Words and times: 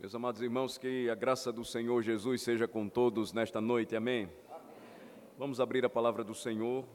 Meus 0.00 0.14
amados 0.14 0.40
irmãos, 0.40 0.78
que 0.78 1.10
a 1.10 1.14
graça 1.16 1.52
do 1.52 1.64
Senhor 1.64 2.00
Jesus 2.02 2.42
seja 2.42 2.68
com 2.68 2.88
todos 2.88 3.32
nesta 3.32 3.60
noite, 3.60 3.96
amém? 3.96 4.30
amém? 4.48 4.66
Vamos 5.36 5.60
abrir 5.60 5.84
a 5.84 5.90
palavra 5.90 6.22
do 6.22 6.36
Senhor, 6.36 6.86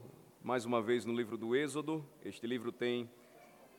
mais 0.41 0.63
uma 0.63 0.81
vez 0.81 1.03
no 1.03 1.13
livro 1.13 1.37
do 1.37 1.53
Êxodo. 1.53 2.05
Este 2.23 2.47
livro 2.47 2.71
tem 2.71 3.09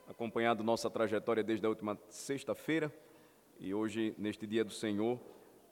acompanhado 0.07 0.63
nossa 0.63 0.91
trajetória 0.91 1.43
desde 1.43 1.65
a 1.65 1.71
última 1.71 1.99
sexta-feira 2.07 2.95
e 3.59 3.73
hoje, 3.73 4.15
neste 4.19 4.47
dia 4.47 4.63
do 4.63 4.73
Senhor, 4.73 5.19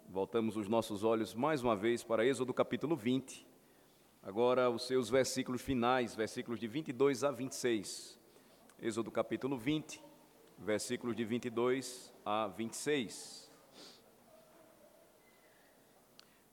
voltamos 0.09 0.57
os 0.57 0.67
nossos 0.67 1.05
olhos 1.05 1.35
mais 1.35 1.63
uma 1.63 1.77
vez 1.77 2.03
para 2.03 2.25
Êxodo 2.25 2.55
capítulo 2.55 2.97
20. 2.97 3.47
Agora, 4.23 4.71
os 4.71 4.87
seus 4.87 5.11
versículos 5.11 5.61
finais, 5.61 6.15
versículos 6.15 6.59
de 6.59 6.67
22 6.67 7.23
a 7.23 7.31
26. 7.31 8.19
Êxodo 8.81 9.11
capítulo 9.11 9.59
20, 9.59 10.03
versículos 10.59 11.17
de 11.17 11.25
22 11.25 12.13
a 12.25 12.49
26. 12.49 13.51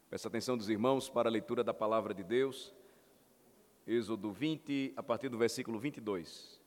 Peço 0.10 0.28
atenção 0.28 0.58
dos 0.58 0.70
irmãos 0.70 1.08
para 1.08 1.30
a 1.30 1.32
leitura 1.32 1.64
da 1.64 1.74
palavra 1.74 2.14
de 2.14 2.24
Deus. 2.24 2.74
Êxodo 3.86 4.32
20, 4.32 4.94
a 4.98 5.04
partir 5.04 5.30
do 5.30 5.38
versículo 5.38 5.80
22. 5.80 6.60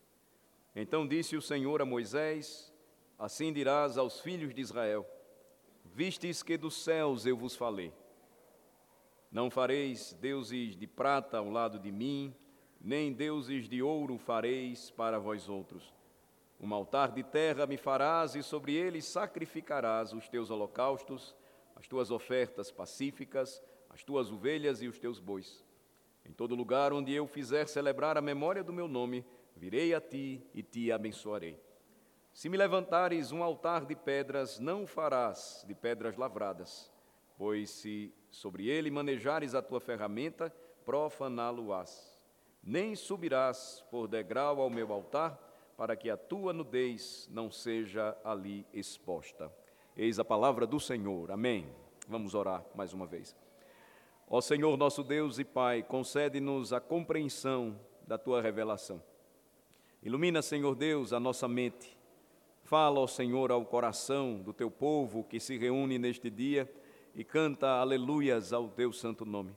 Então 0.75 1.07
disse 1.07 1.37
o 1.37 1.43
Senhor 1.43 1.83
a 1.83 1.85
Moisés: 1.85 2.73
Assim 3.19 3.53
dirás 3.53 3.99
aos 3.99 4.21
filhos 4.21 4.55
de 4.55 4.61
Israel: 4.61 5.07
Vistes 5.85 6.43
que 6.43 6.57
dos 6.57 6.75
céus 6.75 7.27
eu 7.27 7.37
vos 7.37 7.57
falei. 7.57 7.93
Não 9.31 9.51
fareis 9.51 10.13
deuses 10.21 10.77
de 10.77 10.87
prata 10.87 11.39
ao 11.39 11.49
lado 11.49 11.79
de 11.79 11.91
mim, 11.91 12.35
nem 12.81 13.13
deuses 13.13 13.69
de 13.69 13.83
ouro 13.83 14.19
fareis 14.19 14.91
para 14.91 15.19
vós 15.19 15.49
outros. 15.49 15.93
Um 16.63 16.73
altar 16.73 17.11
de 17.11 17.25
terra 17.25 17.67
me 17.67 17.77
farás, 17.77 18.35
e 18.37 18.43
sobre 18.43 18.75
ele 18.75 19.03
sacrificarás 19.03 20.13
os 20.13 20.29
teus 20.29 20.51
holocaustos 20.51 21.35
as 21.83 21.89
tuas 21.89 22.13
ofertas 22.13 22.71
pacíficas, 22.71 23.61
as 23.91 24.05
tuas 24.05 24.31
ovelhas 24.31 24.81
e 24.83 24.87
os 24.87 25.01
teus 25.01 25.19
bois. 25.19 25.65
Em 26.25 26.33
todo 26.33 26.55
lugar 26.55 26.93
onde 26.93 27.13
eu 27.13 27.27
fizer 27.27 27.67
celebrar 27.67 28.17
a 28.17 28.23
memória 28.23 28.63
do 28.63 28.73
meu 28.73 28.87
nome, 28.87 29.27
virei 29.57 29.93
a 29.93 30.01
ti 30.01 30.47
e 30.55 30.63
te 30.63 30.93
abençoarei. 30.93 31.59
Se 32.33 32.49
me 32.49 32.57
levantares 32.57 33.33
um 33.33 33.43
altar 33.43 33.85
de 33.85 33.97
pedras, 33.97 34.61
não 34.61 34.85
o 34.85 34.87
farás 34.87 35.65
de 35.67 35.75
pedras 35.75 36.17
lavradas, 36.17 36.89
pois 37.37 37.69
se 37.71 38.15
sobre 38.31 38.69
ele 38.69 38.89
manejares 38.89 39.55
a 39.55 39.61
tua 39.61 39.81
ferramenta, 39.81 40.55
profaná-lo-ás. 40.85 42.17
Nem 42.63 42.95
subirás 42.95 43.85
por 43.91 44.07
degrau 44.07 44.61
ao 44.61 44.71
meu 44.71 44.93
altar, 44.93 45.52
para 45.83 45.97
que 45.97 46.09
a 46.09 46.17
tua 46.17 46.53
nudez 46.53 47.29
não 47.33 47.51
seja 47.51 48.17
ali 48.23 48.65
exposta. 48.73 49.53
Eis 49.97 50.21
a 50.21 50.25
palavra 50.25 50.65
do 50.65 50.79
Senhor. 50.79 51.33
Amém. 51.33 51.67
Vamos 52.07 52.37
orar 52.37 52.65
mais 52.73 52.93
uma 52.93 53.05
vez. 53.05 53.35
Ó 54.29 54.41
Senhor, 54.41 54.77
nosso 54.77 55.03
Deus 55.03 55.41
e 55.41 55.45
Pai, 55.45 55.83
concede-nos 55.83 56.73
a 56.73 56.79
compreensão 56.79 57.77
da 58.07 58.17
tua 58.17 58.41
revelação. 58.41 59.03
Ilumina, 60.05 60.41
Senhor 60.41 60.77
Deus, 60.77 61.13
a 61.13 61.19
nossa 61.19 61.49
mente. 61.49 61.99
Fala, 62.63 63.01
ó 63.01 63.09
Senhor, 63.09 63.51
ao 63.51 63.65
coração 63.65 64.37
do 64.37 64.53
teu 64.53 64.71
povo 64.71 65.25
que 65.25 65.41
se 65.41 65.59
reúne 65.59 65.99
neste 65.99 66.31
dia 66.31 66.73
e 67.13 67.25
canta 67.25 67.67
aleluias 67.67 68.53
ao 68.53 68.69
teu 68.69 68.93
santo 68.93 69.25
nome. 69.25 69.53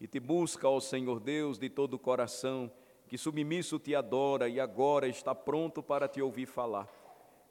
E 0.00 0.06
te 0.06 0.20
busca, 0.20 0.68
ó 0.68 0.78
Senhor 0.78 1.18
Deus, 1.18 1.58
de 1.58 1.68
todo 1.68 1.94
o 1.94 1.98
coração, 1.98 2.70
que 3.06 3.18
submisso 3.18 3.78
te 3.78 3.94
adora 3.94 4.48
e 4.48 4.58
agora 4.58 5.06
está 5.06 5.34
pronto 5.34 5.82
para 5.82 6.08
te 6.08 6.20
ouvir 6.20 6.46
falar. 6.46 6.88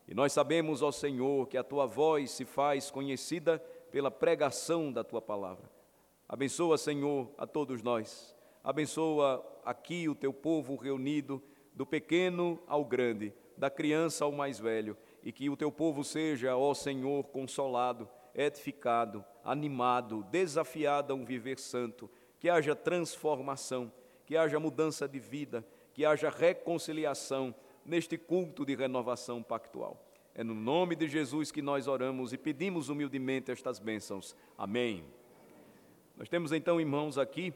E 0.07 0.13
nós 0.13 0.33
sabemos, 0.33 0.81
ó 0.81 0.91
Senhor, 0.91 1.47
que 1.47 1.57
a 1.57 1.63
tua 1.63 1.85
voz 1.85 2.31
se 2.31 2.45
faz 2.45 2.91
conhecida 2.91 3.59
pela 3.91 4.11
pregação 4.11 4.91
da 4.91 5.03
tua 5.03 5.21
palavra. 5.21 5.69
Abençoa, 6.27 6.77
Senhor, 6.77 7.29
a 7.37 7.45
todos 7.45 7.81
nós. 7.81 8.35
Abençoa 8.63 9.45
aqui 9.63 10.09
o 10.09 10.15
teu 10.15 10.33
povo 10.33 10.75
reunido, 10.75 11.41
do 11.73 11.85
pequeno 11.85 12.61
ao 12.67 12.85
grande, 12.85 13.33
da 13.57 13.69
criança 13.69 14.25
ao 14.25 14.31
mais 14.31 14.59
velho, 14.59 14.97
e 15.23 15.31
que 15.31 15.49
o 15.49 15.57
teu 15.57 15.71
povo 15.71 16.03
seja, 16.03 16.55
ó 16.55 16.73
Senhor, 16.73 17.23
consolado, 17.25 18.07
edificado, 18.33 19.23
animado, 19.43 20.23
desafiado 20.29 21.13
a 21.13 21.15
um 21.15 21.25
viver 21.25 21.59
santo, 21.59 22.09
que 22.39 22.49
haja 22.49 22.75
transformação, 22.75 23.91
que 24.25 24.37
haja 24.37 24.59
mudança 24.59 25.07
de 25.07 25.19
vida, 25.19 25.65
que 25.93 26.05
haja 26.05 26.29
reconciliação 26.29 27.53
neste 27.85 28.17
culto 28.17 28.65
de 28.65 28.75
renovação 28.75 29.43
pactual. 29.43 30.01
É 30.35 30.43
no 30.43 30.55
nome 30.55 30.95
de 30.95 31.07
Jesus 31.07 31.51
que 31.51 31.61
nós 31.61 31.87
oramos 31.87 32.33
e 32.33 32.37
pedimos 32.37 32.89
humildemente 32.89 33.51
estas 33.51 33.77
bênçãos. 33.77 34.35
Amém. 34.57 35.03
Nós 36.17 36.27
temos 36.29 36.51
então, 36.51 36.79
irmãos, 36.79 37.17
aqui 37.17 37.53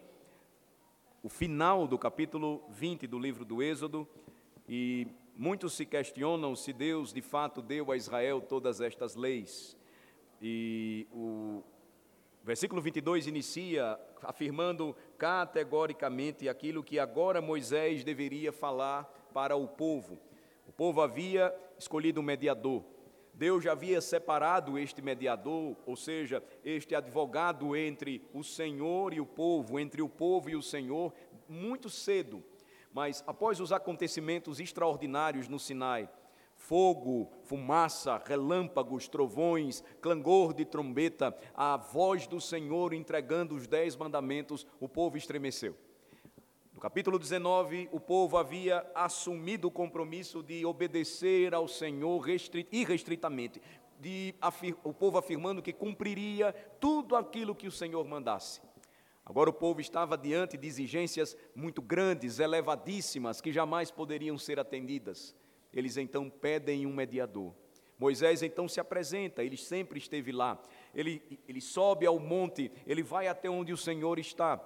o 1.23 1.29
final 1.29 1.87
do 1.87 1.97
capítulo 1.97 2.63
20 2.69 3.07
do 3.07 3.17
livro 3.17 3.43
do 3.43 3.63
Êxodo 3.63 4.07
e 4.69 5.07
muitos 5.35 5.73
se 5.73 5.85
questionam 5.85 6.55
se 6.55 6.71
Deus 6.71 7.11
de 7.11 7.21
fato 7.21 7.61
deu 7.61 7.91
a 7.91 7.97
Israel 7.97 8.41
todas 8.41 8.79
estas 8.79 9.15
leis. 9.15 9.75
E 10.41 11.07
o 11.11 11.63
versículo 12.47 12.81
22 12.81 13.27
inicia 13.27 13.99
afirmando 14.23 14.95
categoricamente 15.17 16.47
aquilo 16.47 16.81
que 16.81 16.97
agora 16.97 17.41
Moisés 17.41 18.05
deveria 18.05 18.53
falar 18.53 19.03
para 19.33 19.57
o 19.57 19.67
povo. 19.67 20.17
O 20.65 20.71
povo 20.71 21.01
havia 21.01 21.53
escolhido 21.77 22.21
um 22.21 22.23
mediador. 22.23 22.85
Deus 23.33 23.65
já 23.65 23.73
havia 23.73 23.99
separado 23.99 24.79
este 24.79 25.01
mediador, 25.01 25.75
ou 25.85 25.97
seja, 25.97 26.41
este 26.63 26.95
advogado 26.95 27.75
entre 27.75 28.25
o 28.33 28.41
Senhor 28.45 29.13
e 29.13 29.19
o 29.19 29.25
povo, 29.25 29.77
entre 29.77 30.01
o 30.01 30.07
povo 30.07 30.49
e 30.49 30.55
o 30.55 30.61
Senhor, 30.61 31.13
muito 31.49 31.89
cedo. 31.89 32.41
Mas 32.93 33.21
após 33.27 33.59
os 33.59 33.73
acontecimentos 33.73 34.61
extraordinários 34.61 35.49
no 35.49 35.59
Sinai, 35.59 36.09
fogo, 36.57 37.31
fumaça, 37.43 38.21
relâmpagos, 38.25 39.07
trovões, 39.07 39.83
clangor 40.01 40.53
de 40.53 40.65
trombeta, 40.65 41.37
a 41.55 41.77
voz 41.77 42.27
do 42.27 42.41
Senhor 42.41 42.93
entregando 42.93 43.55
os 43.55 43.67
dez 43.67 43.95
mandamentos, 43.95 44.67
o 44.79 44.89
povo 44.89 45.17
estremeceu. 45.17 45.75
No 46.73 46.81
capítulo 46.81 47.17
19, 47.17 47.89
o 47.91 47.99
povo 47.99 48.37
havia 48.37 48.85
assumido 48.93 49.67
o 49.67 49.71
compromisso 49.71 50.43
de 50.43 50.65
obedecer 50.65 51.55
ao 51.55 51.67
Senhor 51.67 52.25
irrestritamente, 52.71 53.61
de, 53.99 54.35
o 54.83 54.93
povo 54.93 55.17
afirmando 55.17 55.61
que 55.61 55.73
cumpriria 55.73 56.53
tudo 56.79 57.15
aquilo 57.15 57.55
que 57.55 57.67
o 57.67 57.71
Senhor 57.71 58.05
mandasse. 58.05 58.61
Agora 59.25 59.49
o 59.49 59.53
povo 59.53 59.81
estava 59.81 60.17
diante 60.17 60.55
de 60.55 60.67
exigências 60.67 61.35
muito 61.55 61.81
grandes, 61.81 62.39
elevadíssimas, 62.39 63.41
que 63.41 63.51
jamais 63.51 63.89
poderiam 63.89 64.37
ser 64.37 64.59
atendidas. 64.59 65.35
Eles 65.77 65.95
então 65.95 66.27
pedem 66.27 66.87
um 66.87 66.91
mediador. 66.91 67.53
Moisés 67.99 68.41
então 68.41 68.67
se 68.67 68.79
apresenta, 68.79 69.43
ele 69.43 69.55
sempre 69.55 69.99
esteve 69.99 70.31
lá. 70.31 70.59
Ele, 70.91 71.21
ele 71.47 71.61
sobe 71.61 72.03
ao 72.07 72.19
monte, 72.19 72.71
ele 72.87 73.03
vai 73.03 73.27
até 73.27 73.47
onde 73.47 73.71
o 73.71 73.77
Senhor 73.77 74.17
está. 74.17 74.59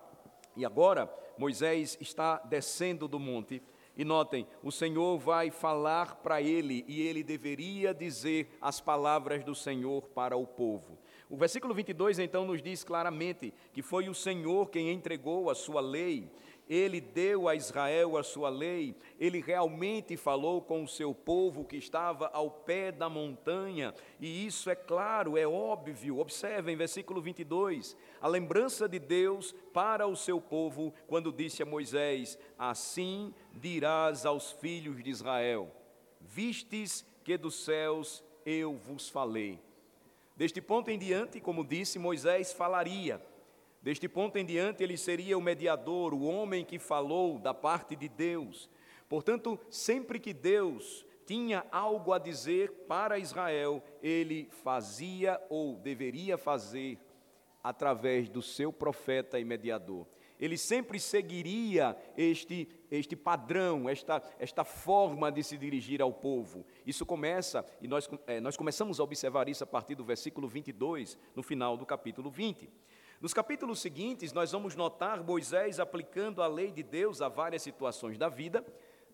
E 0.56 0.64
agora 0.64 1.14
Moisés 1.38 1.98
está 2.00 2.38
descendo 2.38 3.10
do 3.10 3.20
monte. 3.20 3.62
E 3.98 4.06
notem, 4.06 4.48
o 4.64 4.72
Senhor 4.72 5.18
vai 5.20 5.52
falar 5.52 6.16
para 6.16 6.42
ele 6.42 6.86
e 6.88 7.02
ele 7.02 7.24
deveria 7.24 7.94
dizer 7.94 8.48
as 8.62 8.80
palavras 8.80 9.44
do 9.44 9.54
Senhor 9.54 10.04
para 10.16 10.38
o 10.38 10.48
povo. 10.48 10.98
O 11.30 11.36
versículo 11.36 11.74
22 11.74 12.20
então 12.20 12.46
nos 12.46 12.62
diz 12.62 12.86
claramente 12.86 13.54
que 13.74 13.82
foi 13.82 14.08
o 14.08 14.14
Senhor 14.14 14.70
quem 14.70 14.90
entregou 14.92 15.50
a 15.50 15.56
sua 15.56 15.82
lei 15.82 16.32
ele 16.74 17.02
deu 17.02 17.50
a 17.50 17.56
Israel 17.56 18.16
a 18.16 18.24
sua 18.24 18.48
lei, 18.48 18.96
ele 19.20 19.42
realmente 19.42 20.16
falou 20.16 20.62
com 20.62 20.82
o 20.82 20.88
seu 20.88 21.14
povo 21.14 21.66
que 21.66 21.76
estava 21.76 22.30
ao 22.32 22.50
pé 22.50 22.94
da 22.94 23.10
montanha, 23.10 23.94
e 24.22 24.46
isso 24.46 24.70
é 24.70 24.76
claro, 24.76 25.38
é 25.38 25.46
óbvio. 25.46 26.20
Observem, 26.20 26.78
versículo 26.78 27.22
22, 27.22 27.98
a 28.22 28.28
lembrança 28.30 28.88
de 28.88 29.00
Deus 29.00 29.54
para 29.74 30.08
o 30.08 30.16
seu 30.16 30.40
povo, 30.40 30.94
quando 31.08 31.30
disse 31.34 31.62
a 31.62 31.66
Moisés: 31.66 32.40
Assim 32.58 33.34
dirás 33.54 34.26
aos 34.26 34.54
filhos 34.54 35.04
de 35.04 35.10
Israel: 35.10 35.70
Vistes 36.22 37.06
que 37.26 37.38
dos 37.38 37.66
céus 37.66 38.24
eu 38.46 38.78
vos 38.78 39.10
falei. 39.10 39.60
Deste 40.38 40.62
ponto 40.62 40.90
em 40.90 40.98
diante, 40.98 41.42
como 41.42 41.66
disse, 41.66 42.00
Moisés 42.00 42.54
falaria 42.54 43.22
Deste 43.82 44.08
ponto 44.08 44.38
em 44.38 44.46
diante, 44.46 44.84
ele 44.84 44.96
seria 44.96 45.38
o 45.38 45.42
mediador, 45.42 46.14
o 46.14 46.24
homem 46.24 46.64
que 46.64 46.78
falou 46.78 47.40
da 47.40 47.54
parte 47.54 47.96
de 47.96 48.08
Deus. 48.08 48.70
Portanto, 49.10 49.60
sempre 49.70 50.20
que 50.20 50.34
Deus 50.34 51.06
tinha 51.26 51.66
algo 51.72 52.14
a 52.14 52.20
dizer 52.20 52.72
para 52.88 53.18
Israel, 53.18 53.84
ele 54.02 54.48
fazia 54.64 55.42
ou 55.50 55.78
deveria 55.78 56.38
fazer 56.38 57.00
através 57.64 58.30
do 58.30 58.42
seu 58.42 58.72
profeta 58.72 59.40
e 59.40 59.46
mediador. 59.46 60.06
ele 60.40 60.58
sempre 60.58 61.00
seguiria 61.00 61.96
este, 62.18 62.68
este 62.90 63.16
padrão, 63.16 63.88
esta, 63.88 64.22
esta 64.40 64.64
forma 64.64 65.32
de 65.32 65.44
se 65.44 65.56
dirigir 65.56 66.02
ao 66.02 66.12
povo. 66.12 66.66
Isso 66.84 67.06
começa, 67.06 67.64
e 67.80 67.88
nós, 67.88 68.10
é, 68.26 68.40
nós 68.40 68.58
começamos 68.58 69.00
a 69.00 69.04
observar 69.04 69.48
isso 69.48 69.64
a 69.64 69.68
partir 69.68 69.94
do 69.94 70.04
versículo 70.04 70.48
22, 70.48 71.16
no 71.36 71.44
final 71.44 71.78
do 71.78 71.86
capítulo 71.86 72.32
20. 72.32 72.68
Nos 73.22 73.36
capítulos 73.36 73.80
seguintes, 73.80 74.34
nós 74.34 74.52
vamos 74.52 74.76
notar 74.76 75.24
Moisés 75.24 75.80
aplicando 75.80 76.42
a 76.42 76.48
lei 76.48 76.72
de 76.72 76.82
Deus 76.82 77.22
a 77.22 77.30
várias 77.30 77.62
situações 77.62 78.18
da 78.18 78.28
vida. 78.28 78.66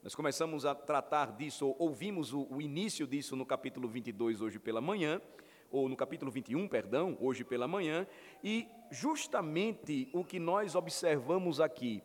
Nós 0.02 0.16
começamos 0.16 0.66
a 0.66 0.74
tratar 0.74 1.34
disso, 1.34 1.76
ouvimos 1.78 2.32
o, 2.32 2.48
o 2.50 2.62
início 2.62 3.06
disso 3.06 3.36
no 3.36 3.46
capítulo 3.46 3.86
22 3.86 4.42
hoje 4.42 4.60
pela 4.60 4.80
manhã 4.80 5.22
ou 5.70 5.90
no 5.90 5.98
capítulo 5.98 6.32
21, 6.32 6.70
perdão, 6.70 7.18
hoje 7.20 7.44
pela 7.44 7.68
manhã, 7.68 8.08
e 8.42 8.66
justamente 8.90 10.08
o 10.14 10.24
que 10.24 10.40
nós 10.40 10.74
observamos 10.74 11.60
aqui 11.60 12.02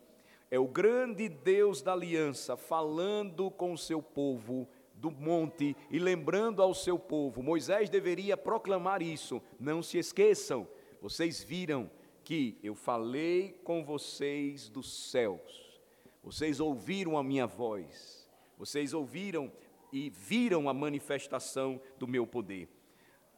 é 0.51 0.59
o 0.59 0.67
grande 0.67 1.29
Deus 1.29 1.83
da 1.83 1.93
aliança 1.93 2.57
falando 2.57 3.49
com 3.49 3.73
o 3.73 3.79
seu 3.79 4.03
povo 4.03 4.69
do 4.93 5.13
monte 5.13 5.77
e 5.89 6.01
lembrando 6.01 6.63
ao 6.63 6.75
seu 6.75 6.99
povo. 6.99 7.45
Moisés 7.45 7.89
deveria 7.89 8.37
proclamar 8.37 9.03
isso. 9.03 9.41
Não 9.61 9.85
se 9.85 9.99
esqueçam, 9.99 10.67
vocês 11.03 11.43
viram 11.43 11.91
que 12.23 12.57
eu 12.63 12.77
falei 12.77 13.61
com 13.65 13.85
vocês 13.85 14.69
dos 14.69 15.11
céus. 15.11 15.81
Vocês 16.23 16.61
ouviram 16.61 17.19
a 17.19 17.25
minha 17.25 17.45
voz. 17.45 18.31
Vocês 18.57 18.95
ouviram 18.95 19.51
e 19.93 20.11
viram 20.11 20.69
a 20.69 20.73
manifestação 20.73 21.81
do 21.99 22.07
meu 22.07 22.25
poder. 22.25 22.69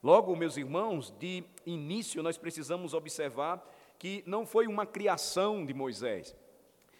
Logo, 0.02 0.36
meus 0.36 0.58
irmãos, 0.58 1.10
de 1.18 1.42
início 1.64 2.22
nós 2.22 2.36
precisamos 2.36 2.92
observar 2.92 3.66
que 3.98 4.22
não 4.26 4.44
foi 4.44 4.66
uma 4.66 4.84
criação 4.84 5.64
de 5.64 5.72
Moisés, 5.72 6.36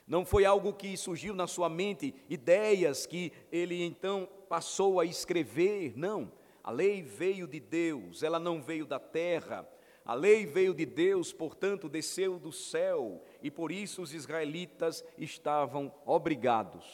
não 0.06 0.25
foi 0.25 0.46
algo 0.46 0.72
que 0.72 0.96
surgiu 0.96 1.34
na 1.34 1.46
sua 1.46 1.69
mente, 1.69 2.14
ideias 2.26 3.05
que 3.05 3.31
ele 3.52 3.84
então 3.84 4.26
passou 4.49 4.99
a 4.99 5.05
escrever, 5.05 5.93
não. 5.94 6.32
A 6.62 6.70
lei 6.70 7.02
veio 7.02 7.46
de 7.46 7.61
Deus, 7.61 8.22
ela 8.22 8.38
não 8.38 8.62
veio 8.62 8.87
da 8.87 8.99
terra. 8.99 9.69
A 10.05 10.12
lei 10.12 10.45
veio 10.45 10.75
de 10.75 10.85
Deus, 10.85 11.33
portanto, 11.33 11.89
desceu 11.89 12.39
do 12.39 12.53
céu, 12.53 13.25
e 13.43 13.51
por 13.51 13.73
isso 13.73 14.03
os 14.03 14.12
israelitas 14.12 15.03
estavam 15.17 15.91
obrigados, 16.05 16.85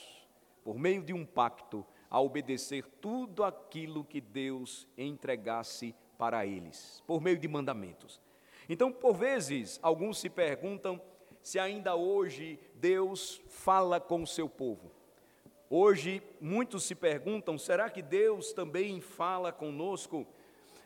por 0.62 0.78
meio 0.78 1.02
de 1.02 1.12
um 1.12 1.26
pacto, 1.26 1.84
a 2.08 2.20
obedecer 2.20 2.84
tudo 3.00 3.42
aquilo 3.42 4.04
que 4.04 4.20
Deus 4.20 4.86
entregasse 4.96 5.94
para 6.16 6.46
eles, 6.46 7.02
por 7.06 7.20
meio 7.20 7.38
de 7.38 7.48
mandamentos. 7.48 8.20
Então, 8.68 8.92
por 8.92 9.14
vezes, 9.14 9.80
alguns 9.82 10.18
se 10.18 10.30
perguntam 10.30 11.00
se 11.42 11.58
ainda 11.58 11.96
hoje 11.96 12.60
Deus 12.74 13.40
fala 13.48 13.98
com 13.98 14.22
o 14.22 14.26
seu 14.26 14.48
povo. 14.48 14.92
Hoje, 15.68 16.22
muitos 16.40 16.84
se 16.84 16.94
perguntam: 16.94 17.56
será 17.56 17.88
que 17.90 18.02
Deus 18.02 18.52
também 18.52 19.00
fala 19.00 19.52
conosco? 19.52 20.26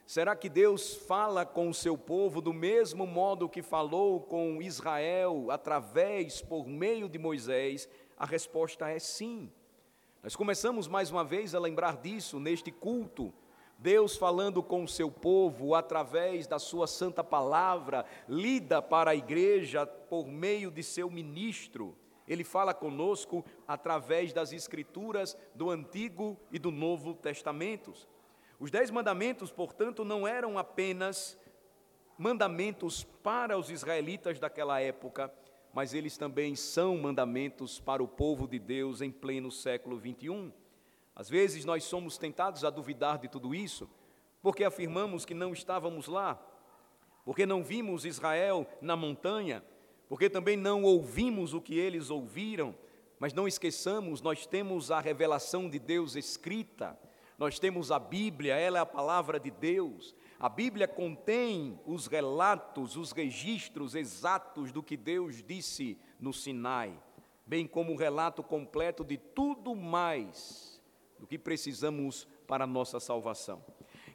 Será 0.06 0.36
que 0.36 0.50
Deus 0.50 0.94
fala 0.94 1.46
com 1.46 1.70
o 1.70 1.74
seu 1.74 1.96
povo 1.96 2.42
do 2.42 2.52
mesmo 2.52 3.06
modo 3.06 3.48
que 3.48 3.62
falou 3.62 4.20
com 4.20 4.60
Israel 4.60 5.50
através, 5.50 6.42
por 6.42 6.66
meio 6.66 7.08
de 7.08 7.18
Moisés? 7.18 7.88
A 8.14 8.26
resposta 8.26 8.90
é 8.90 8.98
sim. 8.98 9.50
Nós 10.22 10.36
começamos 10.36 10.86
mais 10.86 11.10
uma 11.10 11.24
vez 11.24 11.54
a 11.54 11.58
lembrar 11.58 11.96
disso 11.96 12.38
neste 12.38 12.70
culto. 12.70 13.32
Deus 13.78 14.14
falando 14.14 14.62
com 14.62 14.84
o 14.84 14.88
seu 14.88 15.10
povo 15.10 15.74
através 15.74 16.46
da 16.46 16.58
sua 16.58 16.86
santa 16.86 17.24
palavra, 17.24 18.04
lida 18.28 18.82
para 18.82 19.12
a 19.12 19.16
igreja 19.16 19.86
por 19.86 20.26
meio 20.26 20.70
de 20.70 20.82
seu 20.82 21.10
ministro. 21.10 21.96
Ele 22.28 22.44
fala 22.44 22.74
conosco 22.74 23.42
através 23.66 24.34
das 24.34 24.52
escrituras 24.52 25.36
do 25.54 25.70
Antigo 25.70 26.38
e 26.52 26.58
do 26.58 26.70
Novo 26.70 27.14
Testamentos. 27.14 28.06
Os 28.58 28.70
dez 28.70 28.90
mandamentos, 28.90 29.50
portanto, 29.50 30.04
não 30.04 30.26
eram 30.26 30.58
apenas 30.58 31.38
mandamentos 32.16 33.02
para 33.22 33.58
os 33.58 33.70
israelitas 33.70 34.38
daquela 34.38 34.80
época, 34.80 35.32
mas 35.72 35.92
eles 35.92 36.16
também 36.16 36.54
são 36.54 36.96
mandamentos 36.96 37.80
para 37.80 38.02
o 38.02 38.08
povo 38.08 38.46
de 38.46 38.58
Deus 38.58 39.00
em 39.00 39.10
pleno 39.10 39.50
século 39.50 39.98
21. 39.98 40.52
Às 41.16 41.28
vezes 41.28 41.64
nós 41.64 41.84
somos 41.84 42.16
tentados 42.16 42.64
a 42.64 42.70
duvidar 42.70 43.18
de 43.18 43.28
tudo 43.28 43.54
isso, 43.54 43.90
porque 44.40 44.62
afirmamos 44.62 45.24
que 45.24 45.34
não 45.34 45.52
estávamos 45.52 46.06
lá, 46.06 46.40
porque 47.24 47.46
não 47.46 47.64
vimos 47.64 48.04
Israel 48.04 48.66
na 48.80 48.94
montanha, 48.94 49.64
porque 50.08 50.30
também 50.30 50.56
não 50.56 50.84
ouvimos 50.84 51.54
o 51.54 51.60
que 51.60 51.78
eles 51.78 52.10
ouviram, 52.10 52.74
mas 53.18 53.32
não 53.32 53.48
esqueçamos, 53.48 54.20
nós 54.20 54.46
temos 54.46 54.90
a 54.90 55.00
revelação 55.00 55.68
de 55.68 55.78
Deus 55.78 56.14
escrita, 56.14 56.98
nós 57.38 57.58
temos 57.58 57.90
a 57.90 57.98
Bíblia, 57.98 58.54
ela 58.54 58.78
é 58.78 58.80
a 58.80 58.86
palavra 58.86 59.40
de 59.40 59.50
Deus, 59.50 60.14
a 60.38 60.48
Bíblia 60.48 60.86
contém 60.86 61.78
os 61.86 62.06
relatos, 62.06 62.96
os 62.96 63.12
registros 63.12 63.94
exatos 63.94 64.70
do 64.70 64.82
que 64.82 64.96
Deus 64.96 65.42
disse 65.42 65.98
no 66.20 66.32
Sinai, 66.32 66.96
bem 67.46 67.66
como 67.66 67.92
o 67.92 67.96
relato 67.96 68.42
completo 68.42 69.04
de 69.04 69.16
tudo 69.16 69.74
mais 69.74 70.80
do 71.18 71.26
que 71.26 71.38
precisamos 71.38 72.28
para 72.46 72.64
a 72.64 72.66
nossa 72.66 73.00
salvação. 73.00 73.64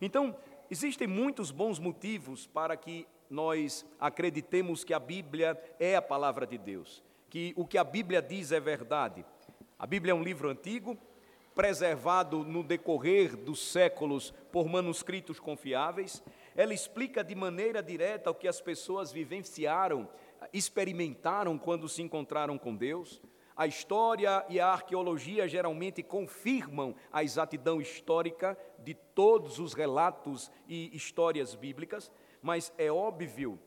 Então, 0.02 0.36
existem 0.70 1.08
muitos 1.08 1.52
bons 1.52 1.80
motivos 1.80 2.46
para 2.48 2.78
que 2.78 3.08
nós 3.30 3.86
acreditemos 4.00 4.84
que 4.84 4.94
a 4.94 5.00
Bíblia 5.00 5.60
é 5.80 5.96
a 5.96 6.02
palavra 6.02 6.48
de 6.48 6.58
Deus, 6.58 7.04
que 7.30 7.54
o 7.56 7.66
que 7.66 7.78
a 7.78 7.84
Bíblia 7.84 8.22
diz 8.22 8.52
é 8.52 8.60
verdade. 8.60 9.26
A 9.78 9.86
Bíblia 9.86 10.12
é 10.12 10.16
um 10.16 10.24
livro 10.24 10.50
antigo, 10.50 10.98
preservado 11.60 12.46
no 12.46 12.64
decorrer 12.64 13.36
dos 13.36 13.60
séculos 13.60 14.34
por 14.50 14.70
manuscritos 14.70 15.42
confiáveis. 15.42 16.24
Ela 16.56 16.74
explica 16.74 17.22
de 17.22 17.36
maneira 17.36 17.84
direta 17.84 18.32
o 18.32 18.34
que 18.34 18.48
as 18.48 18.62
pessoas 18.62 19.12
vivenciaram, 19.12 20.08
experimentaram 20.54 21.58
quando 21.58 21.90
se 21.90 22.02
encontraram 22.02 22.58
com 22.58 22.74
Deus. 22.74 23.22
A 23.58 23.68
história 23.68 24.46
e 24.48 24.58
a 24.58 24.68
arqueologia 24.68 25.50
geralmente 25.50 26.02
confirmam 26.02 26.96
a 27.12 27.26
exatidão 27.26 27.82
histórica 27.82 28.58
de 28.78 28.94
todos 28.94 29.60
os 29.60 29.74
relatos 29.74 30.50
e 30.66 30.96
histórias 30.96 31.56
bíblicas, 31.56 32.10
mas 32.42 32.72
é 32.78 32.90
óbvio 32.90 33.60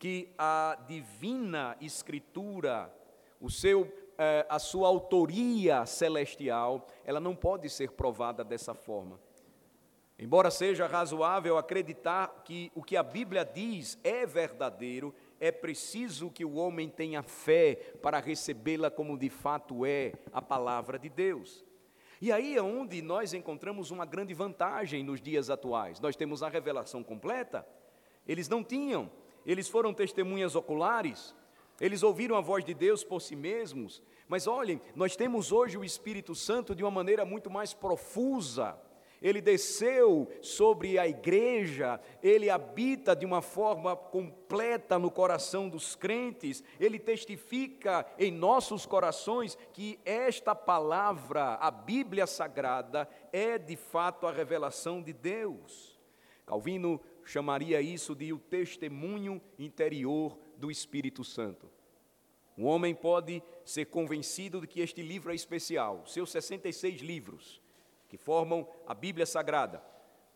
que 0.00 0.34
a 0.36 0.76
divina 0.88 1.76
escritura, 1.80 2.92
o 3.40 3.48
seu 3.48 4.05
é, 4.18 4.46
a 4.48 4.58
sua 4.58 4.88
autoria 4.88 5.84
celestial, 5.86 6.86
ela 7.04 7.20
não 7.20 7.34
pode 7.34 7.68
ser 7.70 7.92
provada 7.92 8.42
dessa 8.44 8.74
forma. 8.74 9.20
Embora 10.18 10.50
seja 10.50 10.86
razoável 10.86 11.58
acreditar 11.58 12.42
que 12.42 12.72
o 12.74 12.82
que 12.82 12.96
a 12.96 13.02
Bíblia 13.02 13.44
diz 13.44 13.98
é 14.02 14.24
verdadeiro, 14.24 15.14
é 15.38 15.52
preciso 15.52 16.30
que 16.30 16.44
o 16.44 16.54
homem 16.54 16.88
tenha 16.88 17.22
fé 17.22 17.74
para 18.00 18.18
recebê-la 18.18 18.90
como 18.90 19.18
de 19.18 19.28
fato 19.28 19.84
é 19.84 20.14
a 20.32 20.40
palavra 20.40 20.98
de 20.98 21.10
Deus. 21.10 21.66
E 22.18 22.32
aí 22.32 22.56
é 22.56 22.62
onde 22.62 23.02
nós 23.02 23.34
encontramos 23.34 23.90
uma 23.90 24.06
grande 24.06 24.32
vantagem 24.32 25.02
nos 25.04 25.20
dias 25.20 25.50
atuais. 25.50 26.00
Nós 26.00 26.16
temos 26.16 26.42
a 26.42 26.48
revelação 26.48 27.04
completa. 27.04 27.66
Eles 28.26 28.48
não 28.48 28.64
tinham, 28.64 29.10
eles 29.44 29.68
foram 29.68 29.92
testemunhas 29.92 30.56
oculares, 30.56 31.34
eles 31.80 32.02
ouviram 32.02 32.36
a 32.36 32.40
voz 32.40 32.64
de 32.64 32.74
Deus 32.74 33.04
por 33.04 33.20
si 33.20 33.36
mesmos, 33.36 34.02
mas 34.28 34.46
olhem, 34.46 34.80
nós 34.94 35.14
temos 35.14 35.52
hoje 35.52 35.76
o 35.76 35.84
Espírito 35.84 36.34
Santo 36.34 36.74
de 36.74 36.82
uma 36.82 36.90
maneira 36.90 37.24
muito 37.24 37.50
mais 37.50 37.72
profusa. 37.74 38.76
Ele 39.22 39.40
desceu 39.40 40.30
sobre 40.42 40.98
a 40.98 41.08
igreja, 41.08 42.00
ele 42.22 42.50
habita 42.50 43.16
de 43.16 43.24
uma 43.24 43.40
forma 43.40 43.96
completa 43.96 44.98
no 44.98 45.10
coração 45.10 45.68
dos 45.68 45.94
crentes, 45.94 46.62
ele 46.78 46.98
testifica 46.98 48.06
em 48.18 48.30
nossos 48.30 48.84
corações 48.84 49.56
que 49.72 49.98
esta 50.04 50.54
palavra, 50.54 51.54
a 51.54 51.70
Bíblia 51.70 52.26
Sagrada, 52.26 53.08
é 53.32 53.58
de 53.58 53.76
fato 53.76 54.26
a 54.26 54.32
revelação 54.32 55.02
de 55.02 55.14
Deus. 55.14 55.98
Calvino 56.44 57.00
chamaria 57.26 57.80
isso 57.80 58.14
de 58.14 58.32
o 58.32 58.38
testemunho 58.38 59.42
interior 59.58 60.38
do 60.56 60.70
Espírito 60.70 61.24
Santo. 61.24 61.70
Um 62.56 62.64
homem 62.64 62.94
pode 62.94 63.42
ser 63.64 63.86
convencido 63.86 64.60
de 64.60 64.66
que 64.66 64.80
este 64.80 65.02
livro 65.02 65.30
é 65.30 65.34
especial, 65.34 66.06
seus 66.06 66.30
66 66.30 67.02
livros, 67.02 67.60
que 68.08 68.16
formam 68.16 68.66
a 68.86 68.94
Bíblia 68.94 69.26
Sagrada. 69.26 69.82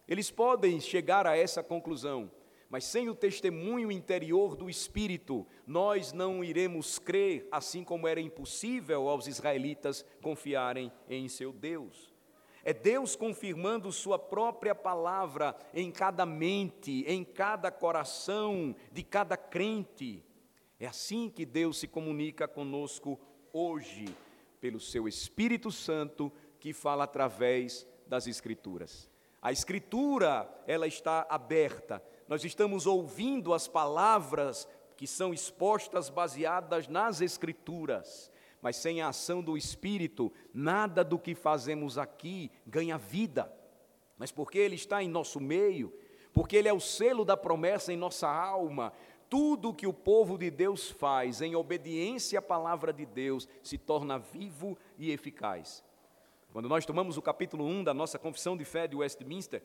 Eles 0.07 0.31
podem 0.31 0.81
chegar 0.81 1.27
a 1.27 1.37
essa 1.37 1.63
conclusão, 1.63 2.31
mas 2.69 2.85
sem 2.85 3.09
o 3.09 3.15
testemunho 3.15 3.91
interior 3.91 4.55
do 4.55 4.69
Espírito, 4.69 5.47
nós 5.67 6.13
não 6.13 6.45
iremos 6.45 6.99
crer, 6.99 7.49
assim 7.51 7.83
como 7.83 8.07
era 8.07 8.21
impossível 8.21 9.09
aos 9.09 9.27
israelitas 9.27 10.05
confiarem 10.21 10.93
em 11.09 11.29
seu 11.29 11.53
Deus. 11.53 12.10
É 12.65 12.73
Deus 12.73 13.17
confirmando 13.17 13.91
Sua 13.93 14.19
própria 14.19 14.75
palavra 14.75 15.57
em 15.73 15.91
cada 15.91 16.27
mente, 16.27 17.05
em 17.07 17.25
cada 17.25 17.71
coração 17.71 18.75
de 18.93 19.03
cada 19.03 19.37
crente. 19.37 20.25
É 20.79 20.87
assim 20.87 21.29
que 21.29 21.45
Deus 21.45 21.79
se 21.79 21.87
comunica 21.87 22.49
conosco 22.49 23.19
hoje, 23.53 24.15
pelo 24.61 24.79
seu 24.79 25.09
Espírito 25.09 25.71
Santo 25.71 26.33
que 26.59 26.73
fala 26.73 27.05
através 27.05 27.87
das 28.07 28.27
Escrituras. 28.27 29.11
A 29.41 29.51
Escritura, 29.51 30.49
ela 30.67 30.87
está 30.87 31.27
aberta. 31.31 32.03
Nós 32.29 32.45
estamos 32.45 32.87
ouvindo 32.87 33.55
as 33.55 33.67
palavras 33.67 34.69
que 34.97 35.07
são 35.07 35.33
expostas 35.33 36.11
baseadas 36.11 36.87
nas 36.87 37.23
Escrituras. 37.23 38.31
Mas 38.63 38.77
sem 38.77 39.01
a 39.01 39.09
ação 39.09 39.43
do 39.43 39.57
Espírito, 39.57 40.33
nada 40.53 41.03
do 41.03 41.19
que 41.19 41.35
fazemos 41.35 41.97
aqui 41.97 42.51
ganha 42.67 42.99
vida. 42.99 43.53
Mas 44.19 44.31
porque 44.31 44.59
Ele 44.59 44.75
está 44.75 45.03
em 45.03 45.09
nosso 45.09 45.41
meio, 45.41 45.93
porque 46.33 46.57
Ele 46.57 46.69
é 46.69 46.73
o 46.73 46.81
selo 46.81 47.25
da 47.25 47.37
promessa 47.37 47.93
em 47.93 47.97
nossa 47.97 48.29
alma, 48.29 48.93
tudo 49.31 49.73
que 49.73 49.87
o 49.87 49.93
povo 49.93 50.37
de 50.37 50.51
Deus 50.51 50.91
faz 50.91 51.41
em 51.41 51.55
obediência 51.55 52.41
à 52.41 52.43
palavra 52.43 52.93
de 52.93 53.07
Deus 53.07 53.49
se 53.63 53.79
torna 53.79 54.19
vivo 54.19 54.77
e 54.99 55.13
eficaz. 55.13 55.85
Quando 56.53 56.69
nós 56.69 56.85
tomamos 56.85 57.17
o 57.17 57.23
capítulo 57.23 57.65
1 57.65 57.85
da 57.85 57.95
nossa 57.95 58.19
confissão 58.19 58.57
de 58.57 58.65
fé 58.65 58.89
de 58.89 58.97
Westminster, 58.97 59.63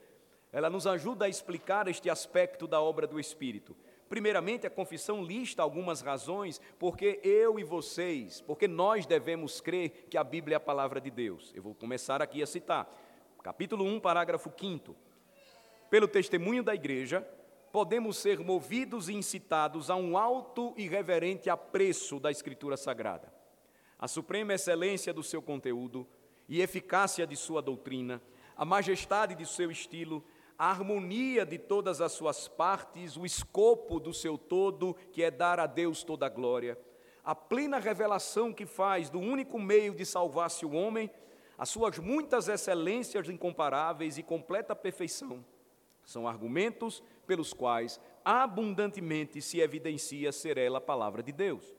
ela 0.52 0.70
nos 0.70 0.86
ajuda 0.86 1.26
a 1.26 1.30
explicar 1.30 1.88
este 1.88 2.10
aspecto 2.10 2.68
da 2.68 2.80
obra 2.80 3.08
do 3.08 3.20
Espírito. 3.20 3.76
Primeiramente, 4.08 4.68
a 4.68 4.70
confissão 4.70 5.24
lista 5.24 5.64
algumas 5.64 6.02
razões 6.02 6.62
porque 6.78 7.20
eu 7.24 7.60
e 7.60 7.64
vocês, 7.64 8.42
porque 8.42 8.68
nós 8.68 9.06
devemos 9.06 9.60
crer 9.60 10.08
que 10.10 10.18
a 10.18 10.24
Bíblia 10.24 10.56
é 10.56 10.58
a 10.58 10.60
palavra 10.60 11.02
de 11.02 11.10
Deus. 11.10 11.52
Eu 11.56 11.64
vou 11.64 11.74
começar 11.74 12.22
aqui 12.22 12.42
a 12.42 12.48
citar. 12.48 12.88
Capítulo 13.42 13.84
1, 13.86 14.00
parágrafo 14.00 14.52
5. 14.60 14.96
Pelo 15.90 16.08
testemunho 16.08 16.64
da 16.64 16.76
igreja, 16.76 17.28
podemos 17.72 18.18
ser 18.18 18.40
movidos 18.40 19.10
e 19.10 19.14
incitados 19.14 19.90
a 19.90 19.96
um 19.96 20.18
alto 20.18 20.74
e 20.78 20.88
reverente 20.88 21.50
apreço 21.50 22.20
da 22.20 22.32
Escritura 22.32 22.78
Sagrada. 22.78 23.34
A 24.00 24.08
suprema 24.08 24.54
excelência 24.54 25.14
do 25.14 25.22
seu 25.22 25.42
conteúdo 25.42 26.08
e 26.48 26.62
eficácia 26.62 27.26
de 27.26 27.36
sua 27.36 27.62
doutrina, 27.62 28.22
a 28.56 28.64
majestade 28.64 29.36
de 29.36 29.46
seu 29.46 29.70
estilo, 29.70 30.24
a 30.58 30.70
harmonia 30.70 31.46
de 31.46 31.58
todas 31.58 32.02
as 32.02 32.12
suas 32.12 32.48
partes, 32.48 33.18
o 33.18 33.26
escopo 33.26 34.00
do 34.00 34.14
seu 34.14 34.38
todo, 34.38 34.96
que 35.12 35.24
é 35.24 35.30
dar 35.30 35.60
a 35.60 35.68
Deus 35.68 36.04
toda 36.04 36.26
a 36.26 36.30
glória, 36.30 36.78
a 37.24 37.36
plena 37.36 37.80
revelação 37.80 38.54
que 38.54 38.66
faz 38.66 39.10
do 39.10 39.20
único 39.20 39.60
meio 39.60 39.94
de 39.94 40.06
salvar-se 40.06 40.66
o 40.66 40.74
homem, 40.74 41.10
as 41.58 41.70
suas 41.70 42.00
muitas 42.00 42.48
excelências 42.48 43.30
incomparáveis 43.30 44.18
e 44.18 44.24
completa 44.24 44.76
perfeição 44.76 45.44
são 46.06 46.28
argumentos 46.28 47.04
pelos 47.26 47.52
quais 47.52 48.00
abundantemente 48.24 49.42
se 49.42 49.60
evidencia 49.60 50.32
ser 50.32 50.58
ela 50.58 50.78
a 50.78 50.82
palavra 50.82 51.22
de 51.22 51.32
Deus. 51.32 51.76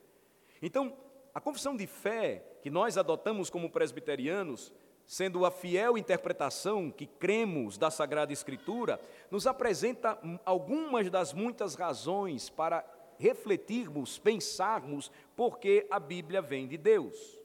Então, 0.61 0.97
a 1.33 1.41
confissão 1.41 1.77
de 1.77 1.87
fé 1.87 2.45
que 2.61 2.71
nós 2.71 2.99
adotamos 2.99 3.49
como 3.49 3.71
presbiterianos, 3.71 4.73
sendo 5.07 5.47
a 5.47 5.51
fiel 5.51 5.97
interpretação 5.97 6.91
que 6.91 7.07
cremos 7.07 7.79
da 7.79 7.91
Sagrada 7.91 8.33
Escritura, 8.33 9.01
nos 9.31 9.47
apresenta 9.47 10.19
algumas 10.45 11.09
das 11.09 11.33
muitas 11.33 11.75
razões 11.75 12.51
para 12.51 12.85
refletirmos, 13.19 14.19
pensarmos 14.19 15.11
por 15.35 15.59
que 15.59 15.87
a 15.91 16.01
Bíblia 16.01 16.43
vem 16.43 16.67
de 16.67 16.77
Deus. 16.77 17.39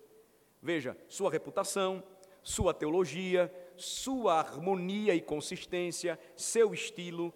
Veja, 0.61 0.97
sua 1.07 1.31
reputação, 1.31 2.03
sua 2.43 2.73
teologia, 2.73 3.53
sua 3.75 4.39
harmonia 4.39 5.13
e 5.13 5.21
consistência, 5.21 6.19
seu 6.35 6.73
estilo, 6.73 7.33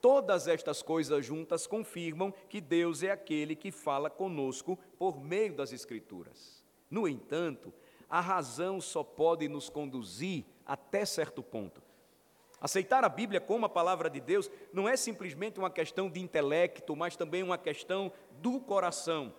todas 0.00 0.48
estas 0.48 0.82
coisas 0.82 1.24
juntas 1.24 1.66
confirmam 1.66 2.34
que 2.48 2.60
Deus 2.60 3.02
é 3.02 3.10
aquele 3.10 3.54
que 3.54 3.70
fala 3.70 4.10
conosco 4.10 4.78
por 4.98 5.20
meio 5.20 5.54
das 5.54 5.72
Escrituras. 5.72 6.64
No 6.90 7.08
entanto, 7.08 7.72
a 8.12 8.20
razão 8.20 8.78
só 8.78 9.02
pode 9.02 9.48
nos 9.48 9.70
conduzir 9.70 10.44
até 10.66 11.02
certo 11.02 11.42
ponto. 11.42 11.80
Aceitar 12.60 13.02
a 13.06 13.08
Bíblia 13.08 13.40
como 13.40 13.64
a 13.64 13.70
palavra 13.70 14.10
de 14.10 14.20
Deus 14.20 14.50
não 14.70 14.86
é 14.86 14.98
simplesmente 14.98 15.58
uma 15.58 15.70
questão 15.70 16.10
de 16.10 16.20
intelecto, 16.20 16.94
mas 16.94 17.16
também 17.16 17.42
uma 17.42 17.56
questão 17.56 18.12
do 18.32 18.60
coração. 18.60 19.34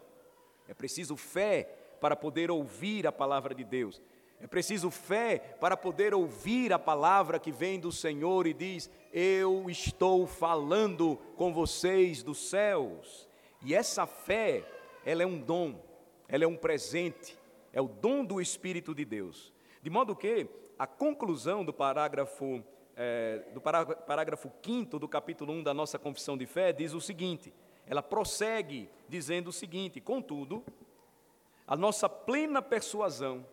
É 0.68 0.74
preciso 0.74 1.16
fé 1.16 1.70
para 2.02 2.16
poder 2.16 2.50
ouvir 2.50 3.06
a 3.06 3.12
palavra 3.12 3.54
de 3.54 3.64
Deus. 3.64 4.02
É 4.42 4.48
preciso 4.48 4.90
fé 4.90 5.38
para 5.38 5.78
poder 5.78 6.16
ouvir 6.16 6.74
a 6.74 6.80
palavra 6.80 7.40
que 7.40 7.52
vem 7.52 7.80
do 7.80 7.92
Senhor 7.92 8.48
e 8.48 8.56
diz: 8.56 8.90
Eu 9.14 9.70
estou 9.70 10.26
falando 10.26 11.18
com 11.38 11.54
vocês 11.54 12.24
dos 12.24 12.50
céus. 12.50 13.30
E 13.64 13.76
essa 13.76 14.08
fé, 14.08 14.66
ela 15.06 15.22
é 15.22 15.28
um 15.28 15.40
dom, 15.40 15.80
ela 16.28 16.44
é 16.44 16.48
um 16.48 16.58
presente, 16.58 17.38
é 17.74 17.82
o 17.82 17.88
dom 17.88 18.24
do 18.24 18.40
Espírito 18.40 18.94
de 18.94 19.04
Deus. 19.04 19.52
De 19.82 19.90
modo 19.90 20.16
que 20.16 20.48
a 20.78 20.88
conclusão 20.88 21.66
do 21.66 21.74
parágrafo, 21.74 22.64
é, 22.96 23.44
do 23.54 23.60
parágrafo 23.60 24.52
5 24.64 25.00
do 25.00 25.08
capítulo 25.10 25.52
1 25.52 25.64
da 25.64 25.74
nossa 25.74 26.00
confissão 26.00 26.38
de 26.38 26.46
fé 26.46 26.72
diz 26.72 26.94
o 26.94 27.02
seguinte: 27.02 27.54
ela 27.86 28.02
prossegue 28.02 28.90
dizendo 29.10 29.50
o 29.50 29.54
seguinte: 29.54 30.00
Contudo, 30.00 30.64
a 31.68 31.76
nossa 31.76 32.08
plena 32.08 32.62
persuasão 32.62 33.46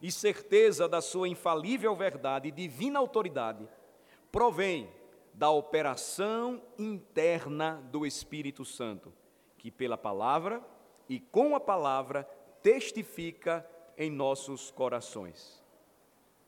e 0.00 0.10
certeza 0.10 0.88
da 0.88 1.00
sua 1.00 1.28
infalível 1.28 1.94
verdade 1.94 2.48
e 2.48 2.52
divina 2.52 2.98
autoridade 2.98 3.68
provém 4.30 4.88
da 5.34 5.50
operação 5.50 6.60
interna 6.78 7.82
do 7.92 8.04
Espírito 8.04 8.64
Santo, 8.64 9.12
que 9.56 9.70
pela 9.70 9.96
palavra 9.96 10.62
e 11.08 11.20
com 11.20 11.54
a 11.54 11.60
palavra 11.60 12.28
testifica 12.68 13.66
em 13.96 14.10
nossos 14.10 14.70
corações. 14.70 15.62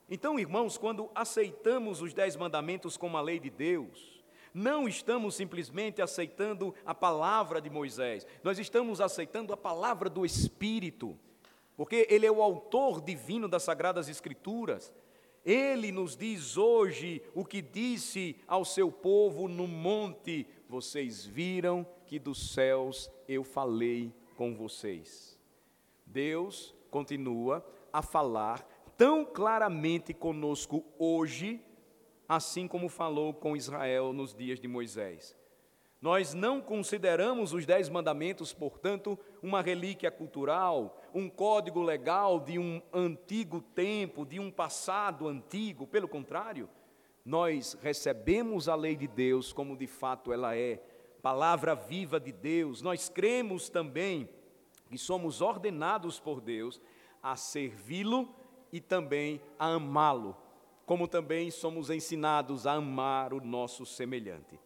Então, 0.08 0.38
irmãos, 0.38 0.76
quando 0.76 1.10
aceitamos 1.14 2.02
os 2.02 2.12
dez 2.12 2.36
mandamentos 2.36 2.96
como 2.98 3.16
a 3.16 3.22
lei 3.22 3.38
de 3.38 3.48
Deus, 3.48 4.22
não 4.52 4.86
estamos 4.86 5.34
simplesmente 5.34 6.02
aceitando 6.02 6.74
a 6.84 6.94
palavra 6.94 7.58
de 7.58 7.70
Moisés, 7.70 8.26
nós 8.42 8.58
estamos 8.58 9.00
aceitando 9.00 9.54
a 9.54 9.56
palavra 9.56 10.10
do 10.10 10.26
Espírito 10.26 11.18
porque 11.80 12.06
Ele 12.10 12.26
é 12.26 12.30
o 12.30 12.42
autor 12.42 13.00
divino 13.00 13.48
das 13.48 13.62
Sagradas 13.62 14.06
Escrituras. 14.06 14.92
Ele 15.42 15.90
nos 15.90 16.14
diz 16.14 16.58
hoje 16.58 17.22
o 17.34 17.42
que 17.42 17.62
disse 17.62 18.36
ao 18.46 18.66
seu 18.66 18.92
povo 18.92 19.48
no 19.48 19.66
monte: 19.66 20.46
Vocês 20.68 21.24
viram 21.24 21.86
que 22.04 22.18
dos 22.18 22.52
céus 22.52 23.10
eu 23.26 23.42
falei 23.42 24.12
com 24.36 24.54
vocês. 24.54 25.39
Deus 26.10 26.74
continua 26.90 27.64
a 27.92 28.02
falar 28.02 28.66
tão 28.96 29.24
claramente 29.24 30.12
conosco 30.12 30.84
hoje, 30.98 31.64
assim 32.28 32.68
como 32.68 32.88
falou 32.88 33.32
com 33.32 33.56
Israel 33.56 34.12
nos 34.12 34.34
dias 34.34 34.60
de 34.60 34.68
Moisés. 34.68 35.36
Nós 36.00 36.32
não 36.32 36.60
consideramos 36.60 37.52
os 37.52 37.66
Dez 37.66 37.88
Mandamentos, 37.88 38.52
portanto, 38.54 39.18
uma 39.42 39.60
relíquia 39.60 40.10
cultural, 40.10 40.98
um 41.14 41.28
código 41.28 41.82
legal 41.82 42.40
de 42.40 42.58
um 42.58 42.80
antigo 42.92 43.60
tempo, 43.60 44.24
de 44.24 44.40
um 44.40 44.50
passado 44.50 45.28
antigo. 45.28 45.86
Pelo 45.86 46.08
contrário, 46.08 46.70
nós 47.24 47.76
recebemos 47.82 48.68
a 48.68 48.74
lei 48.74 48.96
de 48.96 49.06
Deus 49.06 49.52
como 49.52 49.76
de 49.76 49.86
fato 49.86 50.32
ela 50.32 50.56
é, 50.56 50.82
palavra 51.22 51.74
viva 51.74 52.18
de 52.18 52.32
Deus. 52.32 52.80
Nós 52.80 53.10
cremos 53.10 53.68
também 53.68 54.28
que 54.90 54.98
somos 54.98 55.40
ordenados 55.40 56.18
por 56.18 56.40
Deus 56.40 56.80
a 57.22 57.36
servi-lo 57.36 58.28
e 58.72 58.80
também 58.80 59.40
a 59.56 59.74
amá-lo, 59.74 60.36
como 60.84 61.06
também 61.06 61.50
somos 61.50 61.90
ensinados 61.90 62.66
a 62.66 62.72
amar 62.72 63.32
o 63.32 63.40
nosso 63.40 63.86
semelhante. 63.86 64.58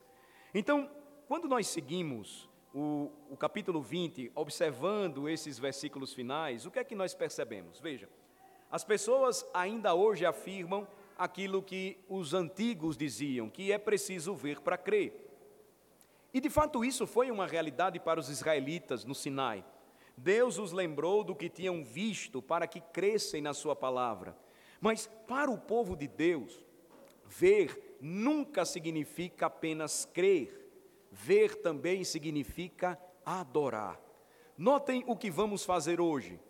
Então, 0.54 0.90
quando 1.28 1.46
nós 1.46 1.66
seguimos 1.66 2.48
o, 2.72 3.10
o, 3.28 3.36
capítulo 3.36 3.82
20, 3.82 4.32
observando 4.34 5.28
esses 5.28 5.58
versículos 5.58 6.14
finais, 6.14 6.64
o 6.64 6.70
que 6.70 6.78
é 6.78 6.84
que 6.84 6.94
nós 6.94 7.14
percebemos? 7.14 7.78
Veja, 7.78 8.08
as 8.70 8.82
pessoas 8.82 9.46
ainda 9.52 9.94
hoje 9.94 10.24
afirmam 10.24 10.88
aquilo 11.18 11.62
que 11.62 11.98
os 12.08 12.32
antigos 12.32 12.96
diziam, 12.96 13.50
que 13.50 13.70
é 13.70 13.78
preciso 13.78 14.34
ver 14.34 14.60
para 14.60 14.78
crer. 14.78 15.20
E 16.32 16.40
de 16.40 16.50
fato 16.50 16.84
isso 16.84 17.06
foi 17.06 17.30
uma 17.30 17.46
realidade 17.46 18.00
para 18.00 18.18
os 18.18 18.28
israelitas 18.28 19.04
no 19.04 19.14
Sinai. 19.14 19.64
Deus 20.16 20.58
os 20.58 20.72
lembrou 20.72 21.24
do 21.24 21.34
que 21.34 21.48
tinham 21.48 21.84
visto 21.84 22.40
para 22.40 22.66
que 22.66 22.80
crescem 22.80 23.42
na 23.42 23.52
sua 23.52 23.74
palavra. 23.74 24.36
Mas 24.80 25.06
para 25.26 25.50
o 25.50 25.58
povo 25.58 25.96
de 25.96 26.06
Deus, 26.06 26.64
ver 27.26 27.96
nunca 28.00 28.64
significa 28.64 29.46
apenas 29.46 30.04
crer 30.04 30.64
Ver 31.14 31.54
também 31.62 32.02
significa 32.02 32.98
adorar. 33.24 34.00
Notem 34.58 35.04
o 35.06 35.14
que 35.14 35.30
vamos 35.30 35.64
fazer 35.64 36.00
hoje. 36.00 36.40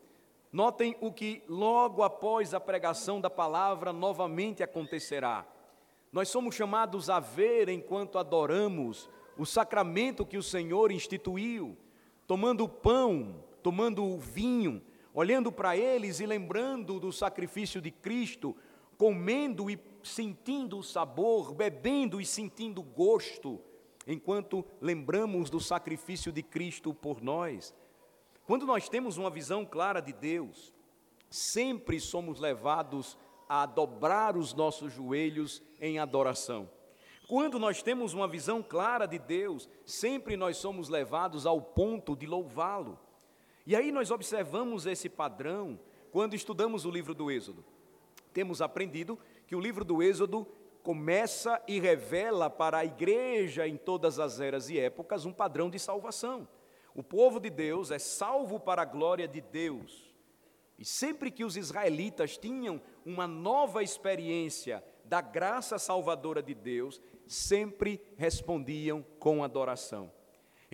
Notem 0.50 0.96
o 1.02 1.12
que 1.12 1.42
logo 1.46 2.02
após 2.02 2.54
a 2.54 2.60
pregação 2.60 3.20
da 3.20 3.28
palavra 3.28 3.92
novamente 3.92 4.62
acontecerá. 4.62 5.46
Nós 6.10 6.30
somos 6.30 6.54
chamados 6.54 7.10
a 7.10 7.20
ver 7.20 7.68
enquanto 7.68 8.16
adoramos 8.16 9.10
o 9.36 9.44
sacramento 9.44 10.24
que 10.24 10.38
o 10.38 10.42
Senhor 10.42 10.90
instituiu. 10.90 11.76
tomando 12.26 12.66
pão, 12.66 13.43
tomando 13.64 14.18
vinho, 14.18 14.82
olhando 15.14 15.50
para 15.50 15.74
eles 15.74 16.20
e 16.20 16.26
lembrando 16.26 17.00
do 17.00 17.10
sacrifício 17.10 17.80
de 17.80 17.90
Cristo, 17.90 18.54
comendo 18.98 19.70
e 19.70 19.80
sentindo 20.02 20.76
o 20.76 20.82
sabor, 20.82 21.54
bebendo 21.54 22.20
e 22.20 22.26
sentindo 22.26 22.82
o 22.82 22.84
gosto, 22.84 23.58
enquanto 24.06 24.62
lembramos 24.82 25.48
do 25.48 25.58
sacrifício 25.58 26.30
de 26.30 26.42
Cristo 26.42 26.92
por 26.92 27.22
nós. 27.22 27.74
Quando 28.44 28.66
nós 28.66 28.86
temos 28.86 29.16
uma 29.16 29.30
visão 29.30 29.64
clara 29.64 30.00
de 30.00 30.12
Deus, 30.12 30.70
sempre 31.30 31.98
somos 31.98 32.38
levados 32.38 33.16
a 33.48 33.64
dobrar 33.64 34.36
os 34.36 34.52
nossos 34.52 34.92
joelhos 34.92 35.62
em 35.80 35.98
adoração. 35.98 36.68
Quando 37.26 37.58
nós 37.58 37.82
temos 37.82 38.12
uma 38.12 38.28
visão 38.28 38.62
clara 38.62 39.06
de 39.06 39.18
Deus, 39.18 39.70
sempre 39.86 40.36
nós 40.36 40.58
somos 40.58 40.90
levados 40.90 41.46
ao 41.46 41.62
ponto 41.62 42.14
de 42.14 42.26
louvá-lo. 42.26 42.98
E 43.66 43.74
aí 43.74 43.90
nós 43.90 44.10
observamos 44.10 44.86
esse 44.86 45.08
padrão 45.08 45.78
quando 46.10 46.34
estudamos 46.34 46.84
o 46.84 46.90
livro 46.90 47.14
do 47.14 47.30
Êxodo. 47.30 47.64
Temos 48.32 48.60
aprendido 48.60 49.18
que 49.46 49.56
o 49.56 49.60
livro 49.60 49.84
do 49.84 50.02
Êxodo 50.02 50.46
começa 50.82 51.62
e 51.66 51.80
revela 51.80 52.50
para 52.50 52.78
a 52.78 52.84
igreja 52.84 53.66
em 53.66 53.76
todas 53.76 54.18
as 54.18 54.38
eras 54.38 54.68
e 54.68 54.78
épocas 54.78 55.24
um 55.24 55.32
padrão 55.32 55.70
de 55.70 55.78
salvação. 55.78 56.46
O 56.94 57.02
povo 57.02 57.40
de 57.40 57.48
Deus 57.48 57.90
é 57.90 57.98
salvo 57.98 58.60
para 58.60 58.82
a 58.82 58.84
glória 58.84 59.26
de 59.26 59.40
Deus. 59.40 60.14
E 60.78 60.84
sempre 60.84 61.30
que 61.30 61.44
os 61.44 61.56
israelitas 61.56 62.36
tinham 62.36 62.82
uma 63.04 63.26
nova 63.26 63.82
experiência 63.82 64.84
da 65.04 65.20
graça 65.20 65.78
salvadora 65.78 66.42
de 66.42 66.54
Deus, 66.54 67.00
sempre 67.26 68.00
respondiam 68.16 69.04
com 69.18 69.42
adoração. 69.42 70.10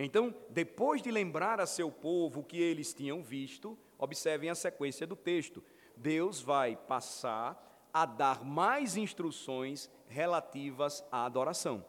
Então, 0.03 0.33
depois 0.49 1.01
de 1.01 1.11
lembrar 1.11 1.59
a 1.59 1.65
seu 1.65 1.91
povo 1.91 2.39
o 2.39 2.43
que 2.43 2.59
eles 2.59 2.93
tinham 2.93 3.21
visto, 3.21 3.77
observem 3.97 4.49
a 4.49 4.55
sequência 4.55 5.05
do 5.05 5.15
texto. 5.15 5.63
Deus 5.95 6.41
vai 6.41 6.75
passar 6.75 7.89
a 7.93 8.05
dar 8.05 8.43
mais 8.43 8.97
instruções 8.97 9.89
relativas 10.07 11.03
à 11.11 11.25
adoração. 11.25 11.85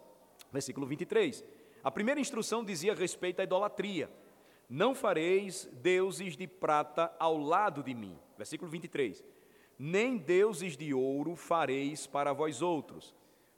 Versículo 0.52 0.86
23. 0.86 1.42
A 1.82 1.90
primeira 1.90 2.20
instrução 2.20 2.64
dizia 2.64 2.94
respeito 2.94 3.40
à 3.40 3.44
idolatria. 3.44 4.10
Não 4.68 4.94
fareis 4.94 5.68
deuses 5.80 6.36
de 6.36 6.46
prata 6.46 7.14
ao 7.18 7.38
lado 7.38 7.82
de 7.82 7.94
mim. 7.94 8.18
Versículo 8.36 8.70
23. 8.70 9.24
Nem 9.78 10.18
deuses 10.18 10.76
de 10.76 10.92
ouro 10.92 11.34
fareis 11.34 12.06
para 12.06 12.32
vós 12.32 12.60
outros. 12.60 13.14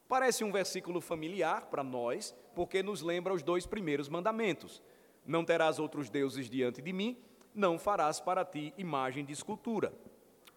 Parece 0.09 0.45
um 0.45 0.53
versículo 0.53 1.01
familiar 1.01 1.67
para 1.67 1.83
nós, 1.83 2.35
porque 2.55 2.83
nos 2.83 3.03
lembra 3.03 3.35
os 3.35 3.43
dois 3.43 3.67
primeiros 3.67 4.09
mandamentos: 4.09 4.83
Não 5.27 5.45
terás 5.45 5.79
outros 5.79 6.09
deuses 6.09 6.49
diante 6.49 6.81
de 6.81 6.93
mim, 6.93 7.17
não 7.55 7.79
farás 7.79 8.21
para 8.21 8.45
ti 8.45 8.73
imagem 8.77 9.25
de 9.25 9.33
escultura. 9.33 9.93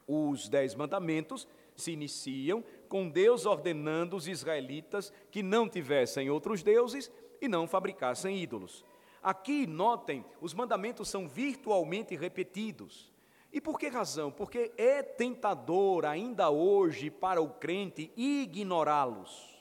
Os 0.08 0.48
dez 0.48 0.74
mandamentos 0.74 1.48
se 1.76 1.92
iniciam 1.92 2.64
com 2.88 3.10
Deus 3.10 3.46
ordenando 3.46 4.16
os 4.16 4.28
israelitas 4.28 5.12
que 5.30 5.44
não 5.44 5.68
tivessem 5.68 6.30
outros 6.30 6.64
deuses 6.64 7.12
e 7.42 7.48
não 7.48 7.68
fabricassem 7.68 8.42
ídolos. 8.42 8.84
Aqui, 9.22 9.68
notem, 9.68 10.24
os 10.40 10.54
mandamentos 10.54 11.10
são 11.10 11.28
virtualmente 11.28 12.16
repetidos. 12.16 13.12
E 13.52 13.60
por 13.60 13.80
que 13.80 13.88
razão? 13.88 14.32
Porque 14.32 14.72
é 14.78 15.02
tentador 15.02 16.06
ainda 16.06 16.50
hoje 16.50 17.10
para 17.10 17.42
o 17.42 17.50
crente 17.50 18.12
ignorá-los, 18.16 19.57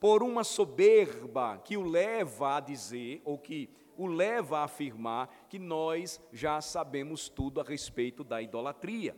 por 0.00 0.22
uma 0.22 0.42
soberba 0.42 1.58
que 1.58 1.76
o 1.76 1.84
leva 1.84 2.56
a 2.56 2.60
dizer, 2.60 3.20
ou 3.22 3.38
que 3.38 3.68
o 3.96 4.06
leva 4.06 4.60
a 4.60 4.64
afirmar, 4.64 5.46
que 5.48 5.58
nós 5.58 6.18
já 6.32 6.60
sabemos 6.62 7.28
tudo 7.28 7.60
a 7.60 7.62
respeito 7.62 8.24
da 8.24 8.40
idolatria. 8.40 9.14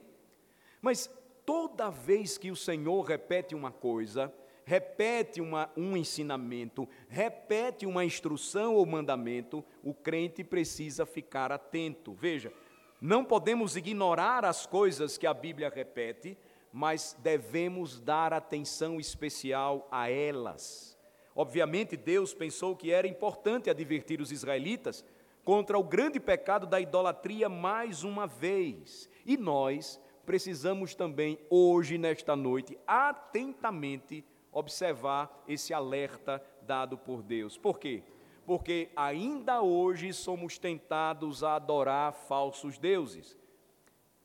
Mas 0.81 1.09
toda 1.47 1.89
vez 1.89 2.37
que 2.37 2.51
o 2.51 2.57
Senhor 2.57 3.01
repete 3.03 3.55
uma 3.55 3.71
coisa, 3.71 4.35
repete 4.65 5.41
uma, 5.41 5.71
um 5.77 5.97
ensinamento, 5.97 6.89
repete 7.09 7.87
uma 7.87 8.05
instrução 8.05 8.75
ou 8.75 8.85
mandamento, 8.85 9.65
o 9.85 9.95
crente 9.95 10.43
precisa 10.43 11.07
ficar 11.07 11.53
atento. 11.53 12.13
Veja, 12.13 12.53
não 13.01 13.25
podemos 13.25 13.77
ignorar 13.77 14.45
as 14.45 14.67
coisas 14.67 15.17
que 15.17 15.27
a 15.27 15.35
Bíblia 15.35 15.69
repete, 15.73 16.37
mas 16.73 17.17
devemos 17.23 18.01
dar 18.01 18.33
atenção 18.33 18.99
especial 18.99 19.87
a 19.91 20.09
elas. 20.09 20.99
Obviamente, 21.35 21.97
Deus 21.97 22.33
pensou 22.33 22.75
que 22.75 22.91
era 22.91 23.07
importante 23.07 23.69
advertir 23.69 24.21
os 24.21 24.33
israelitas 24.33 25.05
contra 25.45 25.79
o 25.79 25.83
grande 25.83 26.21
pecado 26.21 26.67
da 26.67 26.81
idolatria 26.81 27.49
mais 27.49 28.05
uma 28.05 28.27
vez. 28.27 29.09
E 29.27 29.37
nós 29.37 30.01
precisamos 30.25 30.95
também, 30.95 31.39
hoje, 31.51 31.99
nesta 31.99 32.37
noite, 32.37 32.79
atentamente 32.87 34.25
observar 34.53 35.45
esse 35.49 35.75
alerta 35.75 36.43
dado 36.63 36.97
por 36.97 37.23
Deus. 37.23 37.59
Por 37.59 37.79
quê? 37.79 38.03
Porque 38.45 38.91
ainda 38.95 39.63
hoje 39.63 40.13
somos 40.13 40.59
tentados 40.59 41.43
a 41.43 41.57
adorar 41.57 42.13
falsos 42.13 42.79
deuses. 42.79 43.39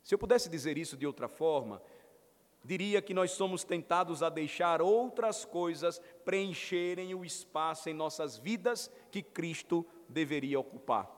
Se 0.04 0.14
eu 0.14 0.20
pudesse 0.20 0.50
dizer 0.50 0.78
isso 0.78 0.98
de 0.98 1.06
outra 1.06 1.28
forma, 1.28 1.82
diria 2.68 3.02
que 3.02 3.14
nós 3.14 3.32
somos 3.32 3.64
tentados 3.64 4.22
a 4.22 4.28
deixar 4.28 4.82
outras 4.82 5.46
coisas 5.46 6.02
preencherem 6.26 7.16
o 7.16 7.24
espaço 7.24 7.90
em 7.90 7.94
nossas 7.94 8.38
vidas 8.38 8.92
que 9.10 9.24
Cristo 9.24 9.86
deveria 10.10 10.60
ocupar. 10.60 11.10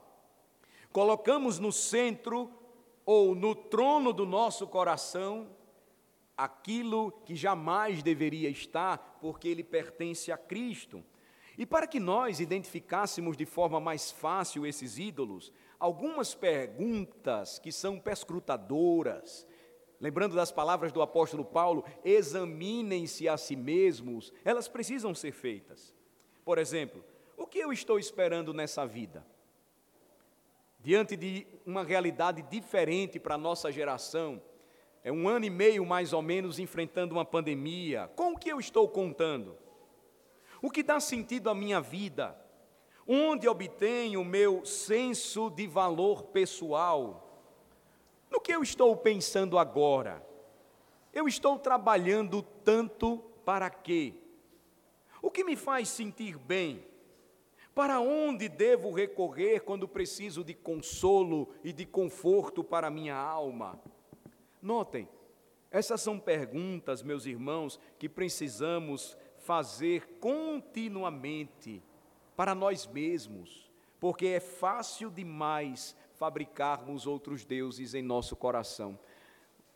Colocamos 0.92 1.58
no 1.58 1.72
centro 1.72 2.52
ou 3.04 3.34
no 3.34 3.56
trono 3.56 4.14
do 4.14 4.28
nosso 4.28 4.68
coração 4.68 5.50
aquilo 6.38 7.12
que 7.26 7.36
jamais 7.36 8.04
deveria 8.04 8.50
estar, 8.50 9.18
porque 9.20 9.48
ele 9.48 9.64
pertence 9.64 10.32
a 10.32 10.38
Cristo. 10.38 11.04
E 11.58 11.66
para 11.66 11.88
que 11.88 12.00
nós 12.00 12.40
identificássemos 12.40 13.36
de 13.36 13.46
forma 13.48 13.80
mais 13.80 14.12
fácil 14.12 14.68
esses 14.68 15.00
ídolos, 15.00 15.52
algumas 15.80 16.36
perguntas 16.36 17.58
que 17.58 17.72
são 17.72 18.00
perscrutadoras, 18.00 19.48
lembrando 20.00 20.36
das 20.36 20.52
palavras 20.52 20.92
do 20.92 21.02
apóstolo 21.02 21.44
Paulo, 21.44 21.84
examinem-se 22.04 23.28
a 23.28 23.38
si 23.38 23.56
mesmos, 23.56 24.34
elas 24.44 24.68
precisam 24.68 25.14
ser 25.14 25.32
feitas. 25.32 25.94
Por 26.44 26.58
exemplo, 26.58 27.04
o 27.38 27.46
que 27.46 27.60
eu 27.60 27.72
estou 27.72 28.00
esperando 28.00 28.54
nessa 28.54 28.86
vida? 28.86 29.26
diante 30.80 31.18
de 31.18 31.46
uma 31.66 31.84
realidade 31.84 32.42
diferente 32.44 33.20
para 33.20 33.36
a 33.36 33.38
nossa 33.38 33.72
geração. 33.72 34.42
É 35.04 35.12
um 35.12 35.28
ano 35.28 35.46
e 35.46 35.50
meio, 35.50 35.86
mais 35.86 36.14
ou 36.14 36.22
menos, 36.22 36.60
enfrentando 36.60 37.16
uma 37.16 37.26
pandemia. 37.26 38.10
Com 38.16 38.34
o 38.34 38.38
que 38.38 38.50
eu 38.50 38.60
estou 38.60 38.88
contando? 38.88 39.58
O 40.62 40.70
que 40.70 40.84
dá 40.84 41.00
sentido 41.00 41.50
à 41.50 41.56
minha 41.56 41.80
vida? 41.80 42.38
Onde 43.08 43.48
obtenho 43.48 44.22
o 44.22 44.26
meu 44.26 44.66
senso 44.66 45.50
de 45.50 45.68
valor 45.68 46.24
pessoal? 46.24 47.29
No 48.30 48.40
que 48.40 48.52
eu 48.52 48.62
estou 48.62 48.96
pensando 48.96 49.58
agora? 49.58 50.26
Eu 51.14 51.28
estou 51.28 51.58
trabalhando 51.58 52.42
tanto 52.64 53.18
para 53.44 53.70
quê? 53.70 54.14
O 55.22 55.32
que 55.32 55.44
me 55.44 55.56
faz 55.56 55.90
sentir 55.90 56.38
bem? 56.38 56.86
Para 57.74 58.00
onde 58.00 58.48
devo 58.48 58.92
recorrer 58.92 59.62
quando 59.62 59.88
preciso 59.88 60.44
de 60.44 60.54
consolo 60.54 61.50
e 61.64 61.74
de 61.74 61.86
conforto 61.86 62.64
para 62.64 62.90
minha 62.90 63.16
alma? 63.16 63.80
Notem, 64.62 65.08
essas 65.72 66.02
são 66.02 66.20
perguntas, 66.20 67.04
meus 67.04 67.26
irmãos, 67.26 67.80
que 67.98 68.10
precisamos 68.10 69.18
fazer 69.40 70.18
continuamente 70.20 71.82
para 72.36 72.54
nós 72.56 72.86
mesmos, 72.88 73.72
porque 74.00 74.28
é 74.28 74.40
fácil 74.40 75.10
demais 75.10 75.96
fabricarmos 76.20 77.08
outros 77.08 77.46
deuses 77.46 77.94
em 77.94 78.02
nosso 78.02 78.36
coração. 78.36 79.00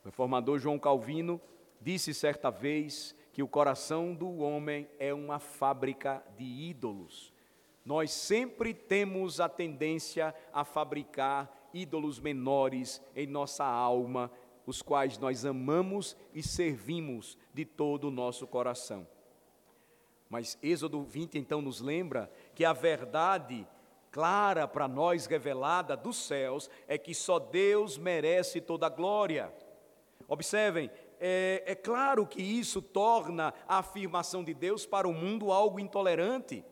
O 0.04 0.06
reformador 0.10 0.60
João 0.60 0.78
Calvino 0.78 1.40
disse 1.80 2.14
certa 2.14 2.52
vez 2.52 3.16
que 3.32 3.42
o 3.42 3.48
coração 3.48 4.14
do 4.14 4.40
homem 4.40 4.88
é 5.00 5.14
uma 5.14 5.40
fábrica 5.40 6.22
de 6.38 6.44
ídolos. 6.44 7.32
Nós 7.86 8.12
sempre 8.12 8.74
temos 8.74 9.40
a 9.40 9.48
tendência 9.48 10.36
a 10.52 10.66
fabricar 10.66 11.50
ídolos 11.74 12.20
menores 12.20 13.02
em 13.16 13.26
nossa 13.26 13.64
alma, 13.64 14.30
os 14.66 14.82
quais 14.82 15.18
nós 15.18 15.46
amamos 15.46 16.16
e 16.34 16.44
servimos 16.44 17.38
de 17.54 17.64
todo 17.64 18.10
o 18.10 18.12
nosso 18.12 18.46
coração. 18.46 19.08
Mas 20.30 20.58
Êxodo 20.62 21.04
20 21.04 21.38
então 21.38 21.62
nos 21.62 21.80
lembra 21.80 22.30
que 22.54 22.66
a 22.66 22.74
verdade 22.74 23.66
clara 24.14 24.68
para 24.68 24.88
nós 24.88 25.26
revelada 25.26 25.98
dos 25.98 26.16
céus 26.16 26.70
é 26.88 27.00
que 27.00 27.16
só 27.16 27.40
Deus 27.40 27.98
merece 27.98 28.62
toda 28.62 28.86
a 28.86 28.90
glória. 28.90 29.52
Observem, 30.28 30.92
é, 31.20 31.64
é 31.66 31.74
claro 31.74 32.28
que 32.28 32.40
isso 32.40 32.80
torna 32.80 33.52
a 33.68 33.80
afirmação 33.80 34.44
de 34.44 34.54
Deus 34.54 34.86
para 34.86 35.08
o 35.08 35.14
mundo 35.14 35.52
algo 35.52 35.80
intolerante. 35.80 36.64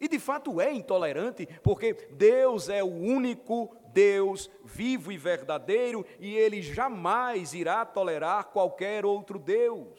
E 0.00 0.08
de 0.08 0.18
fato 0.18 0.60
é 0.60 0.72
intolerante, 0.72 1.46
porque 1.62 1.94
Deus 2.10 2.68
é 2.68 2.82
o 2.82 2.92
único 2.92 3.76
Deus 3.92 4.50
vivo 4.64 5.12
e 5.12 5.16
verdadeiro 5.16 6.04
e 6.18 6.36
ele 6.36 6.60
jamais 6.60 7.54
irá 7.54 7.86
tolerar 7.86 8.46
qualquer 8.46 9.06
outro 9.06 9.38
Deus. 9.38 9.96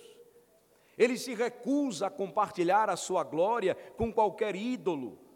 Ele 0.98 1.18
se 1.18 1.34
recusa 1.34 2.08
a 2.08 2.12
compartilhar 2.12 2.90
a 2.90 2.98
sua 2.98 3.24
glória 3.24 3.76
com 3.96 4.12
qualquer 4.12 4.54
ídolo. 4.54 5.29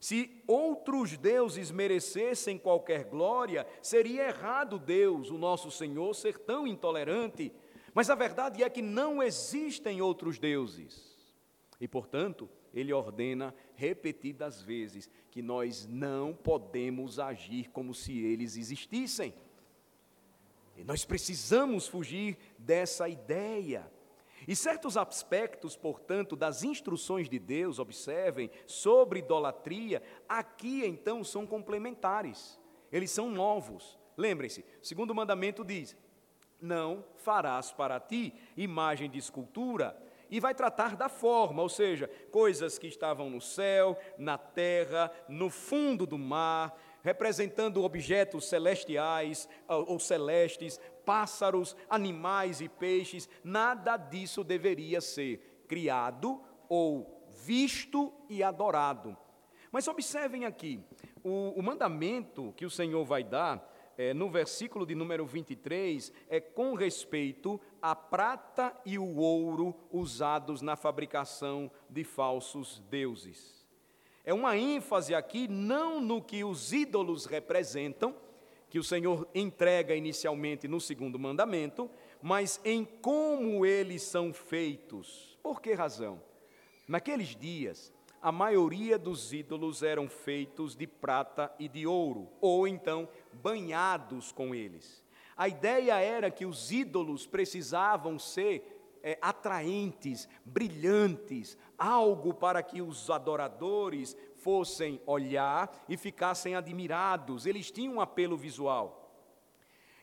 Se 0.00 0.42
outros 0.46 1.18
deuses 1.18 1.70
merecessem 1.70 2.56
qualquer 2.56 3.04
glória, 3.04 3.66
seria 3.82 4.28
errado 4.28 4.78
Deus, 4.78 5.30
o 5.30 5.36
nosso 5.36 5.70
Senhor, 5.70 6.14
ser 6.14 6.38
tão 6.38 6.66
intolerante. 6.66 7.52
Mas 7.92 8.08
a 8.08 8.14
verdade 8.14 8.62
é 8.62 8.70
que 8.70 8.80
não 8.80 9.22
existem 9.22 10.00
outros 10.00 10.38
deuses. 10.38 11.10
E, 11.78 11.86
portanto, 11.86 12.48
ele 12.72 12.94
ordena 12.94 13.54
repetidas 13.74 14.62
vezes 14.62 15.10
que 15.30 15.42
nós 15.42 15.86
não 15.86 16.34
podemos 16.34 17.18
agir 17.18 17.68
como 17.70 17.92
se 17.94 18.18
eles 18.18 18.56
existissem. 18.56 19.34
E 20.76 20.84
nós 20.84 21.04
precisamos 21.04 21.86
fugir 21.86 22.38
dessa 22.58 23.06
ideia. 23.06 23.90
E 24.48 24.56
certos 24.56 24.96
aspectos, 24.96 25.76
portanto, 25.76 26.34
das 26.34 26.62
instruções 26.62 27.28
de 27.28 27.38
Deus, 27.38 27.78
observem, 27.78 28.50
sobre 28.66 29.20
idolatria, 29.20 30.02
aqui 30.28 30.84
então 30.84 31.22
são 31.22 31.46
complementares, 31.46 32.58
eles 32.90 33.10
são 33.10 33.30
novos. 33.30 33.98
Lembrem-se, 34.16 34.64
o 34.82 34.86
segundo 34.86 35.14
mandamento 35.14 35.64
diz: 35.64 35.96
Não 36.60 37.04
farás 37.16 37.72
para 37.72 38.00
ti 38.00 38.34
imagem 38.56 39.10
de 39.10 39.18
escultura, 39.18 39.96
e 40.30 40.38
vai 40.38 40.54
tratar 40.54 40.96
da 40.96 41.08
forma, 41.08 41.60
ou 41.60 41.68
seja, 41.68 42.08
coisas 42.30 42.78
que 42.78 42.86
estavam 42.86 43.28
no 43.28 43.40
céu, 43.40 43.98
na 44.16 44.38
terra, 44.38 45.10
no 45.28 45.50
fundo 45.50 46.06
do 46.06 46.16
mar, 46.16 46.78
representando 47.02 47.82
objetos 47.82 48.48
celestiais 48.48 49.48
ou 49.66 49.98
celestes, 49.98 50.80
pássaros, 51.04 51.76
animais 51.88 52.60
e 52.60 52.68
peixes, 52.68 53.28
nada 53.42 53.96
disso 53.96 54.44
deveria 54.44 55.00
ser 55.00 55.64
criado 55.66 56.40
ou 56.68 57.26
visto 57.44 58.12
e 58.28 58.42
adorado. 58.42 59.16
Mas 59.72 59.86
observem 59.86 60.44
aqui, 60.44 60.80
o, 61.22 61.50
o 61.56 61.62
mandamento 61.62 62.52
que 62.56 62.66
o 62.66 62.70
Senhor 62.70 63.04
vai 63.04 63.22
dar 63.22 63.70
é, 64.00 64.14
no 64.14 64.30
versículo 64.30 64.86
de 64.86 64.94
número 64.94 65.26
23, 65.26 66.10
é 66.28 66.40
com 66.40 66.74
respeito 66.74 67.60
à 67.82 67.94
prata 67.94 68.74
e 68.86 68.98
o 68.98 69.16
ouro 69.16 69.74
usados 69.92 70.62
na 70.62 70.74
fabricação 70.74 71.70
de 71.88 72.02
falsos 72.02 72.80
deuses. 72.88 73.68
É 74.24 74.32
uma 74.32 74.56
ênfase 74.56 75.14
aqui 75.14 75.46
não 75.46 76.00
no 76.00 76.22
que 76.22 76.42
os 76.42 76.72
ídolos 76.72 77.26
representam, 77.26 78.14
que 78.70 78.78
o 78.78 78.84
Senhor 78.84 79.28
entrega 79.34 79.94
inicialmente 79.94 80.68
no 80.68 80.80
segundo 80.80 81.18
mandamento, 81.18 81.90
mas 82.22 82.60
em 82.64 82.84
como 82.84 83.66
eles 83.66 84.02
são 84.02 84.32
feitos. 84.32 85.36
Por 85.42 85.60
que 85.60 85.74
razão? 85.74 86.22
Naqueles 86.86 87.34
dias, 87.34 87.92
a 88.22 88.30
maioria 88.30 88.96
dos 88.96 89.32
ídolos 89.32 89.82
eram 89.82 90.08
feitos 90.08 90.76
de 90.76 90.86
prata 90.86 91.52
e 91.58 91.68
de 91.68 91.86
ouro, 91.86 92.28
ou 92.40 92.68
então 92.68 93.08
banhados 93.32 94.30
com 94.30 94.54
eles. 94.54 95.04
A 95.36 95.48
ideia 95.48 95.98
era 95.98 96.30
que 96.30 96.46
os 96.46 96.70
ídolos 96.70 97.26
precisavam 97.26 98.18
ser 98.18 98.98
é, 99.02 99.18
atraentes, 99.20 100.28
brilhantes, 100.44 101.56
algo 101.78 102.34
para 102.34 102.62
que 102.62 102.82
os 102.82 103.08
adoradores 103.10 104.16
fossem 104.42 105.00
olhar 105.06 105.84
e 105.88 105.96
ficassem 105.96 106.54
admirados, 106.54 107.46
eles 107.46 107.70
tinham 107.70 107.94
um 107.94 108.00
apelo 108.00 108.36
visual. 108.36 109.12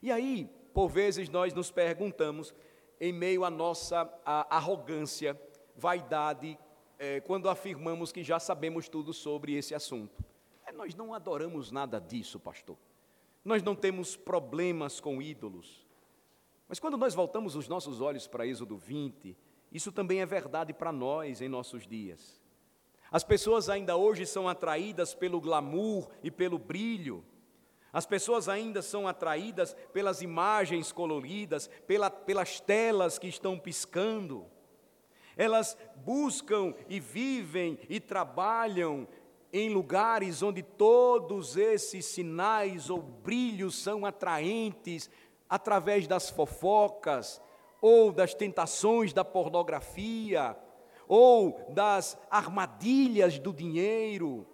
E 0.02 0.12
aí, 0.12 0.50
por 0.74 0.90
vezes, 0.90 1.30
nós 1.30 1.54
nos 1.54 1.72
perguntamos, 1.72 2.54
em 3.00 3.12
meio 3.12 3.44
à 3.44 3.50
nossa 3.50 4.10
arrogância, 4.26 5.40
vaidade, 5.76 6.58
é, 7.00 7.20
quando 7.20 7.50
afirmamos 7.50 8.12
que 8.12 8.24
já 8.24 8.40
sabemos 8.40 8.90
tudo 8.90 9.14
sobre 9.14 9.54
esse 9.54 9.76
assunto. 9.76 10.24
É, 10.66 10.72
nós 10.72 10.96
não 10.96 11.14
adoramos 11.14 11.72
nada 11.72 12.00
disso, 12.00 12.40
pastor. 12.40 12.78
Nós 13.46 13.62
não 13.62 13.76
temos 13.76 14.16
problemas 14.16 15.00
com 15.00 15.22
ídolos. 15.22 15.86
Mas 16.68 16.80
quando 16.80 16.98
nós 16.98 17.14
voltamos 17.14 17.56
os 17.56 17.68
nossos 17.68 18.02
olhos 18.02 18.28
para 18.28 18.46
Êxodo 18.46 18.78
20, 18.78 19.38
isso 19.72 19.92
também 19.92 20.22
é 20.22 20.26
verdade 20.26 20.74
para 20.74 20.92
nós 20.92 21.42
em 21.42 21.48
nossos 21.48 21.88
dias. 21.88 22.42
As 23.12 23.24
pessoas 23.24 23.70
ainda 23.70 23.96
hoje 23.96 24.26
são 24.26 24.50
atraídas 24.50 25.14
pelo 25.14 25.40
glamour 25.40 26.10
e 26.22 26.30
pelo 26.30 26.58
brilho. 26.58 27.24
As 27.92 28.06
pessoas 28.06 28.50
ainda 28.50 28.82
são 28.82 29.08
atraídas 29.08 29.76
pelas 29.94 30.22
imagens 30.22 30.92
coloridas, 30.92 31.70
pela, 31.88 32.10
pelas 32.10 32.60
telas 32.60 33.18
que 33.18 33.28
estão 33.28 33.58
piscando. 33.58 34.46
Elas 35.38 35.78
buscam 35.96 36.74
e 36.90 37.00
vivem 37.00 37.80
e 37.90 38.00
trabalham 38.00 39.08
em 39.54 39.70
lugares 39.70 40.44
onde 40.44 40.62
todos 40.62 41.56
esses 41.56 42.06
sinais 42.06 42.90
ou 42.90 43.02
brilhos 43.02 43.82
são 43.82 44.06
atraentes 44.06 45.10
através 45.50 46.08
das 46.08 46.30
fofocas 46.30 47.42
ou 47.80 48.12
das 48.12 48.34
tentações 48.34 49.14
da 49.14 49.24
pornografia 49.24 50.58
ou 51.08 51.72
das 51.74 52.18
armadilhas 52.30 53.40
do 53.40 53.54
dinheiro. 53.54 54.46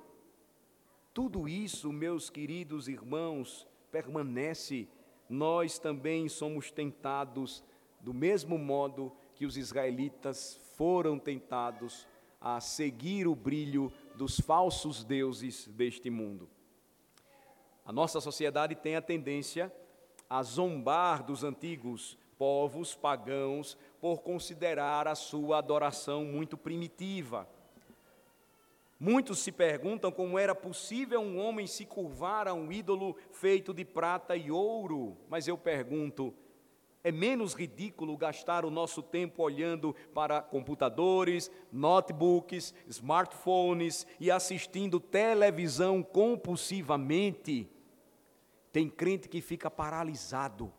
Tudo 1.14 1.48
isso, 1.48 1.92
meus 1.92 2.30
queridos 2.30 2.88
irmãos, 2.88 3.68
permanece. 3.92 4.88
Nós 5.30 5.80
também 5.80 6.28
somos 6.28 6.72
tentados 6.72 7.64
do 8.00 8.14
mesmo 8.14 8.58
modo 8.58 9.12
que 9.36 9.46
os 9.46 9.58
israelitas 9.58 10.60
foram 10.76 11.18
tentados 11.18 12.08
a 12.40 12.60
seguir 12.60 13.28
o 13.28 13.36
brilho 13.36 13.92
dos 14.16 14.40
falsos 14.40 15.04
deuses 15.04 15.68
deste 15.70 16.10
mundo. 16.10 16.50
A 17.86 17.92
nossa 17.92 18.20
sociedade 18.20 18.76
tem 18.76 18.96
a 18.96 19.02
tendência 19.02 19.74
a 20.30 20.44
zombar 20.44 21.24
dos 21.24 21.44
antigos 21.44 22.18
povos 22.38 22.96
pagãos 22.96 23.78
por 24.04 24.22
considerar 24.22 25.08
a 25.08 25.16
sua 25.16 25.60
adoração 25.60 26.26
muito 26.26 26.58
primitiva. 26.58 27.48
Muitos 29.00 29.40
se 29.40 29.50
perguntam 29.50 30.12
como 30.12 30.38
era 30.38 30.54
possível 30.54 31.22
um 31.22 31.40
homem 31.40 31.66
se 31.66 31.86
curvar 31.86 32.46
a 32.46 32.54
um 32.54 32.70
ídolo 32.70 33.16
feito 33.32 33.74
de 33.74 33.86
prata 33.86 34.36
e 34.36 34.52
ouro, 34.52 35.16
mas 35.30 35.48
eu 35.48 35.58
pergunto, 35.58 36.34
é 37.02 37.14
menos 37.14 37.54
ridículo 37.54 38.18
gastar 38.18 38.66
o 38.66 38.70
nosso 38.70 39.02
tempo 39.02 39.42
olhando 39.42 39.96
para 40.14 40.42
computadores, 40.42 41.50
notebooks, 41.72 42.74
smartphones 42.90 44.06
e 44.20 44.30
assistindo 44.30 45.00
televisão 45.00 46.04
compulsivamente. 46.04 47.70
Tem 48.70 48.90
crente 48.90 49.30
que 49.30 49.40
fica 49.40 49.72
paralisado. 49.72 50.74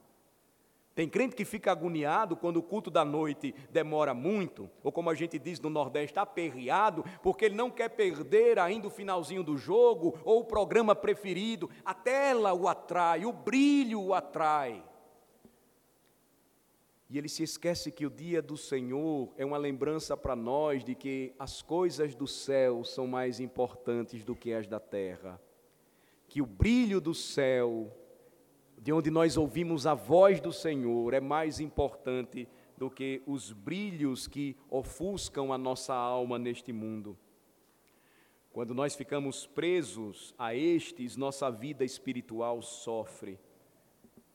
Tem 0.95 1.09
crente 1.09 1.35
que 1.35 1.45
fica 1.45 1.73
agoniado 1.73 2.37
quando 2.37 2.59
o 2.59 2.63
culto 2.63 2.89
da 2.89 3.05
noite 3.05 3.53
demora 3.71 4.15
muito, 4.15 4.71
ou 4.83 4.93
como 4.93 5.11
a 5.11 5.15
gente 5.15 5.41
diz 5.41 5.59
no 5.59 5.69
Nordeste, 5.69 6.21
aperreado, 6.21 7.05
porque 7.21 7.47
ele 7.47 7.57
não 7.57 7.69
quer 7.69 7.89
perder 7.89 8.61
ainda 8.61 8.87
o 8.87 8.91
finalzinho 8.91 9.43
do 9.43 9.57
jogo 9.57 10.17
ou 10.25 10.41
o 10.41 10.45
programa 10.45 10.95
preferido. 10.95 11.69
A 11.85 11.93
tela 11.93 12.55
o 12.55 12.69
atrai, 12.69 13.27
o 13.27 13.33
brilho 13.33 14.01
o 14.01 14.15
atrai. 14.15 14.85
E 17.11 17.19
ele 17.19 17.29
se 17.29 17.43
esquece 17.43 17.91
que 17.91 18.07
o 18.07 18.11
dia 18.11 18.41
do 18.41 18.57
Senhor 18.57 19.33
é 19.37 19.45
uma 19.45 19.59
lembrança 19.59 20.17
para 20.17 20.37
nós 20.37 20.85
de 20.85 20.95
que 20.95 21.35
as 21.39 21.61
coisas 21.61 22.15
do 22.15 22.27
céu 22.27 22.85
são 22.85 23.07
mais 23.07 23.41
importantes 23.41 24.25
do 24.25 24.35
que 24.35 24.53
as 24.53 24.69
da 24.69 24.81
terra. 24.81 25.41
Que 26.29 26.41
o 26.41 26.47
brilho 26.47 27.01
do 27.01 27.15
céu, 27.15 27.93
de 28.85 28.93
onde 28.93 29.11
nós 29.11 29.39
ouvimos 29.39 29.87
a 29.87 29.95
voz 29.95 30.43
do 30.43 30.53
Senhor, 30.53 31.15
é 31.15 31.21
mais 31.21 31.59
importante 31.59 32.47
do 32.77 32.91
que 32.91 33.23
os 33.27 33.51
brilhos 33.51 34.27
que 34.27 34.55
ofuscam 34.69 35.55
a 35.55 35.57
nossa 35.57 35.95
alma 35.95 36.39
neste 36.39 36.71
mundo. 36.71 37.17
Quando 38.53 38.75
nós 38.75 38.95
ficamos 38.95 39.47
presos 39.47 40.35
a 40.39 40.55
estes, 40.55 41.17
nossa 41.17 41.51
vida 41.51 41.83
espiritual 41.83 42.61
sofre. 42.61 43.41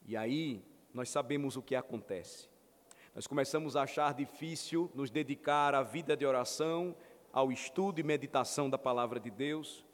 E 0.08 0.18
aí 0.18 0.64
nós 0.96 1.10
sabemos 1.12 1.56
o 1.56 1.62
que 1.62 1.76
acontece. 1.76 2.50
Nós 3.14 3.28
começamos 3.28 3.76
a 3.76 3.84
achar 3.84 4.16
difícil 4.16 4.90
nos 4.96 5.12
dedicar 5.12 5.76
à 5.76 5.84
vida 5.84 6.18
de 6.18 6.26
oração, 6.26 6.96
ao 7.32 7.52
estudo 7.52 8.00
e 8.00 8.04
meditação 8.04 8.68
da 8.68 8.80
palavra 8.80 9.20
de 9.20 9.30
Deus. 9.30 9.86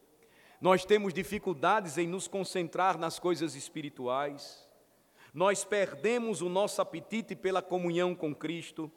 Nós 0.62 0.86
temos 0.86 1.14
dificuldades 1.14 1.98
em 1.98 2.08
nos 2.08 2.28
concentrar 2.28 2.98
nas 2.98 3.20
coisas 3.20 3.56
espirituais. 3.56 4.68
Nós 5.34 5.66
perdemos 5.66 6.42
o 6.42 6.48
nosso 6.48 6.82
apetite 6.82 7.36
pela 7.36 7.62
comunhão 7.62 8.16
com 8.16 8.34
Cristo. 8.34 8.92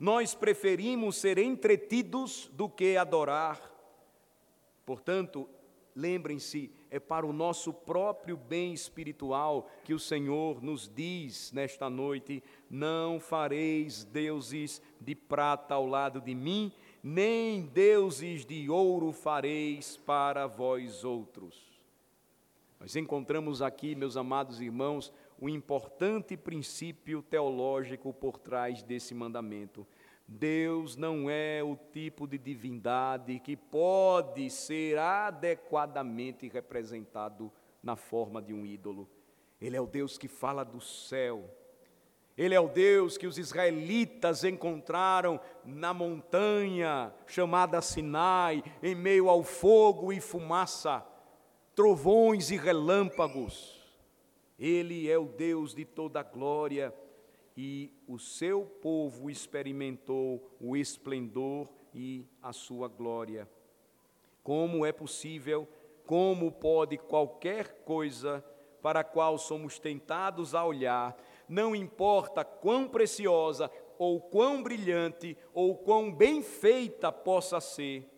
Nós 0.00 0.34
preferimos 0.34 1.16
ser 1.16 1.38
entretidos 1.38 2.50
do 2.54 2.68
que 2.68 2.96
adorar. 2.96 3.60
Portanto, 4.86 5.48
lembrem-se, 5.94 6.72
é 6.90 6.98
para 6.98 7.26
o 7.26 7.32
nosso 7.32 7.72
próprio 7.72 8.36
bem 8.36 8.72
espiritual 8.72 9.70
que 9.84 9.94
o 9.94 9.98
Senhor 9.98 10.62
nos 10.62 10.88
diz 10.88 11.52
nesta 11.52 11.88
noite: 11.88 12.42
não 12.70 13.20
fareis 13.20 14.02
deuses 14.04 14.82
de 15.00 15.14
prata 15.14 15.74
ao 15.74 15.86
lado 15.86 16.20
de 16.20 16.34
mim, 16.34 16.72
nem 17.02 17.62
deuses 17.62 18.46
de 18.46 18.70
ouro 18.70 19.12
fareis 19.12 19.96
para 19.96 20.46
vós 20.46 21.02
outros. 21.02 21.72
Nós 22.78 22.94
encontramos 22.96 23.62
aqui, 23.62 23.94
meus 23.94 24.16
amados 24.16 24.60
irmãos, 24.60 25.12
um 25.40 25.48
importante 25.48 26.36
princípio 26.36 27.22
teológico 27.22 28.12
por 28.12 28.38
trás 28.38 28.82
desse 28.82 29.14
mandamento. 29.14 29.86
Deus 30.26 30.96
não 30.96 31.28
é 31.28 31.62
o 31.62 31.76
tipo 31.92 32.26
de 32.26 32.38
divindade 32.38 33.40
que 33.40 33.56
pode 33.56 34.48
ser 34.50 34.98
adequadamente 34.98 36.48
representado 36.48 37.52
na 37.82 37.96
forma 37.96 38.40
de 38.40 38.54
um 38.54 38.64
ídolo. 38.64 39.08
Ele 39.60 39.76
é 39.76 39.80
o 39.80 39.86
Deus 39.86 40.16
que 40.16 40.28
fala 40.28 40.64
do 40.64 40.80
céu. 40.80 41.44
Ele 42.36 42.54
é 42.54 42.60
o 42.60 42.68
Deus 42.68 43.18
que 43.18 43.26
os 43.26 43.36
israelitas 43.36 44.42
encontraram 44.42 45.38
na 45.64 45.92
montanha 45.92 47.12
chamada 47.26 47.82
Sinai, 47.82 48.62
em 48.82 48.94
meio 48.94 49.28
ao 49.28 49.42
fogo 49.42 50.12
e 50.12 50.20
fumaça, 50.20 51.04
trovões 51.74 52.50
e 52.50 52.56
relâmpagos. 52.56 53.80
Ele 54.58 55.10
é 55.10 55.18
o 55.18 55.26
Deus 55.26 55.74
de 55.74 55.84
toda 55.84 56.20
a 56.20 56.22
glória 56.22 56.94
e 57.56 57.92
o 58.08 58.18
seu 58.18 58.64
povo 58.64 59.28
experimentou 59.28 60.56
o 60.60 60.76
esplendor 60.76 61.68
e 61.94 62.26
a 62.40 62.52
sua 62.52 62.88
glória. 62.88 63.48
Como 64.42 64.86
é 64.86 64.92
possível, 64.92 65.68
como 66.06 66.50
pode 66.50 66.96
qualquer 66.96 67.82
coisa 67.84 68.44
para 68.80 69.00
a 69.00 69.04
qual 69.04 69.38
somos 69.38 69.78
tentados 69.78 70.54
a 70.54 70.64
olhar, 70.64 71.16
não 71.52 71.76
importa 71.76 72.42
quão 72.42 72.88
preciosa 72.88 73.70
ou 73.98 74.18
quão 74.18 74.62
brilhante 74.62 75.36
ou 75.52 75.76
quão 75.76 76.10
bem 76.10 76.42
feita 76.42 77.12
possa 77.12 77.60
ser, 77.60 78.08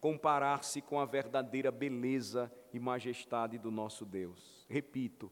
comparar-se 0.00 0.82
com 0.82 0.98
a 0.98 1.04
verdadeira 1.04 1.70
beleza 1.70 2.52
e 2.72 2.80
majestade 2.80 3.56
do 3.56 3.70
nosso 3.70 4.04
Deus. 4.04 4.66
Repito, 4.68 5.30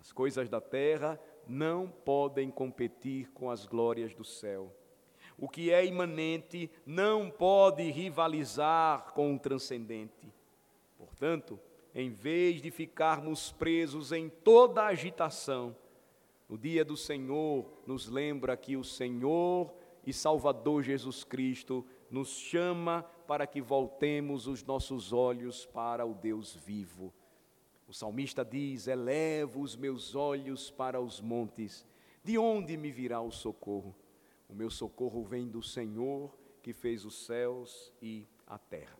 as 0.00 0.10
coisas 0.10 0.48
da 0.48 0.58
terra 0.58 1.20
não 1.46 1.86
podem 1.86 2.50
competir 2.50 3.30
com 3.32 3.50
as 3.50 3.66
glórias 3.66 4.14
do 4.14 4.24
céu. 4.24 4.74
O 5.36 5.50
que 5.50 5.70
é 5.70 5.84
imanente 5.84 6.70
não 6.86 7.30
pode 7.30 7.90
rivalizar 7.90 9.12
com 9.12 9.34
o 9.34 9.38
transcendente. 9.38 10.32
Portanto, 10.96 11.60
em 11.94 12.08
vez 12.08 12.62
de 12.62 12.70
ficarmos 12.70 13.52
presos 13.52 14.12
em 14.12 14.30
toda 14.30 14.82
a 14.82 14.88
agitação, 14.88 15.76
no 16.48 16.56
dia 16.56 16.84
do 16.84 16.96
Senhor 16.96 17.66
nos 17.86 18.08
lembra 18.08 18.56
que 18.56 18.76
o 18.76 18.84
Senhor 18.84 19.72
e 20.06 20.12
Salvador 20.12 20.82
Jesus 20.82 21.22
Cristo 21.22 21.84
nos 22.10 22.30
chama 22.30 23.02
para 23.26 23.46
que 23.46 23.60
voltemos 23.60 24.46
os 24.46 24.64
nossos 24.64 25.12
olhos 25.12 25.66
para 25.66 26.06
o 26.06 26.14
Deus 26.14 26.54
vivo. 26.54 27.12
O 27.86 27.92
salmista 27.92 28.44
diz: 28.44 28.86
Elevo 28.86 29.60
os 29.60 29.76
meus 29.76 30.14
olhos 30.14 30.70
para 30.70 31.00
os 31.00 31.20
montes, 31.20 31.86
de 32.24 32.38
onde 32.38 32.76
me 32.76 32.90
virá 32.90 33.20
o 33.20 33.30
socorro? 33.30 33.94
O 34.48 34.54
meu 34.54 34.70
socorro 34.70 35.22
vem 35.22 35.46
do 35.46 35.62
Senhor 35.62 36.34
que 36.62 36.72
fez 36.72 37.04
os 37.04 37.26
céus 37.26 37.92
e 38.00 38.26
a 38.46 38.58
terra. 38.58 38.98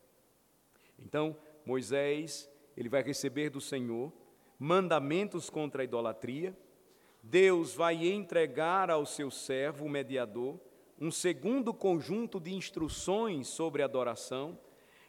Então, 0.99 1.37
Moisés, 1.65 2.51
ele 2.77 2.89
vai 2.89 3.03
receber 3.03 3.51
do 3.51 3.61
Senhor 3.61 4.13
mandamentos 4.59 5.49
contra 5.49 5.83
a 5.83 5.85
idolatria. 5.85 6.57
Deus 7.23 7.75
vai 7.75 8.07
entregar 8.09 8.91
ao 8.91 9.05
seu 9.05 9.31
servo, 9.31 9.85
o 9.85 9.91
mediador, 9.91 10.59
um 11.01 11.11
segundo 11.11 11.73
conjunto 11.75 12.41
de 12.41 12.55
instruções 12.55 13.49
sobre 13.49 13.83
adoração 13.83 14.59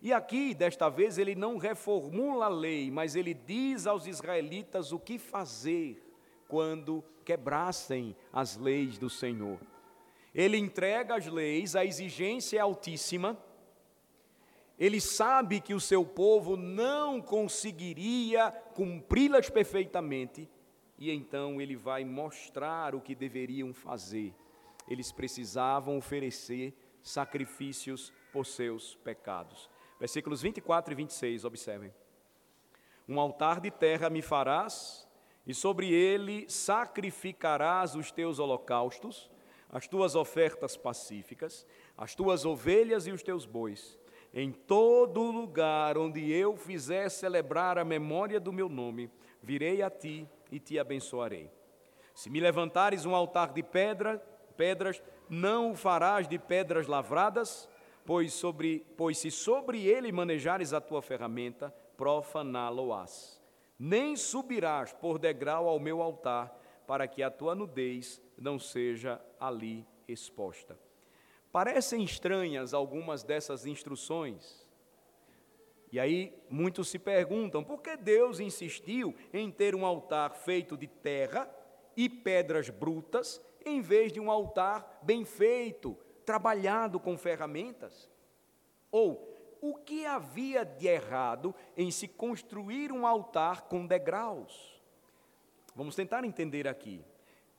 e 0.01 0.13
aqui, 0.13 0.53
desta 0.53 0.87
vez, 0.87 1.17
ele 1.17 1.35
não 1.35 1.57
reformula 1.57 2.45
a 2.45 2.49
lei, 2.49 2.89
mas 2.89 3.15
ele 3.15 3.33
diz 3.33 3.85
aos 3.85 4.07
israelitas 4.07 4.93
o 4.93 4.99
que 4.99 5.19
fazer 5.19 6.01
quando 6.47 7.03
quebrassem 7.25 8.15
as 8.31 8.55
leis 8.55 8.97
do 8.97 9.09
Senhor. 9.09 9.59
Ele 10.33 10.57
entrega 10.57 11.15
as 11.15 11.27
leis, 11.27 11.75
a 11.75 11.83
exigência 11.83 12.57
é 12.57 12.61
altíssima. 12.61 13.37
Ele 14.77 15.01
sabe 15.01 15.59
que 15.59 15.73
o 15.73 15.81
seu 15.81 16.05
povo 16.05 16.55
não 16.55 17.21
conseguiria 17.21 18.51
cumpri-las 18.73 19.49
perfeitamente, 19.49 20.49
e 20.99 21.09
então 21.11 21.61
ele 21.61 21.77
vai 21.77 22.03
mostrar 22.03 22.93
o 22.93 22.99
que 22.99 23.15
deveriam 23.15 23.73
fazer. 23.73 24.35
Eles 24.85 25.13
precisavam 25.13 25.97
oferecer 25.97 26.73
sacrifícios 27.01 28.11
por 28.33 28.45
seus 28.45 28.95
pecados. 28.95 29.69
Versículos 29.97 30.41
24 30.41 30.93
e 30.93 30.95
26, 30.95 31.45
observem. 31.45 31.93
Um 33.07 33.17
altar 33.17 33.61
de 33.61 33.71
terra 33.71 34.09
me 34.09 34.21
farás, 34.21 35.07
e 35.47 35.53
sobre 35.53 35.91
ele 35.91 36.47
sacrificarás 36.49 37.95
os 37.95 38.11
teus 38.11 38.37
holocaustos, 38.37 39.31
as 39.69 39.87
tuas 39.87 40.15
ofertas 40.15 40.75
pacíficas, 40.75 41.65
as 41.97 42.13
tuas 42.13 42.43
ovelhas 42.43 43.07
e 43.07 43.11
os 43.11 43.23
teus 43.23 43.45
bois. 43.45 43.97
Em 44.33 44.51
todo 44.51 45.31
lugar 45.31 45.97
onde 45.97 46.29
eu 46.31 46.57
fizer 46.57 47.09
celebrar 47.09 47.77
a 47.77 47.85
memória 47.85 48.39
do 48.39 48.51
meu 48.51 48.67
nome, 48.67 49.09
virei 49.41 49.81
a 49.81 49.89
ti 49.89 50.27
e 50.51 50.59
te 50.59 50.79
abençoarei. 50.79 51.51
Se 52.13 52.29
me 52.29 52.39
levantares 52.39 53.05
um 53.05 53.15
altar 53.15 53.53
de 53.53 53.63
pedra, 53.63 54.17
pedras, 54.57 55.01
não 55.29 55.71
o 55.71 55.75
farás 55.75 56.27
de 56.27 56.37
pedras 56.37 56.87
lavradas, 56.87 57.69
pois, 58.05 58.33
sobre, 58.33 58.85
pois 58.97 59.17
se 59.17 59.31
sobre 59.31 59.85
ele 59.85 60.11
manejares 60.11 60.73
a 60.73 60.81
tua 60.81 61.01
ferramenta, 61.01 61.73
profaná-lo-ás. 61.95 63.41
Nem 63.77 64.15
subirás 64.15 64.91
por 64.91 65.17
degrau 65.17 65.67
ao 65.67 65.79
meu 65.79 66.01
altar, 66.01 66.57
para 66.85 67.07
que 67.07 67.21
a 67.21 67.29
tua 67.29 67.53
nudez 67.53 68.21
não 68.37 68.57
seja 68.57 69.21
ali 69.39 69.85
exposta. 70.07 70.77
Parecem 71.51 72.03
estranhas 72.03 72.73
algumas 72.73 73.23
dessas 73.23 73.65
instruções. 73.65 74.67
E 75.91 75.99
aí 75.99 76.33
muitos 76.49 76.89
se 76.89 76.99
perguntam 76.99 77.63
por 77.63 77.81
que 77.81 77.97
Deus 77.97 78.39
insistiu 78.39 79.15
em 79.33 79.49
ter 79.49 79.75
um 79.75 79.85
altar 79.85 80.35
feito 80.35 80.77
de 80.77 80.87
terra 80.87 81.49
e 81.97 82.07
pedras 82.07 82.69
brutas, 82.69 83.41
em 83.65 83.81
vez 83.81 84.11
de 84.11 84.19
um 84.19 84.29
altar 84.29 84.99
bem 85.01 85.25
feito, 85.25 85.97
trabalhado 86.25 86.99
com 86.99 87.17
ferramentas? 87.17 88.09
Ou 88.91 89.35
o 89.61 89.75
que 89.75 90.05
havia 90.05 90.63
de 90.63 90.87
errado 90.87 91.53
em 91.75 91.91
se 91.91 92.07
construir 92.07 92.91
um 92.91 93.05
altar 93.05 93.63
com 93.63 93.85
degraus? 93.85 94.79
Vamos 95.75 95.95
tentar 95.95 96.23
entender 96.23 96.67
aqui. 96.67 97.03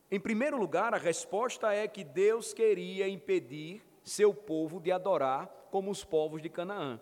Em 0.09 0.19
primeiro 0.19 0.57
lugar, 0.57 0.93
a 0.93 0.97
resposta 0.97 1.73
é 1.73 1.87
que 1.87 2.03
Deus 2.03 2.53
queria 2.53 3.07
impedir 3.07 3.81
seu 4.03 4.33
povo 4.33 4.79
de 4.79 4.91
adorar 4.91 5.47
como 5.69 5.91
os 5.91 6.03
povos 6.03 6.41
de 6.41 6.49
Canaã. 6.49 6.99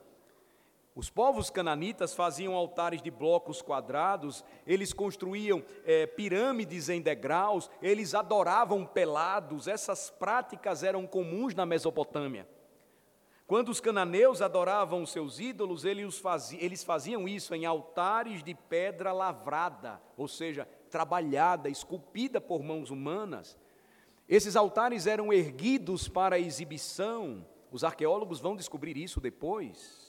Os 0.95 1.09
povos 1.09 1.49
cananitas 1.49 2.15
faziam 2.15 2.55
altares 2.55 3.01
de 3.01 3.11
blocos 3.11 3.61
quadrados, 3.61 4.43
eles 4.65 4.91
construíam 4.91 5.63
é, 5.85 6.05
pirâmides 6.05 6.89
em 6.89 7.01
degraus, 7.01 7.69
eles 7.81 8.13
adoravam 8.13 8.85
pelados, 8.85 9.67
essas 9.67 10.09
práticas 10.09 10.83
eram 10.83 11.05
comuns 11.05 11.53
na 11.53 11.65
Mesopotâmia. 11.65 12.47
Quando 13.49 13.69
os 13.69 13.79
cananeus 13.79 14.41
adoravam 14.41 15.05
seus 15.05 15.39
ídolos, 15.39 15.83
eles 15.83 16.19
faziam, 16.19 16.61
eles 16.61 16.83
faziam 16.83 17.27
isso 17.27 17.55
em 17.55 17.65
altares 17.65 18.43
de 18.43 18.53
pedra 18.53 19.11
lavrada, 19.11 19.99
ou 20.15 20.27
seja, 20.27 20.67
trabalhada, 20.89 21.69
esculpida 21.69 22.39
por 22.39 22.61
mãos 22.61 22.91
humanas. 22.91 23.57
Esses 24.27 24.55
altares 24.55 25.07
eram 25.07 25.33
erguidos 25.33 26.07
para 26.07 26.37
exibição, 26.37 27.43
os 27.71 27.83
arqueólogos 27.83 28.39
vão 28.39 28.55
descobrir 28.55 28.97
isso 28.97 29.19
depois. 29.19 30.08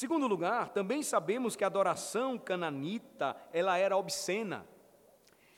Segundo 0.00 0.26
lugar, 0.26 0.70
também 0.70 1.02
sabemos 1.02 1.54
que 1.54 1.62
a 1.62 1.66
adoração 1.66 2.38
cananita, 2.38 3.36
ela 3.52 3.76
era 3.76 3.98
obscena. 3.98 4.66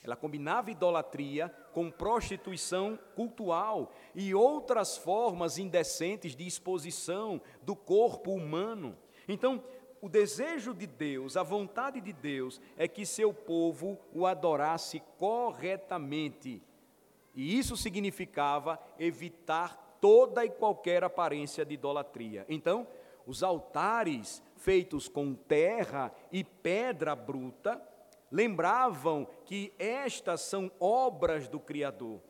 Ela 0.02 0.16
combinava 0.16 0.68
idolatria 0.68 1.48
com 1.72 1.92
prostituição 1.92 2.98
cultural 3.14 3.92
e 4.12 4.34
outras 4.34 4.96
formas 4.96 5.58
indecentes 5.58 6.34
de 6.34 6.44
exposição 6.44 7.40
do 7.62 7.76
corpo 7.76 8.32
humano. 8.32 8.98
Então, 9.28 9.62
o 10.00 10.08
desejo 10.08 10.74
de 10.74 10.88
Deus, 10.88 11.36
a 11.36 11.44
vontade 11.44 12.00
de 12.00 12.12
Deus 12.12 12.60
é 12.76 12.88
que 12.88 13.06
seu 13.06 13.32
povo 13.32 13.96
o 14.12 14.26
adorasse 14.26 15.00
corretamente. 15.18 16.60
E 17.32 17.56
isso 17.56 17.76
significava 17.76 18.76
evitar 18.98 19.98
toda 20.00 20.44
e 20.44 20.50
qualquer 20.50 21.04
aparência 21.04 21.64
de 21.64 21.74
idolatria. 21.74 22.44
Então, 22.48 22.88
os 23.26 23.42
altares 23.42 24.42
feitos 24.56 25.08
com 25.08 25.34
terra 25.34 26.12
e 26.30 26.44
pedra 26.44 27.14
bruta, 27.16 27.82
lembravam 28.30 29.26
que 29.44 29.72
estas 29.78 30.40
são 30.40 30.70
obras 30.80 31.48
do 31.48 31.60
Criador. 31.60 32.20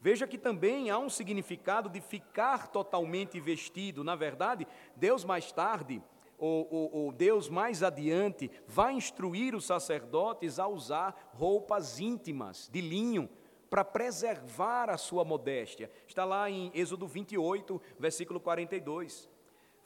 Veja 0.00 0.26
que 0.26 0.36
também 0.36 0.90
há 0.90 0.98
um 0.98 1.08
significado 1.08 1.88
de 1.88 2.00
ficar 2.00 2.66
totalmente 2.66 3.38
vestido. 3.38 4.02
Na 4.02 4.16
verdade, 4.16 4.66
Deus 4.96 5.24
mais 5.24 5.52
tarde, 5.52 6.02
ou, 6.36 6.66
ou, 6.68 6.90
ou, 6.92 7.12
Deus 7.12 7.48
mais 7.48 7.84
adiante, 7.84 8.50
vai 8.66 8.94
instruir 8.94 9.54
os 9.54 9.64
sacerdotes 9.64 10.58
a 10.58 10.66
usar 10.66 11.30
roupas 11.34 12.00
íntimas, 12.00 12.68
de 12.68 12.80
linho, 12.80 13.30
para 13.70 13.84
preservar 13.84 14.90
a 14.90 14.98
sua 14.98 15.24
modéstia. 15.24 15.88
Está 16.06 16.24
lá 16.24 16.50
em 16.50 16.72
Êxodo 16.74 17.06
28, 17.06 17.80
versículo 17.96 18.40
42. 18.40 19.30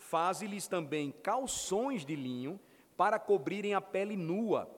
Faze-lhes 0.08 0.66
também 0.66 1.12
calções 1.22 2.04
de 2.04 2.16
linho 2.16 2.58
para 2.96 3.18
cobrirem 3.18 3.74
a 3.74 3.80
pele 3.80 4.16
nua, 4.16 4.70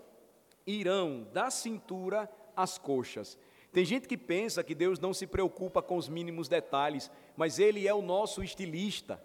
irão 0.66 1.26
da 1.32 1.50
cintura 1.50 2.30
às 2.56 2.78
coxas 2.78 3.38
tem 3.72 3.84
gente 3.84 4.08
que 4.08 4.16
pensa 4.16 4.64
que 4.64 4.74
Deus 4.74 4.98
não 4.98 5.12
se 5.12 5.26
preocupa 5.26 5.82
com 5.82 5.96
os 5.96 6.08
mínimos 6.08 6.48
detalhes, 6.48 7.10
mas 7.36 7.58
Ele 7.58 7.86
é 7.86 7.94
o 7.94 8.02
nosso 8.02 8.42
estilista. 8.42 9.22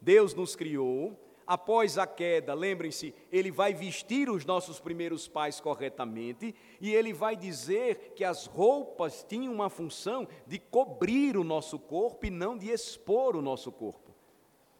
Deus 0.00 0.34
nos 0.34 0.56
criou, 0.56 1.18
após 1.46 1.96
a 1.96 2.06
queda, 2.06 2.52
lembrem-se, 2.52 3.14
Ele 3.30 3.50
vai 3.50 3.72
vestir 3.72 4.28
os 4.28 4.44
nossos 4.44 4.80
primeiros 4.80 5.28
pais 5.28 5.60
corretamente 5.60 6.54
e 6.80 6.92
Ele 6.92 7.12
vai 7.12 7.36
dizer 7.36 8.12
que 8.16 8.24
as 8.24 8.46
roupas 8.46 9.24
tinham 9.26 9.54
uma 9.54 9.70
função 9.70 10.26
de 10.46 10.58
cobrir 10.58 11.36
o 11.36 11.44
nosso 11.44 11.78
corpo 11.78 12.26
e 12.26 12.30
não 12.30 12.58
de 12.58 12.70
expor 12.70 13.36
o 13.36 13.42
nosso 13.42 13.70
corpo. 13.70 14.05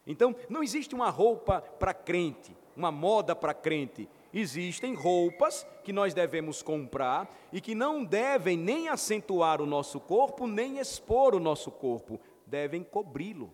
Então, 0.06 0.34
não 0.48 0.62
existe 0.62 0.94
uma 0.94 1.10
roupa 1.10 1.60
para 1.60 1.92
crente, 1.92 2.56
uma 2.76 2.92
moda 2.92 3.34
para 3.34 3.52
crente, 3.52 4.08
existem 4.32 4.94
roupas 4.94 5.66
que 5.82 5.92
nós 5.92 6.14
devemos 6.14 6.62
comprar 6.62 7.34
e 7.52 7.60
que 7.60 7.74
não 7.74 8.04
devem 8.04 8.56
nem 8.56 8.88
acentuar 8.88 9.60
o 9.60 9.66
nosso 9.66 9.98
corpo, 9.98 10.46
nem 10.46 10.78
expor 10.78 11.34
o 11.34 11.40
nosso 11.40 11.70
corpo, 11.70 12.20
devem 12.46 12.84
cobri-lo. 12.84 13.52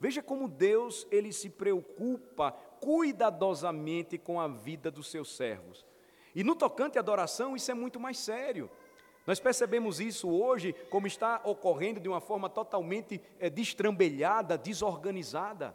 Veja 0.00 0.22
como 0.22 0.48
Deus 0.48 1.06
ele 1.10 1.32
se 1.32 1.50
preocupa 1.50 2.52
cuidadosamente 2.80 4.16
com 4.16 4.40
a 4.40 4.48
vida 4.48 4.90
dos 4.90 5.10
seus 5.10 5.36
servos. 5.36 5.84
E 6.34 6.42
no 6.42 6.54
tocante 6.54 6.96
à 6.96 7.00
adoração, 7.00 7.54
isso 7.54 7.70
é 7.70 7.74
muito 7.74 8.00
mais 8.00 8.18
sério. 8.18 8.70
Nós 9.30 9.38
percebemos 9.38 10.00
isso 10.00 10.28
hoje 10.28 10.72
como 10.90 11.06
está 11.06 11.40
ocorrendo 11.44 12.00
de 12.00 12.08
uma 12.08 12.20
forma 12.20 12.50
totalmente 12.50 13.22
é, 13.38 13.48
destrambelhada, 13.48 14.58
desorganizada. 14.58 15.72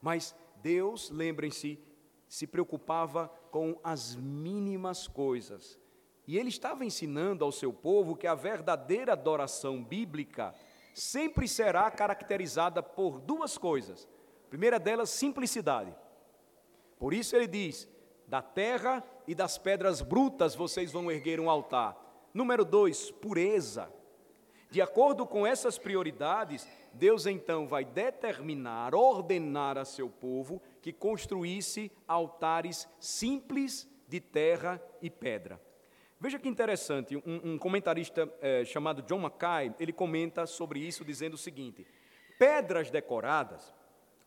Mas 0.00 0.34
Deus, 0.62 1.10
lembrem-se, 1.10 1.78
se 2.26 2.46
preocupava 2.46 3.28
com 3.50 3.78
as 3.84 4.16
mínimas 4.16 5.06
coisas. 5.06 5.78
E 6.26 6.38
ele 6.38 6.48
estava 6.48 6.86
ensinando 6.86 7.44
ao 7.44 7.52
seu 7.52 7.70
povo 7.70 8.16
que 8.16 8.26
a 8.26 8.34
verdadeira 8.34 9.12
adoração 9.12 9.84
bíblica 9.84 10.54
sempre 10.94 11.46
será 11.46 11.90
caracterizada 11.90 12.82
por 12.82 13.20
duas 13.20 13.58
coisas. 13.58 14.08
A 14.46 14.48
primeira 14.48 14.78
delas, 14.78 15.10
simplicidade. 15.10 15.94
Por 16.98 17.12
isso 17.12 17.36
ele 17.36 17.46
diz: 17.46 17.86
da 18.26 18.40
terra 18.40 19.04
e 19.26 19.34
das 19.34 19.58
pedras 19.58 20.00
brutas 20.00 20.54
vocês 20.54 20.90
vão 20.92 21.10
erguer 21.10 21.38
um 21.38 21.50
altar. 21.50 22.05
Número 22.36 22.66
dois, 22.66 23.10
pureza. 23.10 23.90
De 24.70 24.82
acordo 24.82 25.26
com 25.26 25.46
essas 25.46 25.78
prioridades, 25.78 26.68
Deus 26.92 27.24
então 27.24 27.66
vai 27.66 27.82
determinar, 27.82 28.94
ordenar 28.94 29.78
a 29.78 29.86
seu 29.86 30.10
povo 30.10 30.60
que 30.82 30.92
construísse 30.92 31.90
altares 32.06 32.86
simples 33.00 33.88
de 34.06 34.20
terra 34.20 34.78
e 35.00 35.08
pedra. 35.08 35.58
Veja 36.20 36.38
que 36.38 36.46
interessante, 36.46 37.16
um, 37.16 37.52
um 37.52 37.58
comentarista 37.58 38.30
é, 38.42 38.66
chamado 38.66 39.00
John 39.00 39.20
Mackay, 39.20 39.74
ele 39.80 39.94
comenta 39.94 40.44
sobre 40.44 40.78
isso 40.80 41.06
dizendo 41.06 41.34
o 41.34 41.38
seguinte: 41.38 41.86
pedras 42.38 42.90
decoradas 42.90 43.72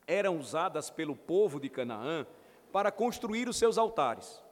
eram 0.07 0.39
usadas 0.39 0.89
pelo 0.89 1.15
povo 1.15 1.59
de 1.59 1.69
Canaã 1.69 2.25
para 2.71 2.91
construir 2.91 3.47
os 3.47 3.57
seus 3.57 3.77
altares, 3.77 4.43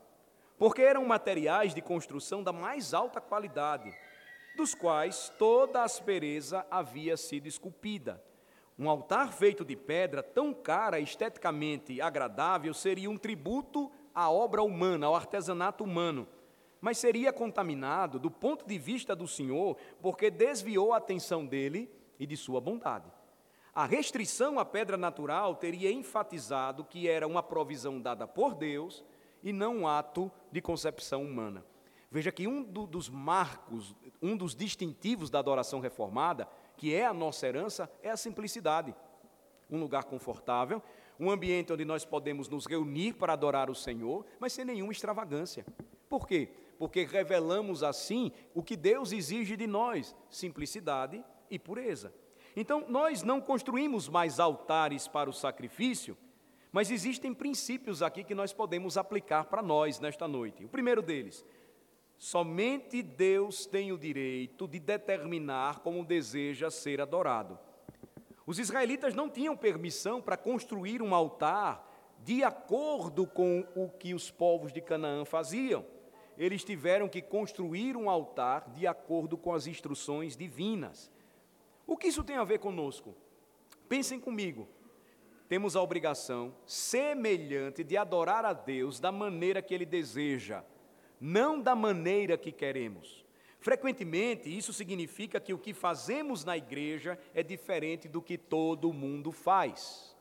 porque 0.58 0.82
eram 0.82 1.06
materiais 1.06 1.74
de 1.74 1.82
construção 1.82 2.42
da 2.42 2.52
mais 2.52 2.94
alta 2.94 3.22
qualidade, 3.22 3.94
dos 4.56 4.74
quais 4.74 5.32
toda 5.38 5.82
a 5.82 5.84
aspereza 5.84 6.66
havia 6.70 7.16
sido 7.16 7.48
esculpida. 7.48 8.22
Um 8.78 8.90
altar 8.90 9.34
feito 9.34 9.64
de 9.64 9.76
pedra 9.76 10.22
tão 10.22 10.54
cara, 10.54 11.00
esteticamente 11.00 12.02
agradável, 12.02 12.74
seria 12.74 13.10
um 13.10 13.18
tributo 13.18 13.92
à 14.14 14.30
obra 14.30 14.64
humana, 14.64 15.08
ao 15.08 15.16
artesanato 15.16 15.84
humano, 15.84 16.28
mas 16.82 16.98
seria 16.98 17.34
contaminado 17.34 18.20
do 18.20 18.30
ponto 18.30 18.66
de 18.66 18.78
vista 18.78 19.16
do 19.16 19.28
Senhor, 19.28 19.78
porque 20.02 20.30
desviou 20.30 20.94
a 20.94 20.98
atenção 20.98 21.46
dele 21.46 21.90
e 22.20 22.26
de 22.26 22.38
sua 22.38 22.60
bondade. 22.60 23.12
A 23.74 23.86
restrição 23.86 24.58
à 24.58 24.66
pedra 24.66 24.98
natural 24.98 25.56
teria 25.56 25.92
enfatizado 25.92 26.84
que 26.84 27.08
era 27.08 27.28
uma 27.28 27.44
provisão 27.44 28.02
dada 28.02 28.28
por 28.28 28.56
Deus 28.56 29.04
e 29.44 29.54
não 29.54 29.78
um 29.78 29.88
ato 29.88 30.32
de 30.52 30.62
concepção 30.62 31.24
humana. 31.24 31.66
Veja 32.10 32.32
que 32.32 32.48
um 32.48 32.64
do, 32.64 32.88
dos 32.88 33.10
marcos, 33.10 33.96
um 34.22 34.38
dos 34.38 34.56
distintivos 34.56 35.30
da 35.30 35.40
adoração 35.40 35.80
reformada 35.80 36.48
que 36.78 36.94
é 36.94 37.06
a 37.06 37.14
nossa 37.14 37.48
herança, 37.48 37.92
é 38.02 38.10
a 38.10 38.16
simplicidade. 38.18 38.96
Um 39.70 39.80
lugar 39.80 40.06
confortável, 40.06 40.82
um 41.20 41.30
ambiente 41.30 41.74
onde 41.74 41.84
nós 41.84 42.06
podemos 42.06 42.48
nos 42.48 42.66
reunir 42.66 43.14
para 43.14 43.34
adorar 43.34 43.70
o 43.70 43.76
Senhor, 43.76 44.26
mas 44.40 44.54
sem 44.54 44.64
nenhuma 44.64 44.92
extravagância. 44.92 45.66
Por 46.08 46.28
quê? 46.28 46.50
Porque 46.78 47.04
revelamos 47.04 47.84
assim 47.84 48.32
o 48.54 48.62
que 48.64 48.78
Deus 48.78 49.12
exige 49.12 49.58
de 49.58 49.68
nós: 49.68 50.16
simplicidade 50.30 51.24
e 51.50 51.58
pureza. 51.58 52.14
Então, 52.56 52.86
nós 52.88 53.24
não 53.24 53.42
construímos 53.42 54.08
mais 54.08 54.40
altares 54.40 55.08
para 55.08 55.30
o 55.30 55.34
sacrifício, 55.34 56.18
mas 56.78 56.92
existem 56.92 57.34
princípios 57.34 58.04
aqui 58.04 58.24
que 58.24 58.36
nós 58.36 58.54
podemos 58.54 59.00
aplicar 59.00 59.46
para 59.46 59.64
nós 59.64 60.00
nesta 60.00 60.28
noite. 60.28 60.64
O 60.64 60.70
primeiro 60.70 61.02
deles, 61.02 61.44
Somente 62.20 63.02
Deus 63.02 63.66
tem 63.66 63.92
o 63.92 63.98
direito 63.98 64.68
de 64.68 64.80
determinar 64.80 65.80
como 65.80 66.06
deseja 66.06 66.70
ser 66.70 67.02
adorado. 67.02 67.58
Os 68.46 68.60
israelitas 68.60 69.16
não 69.16 69.28
tinham 69.28 69.58
permissão 69.58 70.22
para 70.22 70.38
construir 70.38 71.02
um 71.02 71.16
altar 71.16 71.84
de 72.24 72.44
acordo 72.44 73.26
com 73.26 73.66
o 73.76 73.90
que 73.90 74.14
os 74.14 74.30
povos 74.30 74.72
de 74.72 74.80
Canaã 74.80 75.26
faziam. 75.26 75.84
Eles 76.38 76.64
tiveram 76.64 77.10
que 77.10 77.24
construir 77.24 77.98
um 77.98 78.08
altar 78.08 78.70
de 78.70 78.86
acordo 78.86 79.36
com 79.36 79.52
as 79.52 79.66
instruções 79.66 80.38
divinas. 80.38 81.12
O 81.88 81.98
que 81.98 82.10
isso 82.10 82.24
tem 82.24 82.36
a 82.36 82.44
ver 82.44 82.60
conosco? 82.60 83.16
Pensem 83.90 84.20
comigo. 84.20 84.77
Temos 85.48 85.76
a 85.76 85.82
obrigação 85.82 86.54
semelhante 86.66 87.84
de 87.84 87.96
adorar 87.96 88.44
a 88.46 88.54
Deus 88.54 89.00
da 89.00 89.12
maneira 89.12 89.62
que 89.62 89.74
Ele 89.74 89.86
deseja 89.86 90.64
não 91.20 91.60
da 91.60 91.76
maneira 91.76 92.38
que 92.38 92.52
queremos. 92.52 93.26
Frequentemente, 93.60 94.56
isso 94.56 94.72
significa 94.72 95.40
que 95.40 95.54
o 95.54 95.58
que 95.58 95.74
fazemos 95.74 96.46
na 96.46 96.56
igreja 96.56 97.18
é 97.34 97.42
diferente 97.42 98.08
do 98.08 98.22
que 98.22 98.38
todo 98.38 98.94
mundo 98.94 99.32
faz. 99.32 100.16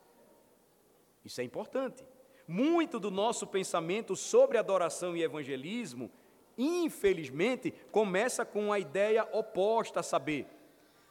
Isso 1.25 1.41
é 1.41 1.45
importante. 1.45 2.05
Muito 2.49 2.99
do 2.99 3.11
nosso 3.11 3.47
pensamento 3.47 4.17
sobre 4.17 4.57
adoração 4.57 5.17
e 5.17 5.23
evangelismo, 5.23 6.11
infelizmente, 6.57 7.75
começa 7.91 8.45
com 8.45 8.73
a 8.73 8.79
ideia 8.79 9.29
oposta 9.33 10.01
a 10.01 10.03
saber, 10.03 10.47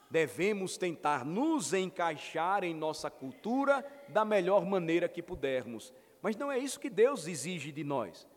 devemos 0.10 0.78
tentar 0.78 1.26
nos 1.26 1.74
encaixar 1.74 2.64
em 2.64 2.74
nossa 2.74 3.10
cultura 3.10 3.86
da 4.10 4.24
melhor 4.24 4.66
maneira 4.66 5.10
que 5.10 5.22
pudermos. 5.22 5.94
Mas 6.22 6.36
não 6.36 6.52
é 6.52 6.58
isso 6.58 6.80
que 6.80 6.90
Deus 6.90 7.28
exige 7.28 7.72
de 7.72 7.84
nós. 7.84 8.28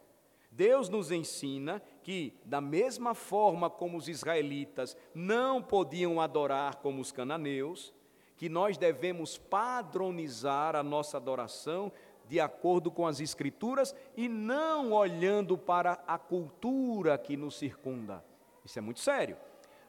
Deus 0.51 0.89
nos 0.89 1.11
ensina 1.11 1.83
que, 2.03 2.35
da 2.45 2.61
mesma 2.61 3.15
forma 3.15 3.71
como 3.71 3.97
os 3.97 4.09
israelitas 4.09 4.97
não 5.15 5.63
podiam 5.63 6.21
adorar 6.21 6.77
como 6.77 7.01
os 7.01 7.13
cananeus, 7.13 7.93
que 8.37 8.49
nós 8.49 8.79
devemos 8.79 9.37
padronizar 9.37 10.75
a 10.75 10.83
nossa 10.83 11.17
adoração 11.17 11.93
de 12.27 12.39
acordo 12.39 12.91
com 12.91 13.07
as 13.07 13.21
Escrituras 13.21 13.95
e 14.17 14.29
não 14.29 14.93
olhando 14.93 15.57
para 15.57 16.03
a 16.07 16.19
cultura 16.19 17.17
que 17.19 17.37
nos 17.37 17.57
circunda. 17.57 18.25
Isso 18.65 18.79
é 18.79 18.83
muito 18.83 19.01
sério. 19.01 19.37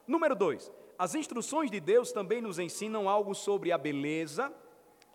Número 0.06 0.34
dois, 0.34 0.72
as 1.00 1.14
instruções 1.14 1.70
de 1.70 1.80
Deus 1.80 2.12
também 2.12 2.42
nos 2.42 2.58
ensinam 2.58 3.08
algo 3.08 3.34
sobre 3.34 3.72
a 3.72 3.78
beleza 3.78 4.52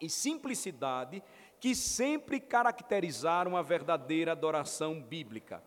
e 0.02 0.10
simplicidade 0.10 1.22
que 1.60 1.76
sempre 1.76 2.40
caracterizaram 2.40 3.56
a 3.56 3.62
verdadeira 3.62 4.32
adoração 4.32 5.00
bíblica. 5.00 5.62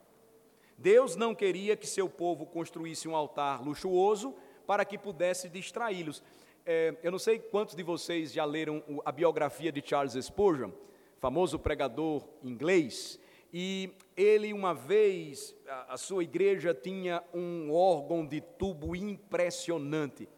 Deus 0.76 1.14
não 1.14 1.36
queria 1.36 1.76
que 1.76 1.86
seu 1.86 2.08
povo 2.08 2.44
construísse 2.46 3.06
um 3.06 3.14
altar 3.14 3.62
luxuoso 3.62 4.34
para 4.66 4.84
que 4.84 4.98
pudesse 4.98 5.48
distraí-los. 5.48 6.20
É, 6.66 6.96
eu 7.00 7.12
não 7.12 7.18
sei 7.20 7.38
quantos 7.38 7.76
de 7.76 7.84
vocês 7.84 8.32
já 8.32 8.44
leram 8.44 8.82
a 9.04 9.12
biografia 9.12 9.70
de 9.70 9.80
Charles 9.86 10.14
Spurgeon, 10.14 10.72
famoso 11.20 11.60
pregador 11.60 12.24
inglês, 12.42 13.20
e 13.52 13.90
ele, 14.16 14.52
uma 14.52 14.74
vez, 14.74 15.56
a, 15.88 15.96
sua 15.96 16.22
igreja 16.22 16.74
tinha 16.74 17.22
um 17.32 17.72
órgão 17.72 18.26
de 18.26 18.40
tubo 18.40 18.94
impressionante. 18.94 20.28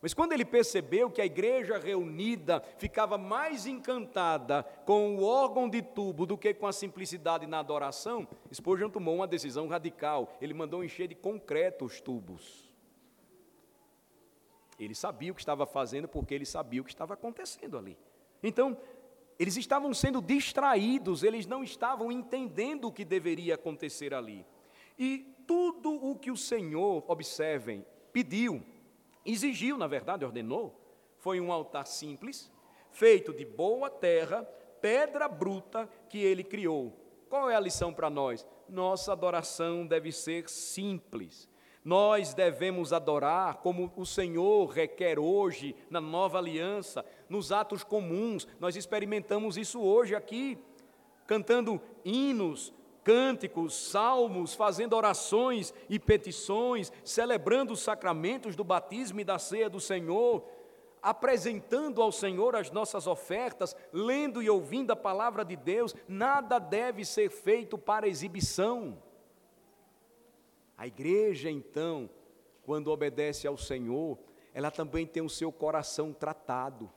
Mas 0.00 0.14
quando 0.14 0.32
ele 0.32 0.44
percebeu 0.44 1.10
que 1.10 1.20
a 1.20 1.26
igreja 1.26 1.78
reunida 1.78 2.62
ficava 2.78 3.18
mais 3.18 3.66
encantada 3.66 4.62
com 4.84 5.16
o 5.16 5.24
órgão 5.24 5.68
de 5.68 5.82
tubo 5.82 6.24
do 6.24 6.38
que 6.38 6.54
com 6.54 6.66
a 6.66 6.72
simplicidade 6.72 7.46
na 7.46 7.58
adoração, 7.58 8.26
Spurgeon 8.52 8.88
tomou 8.88 9.16
uma 9.16 9.26
decisão 9.26 9.66
radical. 9.66 10.36
Ele 10.40 10.54
mandou 10.54 10.84
encher 10.84 11.08
de 11.08 11.14
concreto 11.14 11.84
os 11.84 12.00
tubos. 12.00 12.72
Ele 14.78 14.94
sabia 14.94 15.32
o 15.32 15.34
que 15.34 15.40
estava 15.40 15.66
fazendo 15.66 16.06
porque 16.06 16.34
ele 16.34 16.46
sabia 16.46 16.80
o 16.80 16.84
que 16.84 16.90
estava 16.90 17.14
acontecendo 17.14 17.76
ali. 17.76 17.98
Então, 18.42 18.76
eles 19.38 19.56
estavam 19.56 19.92
sendo 19.92 20.22
distraídos, 20.22 21.22
eles 21.22 21.46
não 21.46 21.62
estavam 21.62 22.10
entendendo 22.10 22.86
o 22.86 22.92
que 22.92 23.04
deveria 23.04 23.54
acontecer 23.54 24.14
ali. 24.14 24.46
E 24.98 25.34
tudo 25.46 25.92
o 25.92 26.16
que 26.16 26.30
o 26.30 26.36
Senhor, 26.36 27.04
observem, 27.06 27.84
pediu, 28.12 28.62
exigiu, 29.24 29.76
na 29.76 29.86
verdade, 29.86 30.24
ordenou, 30.24 30.80
foi 31.18 31.40
um 31.40 31.52
altar 31.52 31.86
simples, 31.86 32.50
feito 32.90 33.32
de 33.32 33.44
boa 33.44 33.90
terra, 33.90 34.42
pedra 34.80 35.28
bruta 35.28 35.88
que 36.08 36.18
ele 36.18 36.42
criou. 36.42 36.96
Qual 37.28 37.50
é 37.50 37.56
a 37.56 37.60
lição 37.60 37.92
para 37.92 38.08
nós? 38.08 38.46
Nossa 38.68 39.12
adoração 39.12 39.86
deve 39.86 40.12
ser 40.12 40.48
simples. 40.48 41.48
Nós 41.86 42.34
devemos 42.34 42.92
adorar 42.92 43.58
como 43.58 43.92
o 43.94 44.04
Senhor 44.04 44.66
requer 44.66 45.20
hoje, 45.20 45.76
na 45.88 46.00
nova 46.00 46.36
aliança, 46.36 47.06
nos 47.28 47.52
atos 47.52 47.84
comuns. 47.84 48.44
Nós 48.58 48.74
experimentamos 48.74 49.56
isso 49.56 49.80
hoje 49.80 50.12
aqui, 50.12 50.58
cantando 51.28 51.80
hinos, 52.04 52.74
cânticos, 53.04 53.76
salmos, 53.76 54.52
fazendo 54.52 54.96
orações 54.96 55.72
e 55.88 55.96
petições, 55.96 56.90
celebrando 57.04 57.72
os 57.72 57.82
sacramentos 57.82 58.56
do 58.56 58.64
batismo 58.64 59.20
e 59.20 59.24
da 59.24 59.38
ceia 59.38 59.70
do 59.70 59.78
Senhor, 59.78 60.42
apresentando 61.00 62.02
ao 62.02 62.10
Senhor 62.10 62.56
as 62.56 62.68
nossas 62.68 63.06
ofertas, 63.06 63.76
lendo 63.92 64.42
e 64.42 64.50
ouvindo 64.50 64.90
a 64.90 64.96
palavra 64.96 65.44
de 65.44 65.54
Deus, 65.54 65.94
nada 66.08 66.58
deve 66.58 67.04
ser 67.04 67.30
feito 67.30 67.78
para 67.78 68.08
exibição. 68.08 69.05
A 70.76 70.86
igreja, 70.86 71.50
então, 71.50 72.10
quando 72.62 72.88
obedece 72.88 73.46
ao 73.46 73.56
Senhor, 73.56 74.18
ela 74.52 74.70
também 74.70 75.06
tem 75.06 75.22
o 75.22 75.30
seu 75.30 75.50
coração 75.50 76.12
tratado. 76.12 76.90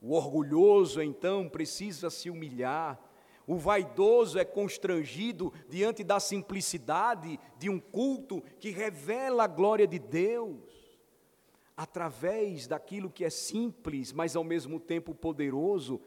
O 0.00 0.12
orgulhoso, 0.12 1.00
então, 1.00 1.48
precisa 1.48 2.10
se 2.10 2.28
humilhar. 2.28 3.00
O 3.46 3.56
vaidoso 3.56 4.38
é 4.38 4.44
constrangido 4.44 5.52
diante 5.68 6.02
da 6.02 6.20
simplicidade 6.20 7.38
de 7.58 7.70
um 7.70 7.78
culto 7.78 8.42
que 8.58 8.70
revela 8.70 9.44
a 9.44 9.48
glória 9.48 9.86
de 9.86 9.98
Deus. 9.98 10.58
Através 11.76 12.66
daquilo 12.66 13.10
que 13.10 13.24
é 13.24 13.30
simples, 13.30 14.12
mas 14.12 14.34
ao 14.34 14.42
mesmo 14.42 14.80
tempo 14.80 15.14
poderoso, 15.14 16.00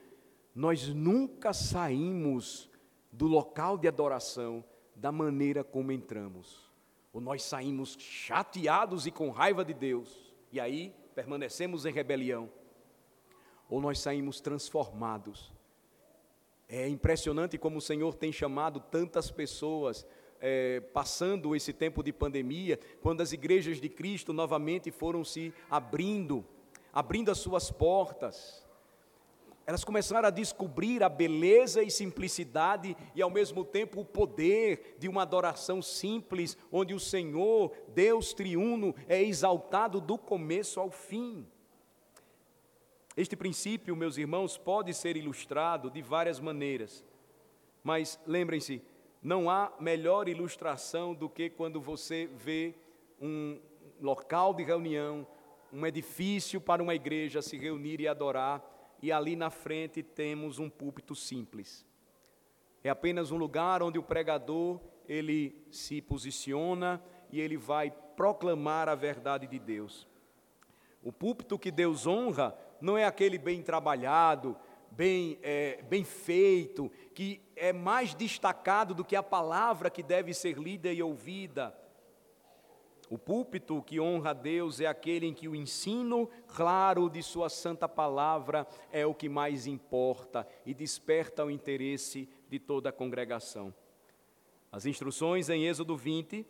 nós 0.54 0.88
nunca 0.90 1.54
saímos 1.54 2.70
do 3.12 3.28
local 3.28 3.78
de 3.78 3.88
adoração 3.88 4.64
da 5.00 5.12
maneira 5.12 5.64
como 5.64 5.92
entramos. 5.92 6.70
Ou 7.14 7.22
nós 7.22 7.44
saímos 7.44 7.96
chateados 8.00 9.08
e 9.08 9.12
com 9.12 9.30
raiva 9.30 9.64
de 9.64 9.74
Deus, 9.74 10.34
e 10.52 10.60
aí 10.60 10.94
permanecemos 11.16 11.86
em 11.86 11.92
rebelião. 11.92 12.50
Ou 13.70 13.82
nós 13.82 14.00
saímos 14.00 14.42
transformados. 14.42 15.54
É 16.68 16.88
impressionante 16.88 17.58
como 17.58 17.78
o 17.78 17.82
Senhor 17.82 18.14
tem 18.16 18.32
chamado 18.32 18.80
tantas 18.80 19.32
pessoas 19.32 20.06
é, 20.40 20.80
passando 20.80 21.56
esse 21.56 21.74
tempo 21.74 22.04
de 22.04 22.14
pandemia, 22.14 22.80
quando 23.02 23.22
as 23.22 23.32
igrejas 23.32 23.82
de 23.82 23.90
Cristo 23.90 24.34
novamente 24.34 24.92
foram 24.92 25.24
se 25.24 25.54
abrindo, 25.70 26.46
abrindo 26.94 27.32
as 27.32 27.40
suas 27.40 27.72
portas 27.72 28.69
elas 29.70 29.84
começaram 29.84 30.28
a 30.28 30.32
descobrir 30.32 31.04
a 31.04 31.08
beleza 31.08 31.84
e 31.84 31.92
simplicidade 31.92 32.98
e, 33.14 33.22
ao 33.22 33.30
mesmo 33.30 33.64
tempo, 33.64 34.02
o 34.02 34.06
poder 34.06 34.96
de 34.98 35.08
uma 35.08 35.22
adoração 35.22 35.80
simples, 35.80 36.58
onde 36.72 36.96
o 36.96 37.00
Senhor, 37.00 37.72
Deus 37.90 38.34
triuno, 38.34 38.96
é 39.08 39.22
exaltado 39.22 40.02
do 40.02 40.18
começo 40.18 40.80
ao 40.80 40.90
fim. 40.90 41.46
Este 43.16 43.36
princípio, 43.36 43.96
meus 43.96 44.18
irmãos, 44.18 44.58
pode 44.58 44.92
ser 44.92 45.16
ilustrado 45.16 45.92
de 45.92 46.02
várias 46.02 46.40
maneiras, 46.40 47.06
mas 47.84 48.20
lembrem-se, 48.26 48.82
não 49.22 49.52
há 49.52 49.72
melhor 49.80 50.28
ilustração 50.28 51.14
do 51.14 51.30
que 51.30 51.48
quando 51.48 51.80
você 51.80 52.28
vê 52.38 52.74
um 53.22 53.60
local 54.02 54.52
de 54.52 54.64
reunião, 54.64 55.28
um 55.72 55.86
edifício 55.86 56.60
para 56.60 56.82
uma 56.82 56.96
igreja 56.96 57.40
se 57.40 57.56
reunir 57.56 58.02
e 58.02 58.08
adorar 58.08 58.79
e 59.02 59.12
ali 59.12 59.36
na 59.36 59.50
frente 59.50 60.04
temos 60.04 60.60
um 60.60 60.70
púlpito 60.70 61.16
simples. 61.16 61.86
É 62.84 62.90
apenas 62.90 63.32
um 63.32 63.38
lugar 63.38 63.84
onde 63.84 64.00
o 64.00 64.04
pregador 64.04 64.80
ele 65.08 65.56
se 65.72 66.02
posiciona 66.02 67.02
e 67.32 67.40
ele 67.40 67.58
vai 67.58 67.92
proclamar 68.16 68.88
a 68.88 68.96
verdade 68.96 69.48
de 69.48 69.60
Deus. 69.60 70.08
O 71.04 71.12
púlpito 71.12 71.58
que 71.58 71.72
Deus 71.72 72.06
honra 72.06 72.58
não 72.82 72.98
é 72.98 73.06
aquele 73.06 73.38
bem 73.38 73.62
trabalhado, 73.62 74.56
bem, 74.92 75.40
é, 75.42 75.82
bem 75.84 76.04
feito, 76.04 76.92
que 77.14 77.42
é 77.56 77.72
mais 77.72 78.14
destacado 78.14 78.94
do 78.94 79.06
que 79.06 79.16
a 79.16 79.24
palavra 79.24 79.90
que 79.90 80.04
deve 80.04 80.34
ser 80.34 80.58
lida 80.58 80.92
e 80.92 81.02
ouvida. 81.02 81.76
O 83.10 83.18
púlpito 83.18 83.82
que 83.82 84.00
honra 84.00 84.30
a 84.30 84.34
Deus 84.34 84.80
é 84.80 84.86
aquele 84.86 85.26
em 85.26 85.34
que 85.34 85.48
o 85.48 85.56
ensino 85.56 86.30
claro 86.48 87.10
de 87.10 87.24
Sua 87.24 87.50
santa 87.50 87.90
palavra 87.90 88.68
é 88.92 89.04
o 89.04 89.16
que 89.16 89.28
mais 89.28 89.66
importa 89.66 90.48
e 90.64 90.76
desperta 90.76 91.44
o 91.44 91.50
interesse 91.50 92.30
de 92.48 92.60
toda 92.60 92.90
a 92.90 92.94
congregação. 92.94 93.74
As 94.72 94.86
instruções 94.86 95.50
em 95.50 95.66
Êxodo 95.66 95.98
20, 95.98 96.46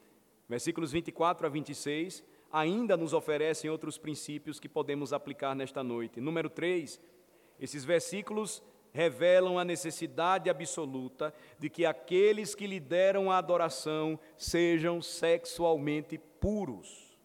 versículos 0.49 0.91
24 0.91 1.47
a 1.47 1.49
26, 1.49 2.21
ainda 2.51 2.97
nos 2.97 3.13
oferecem 3.13 3.69
outros 3.69 3.97
princípios 3.97 4.59
que 4.59 4.67
podemos 4.67 5.13
aplicar 5.13 5.55
nesta 5.55 5.81
noite. 5.81 6.19
Número 6.19 6.49
3, 6.49 6.99
esses 7.57 7.85
versículos 7.85 8.61
revelam 8.91 9.57
a 9.57 9.63
necessidade 9.63 10.49
absoluta 10.49 11.33
de 11.57 11.69
que 11.69 11.85
aqueles 11.85 12.55
que 12.55 12.67
lideram 12.67 13.31
a 13.31 13.37
adoração 13.37 14.19
sejam 14.35 15.01
sexualmente 15.01 16.19
puros. 16.39 17.17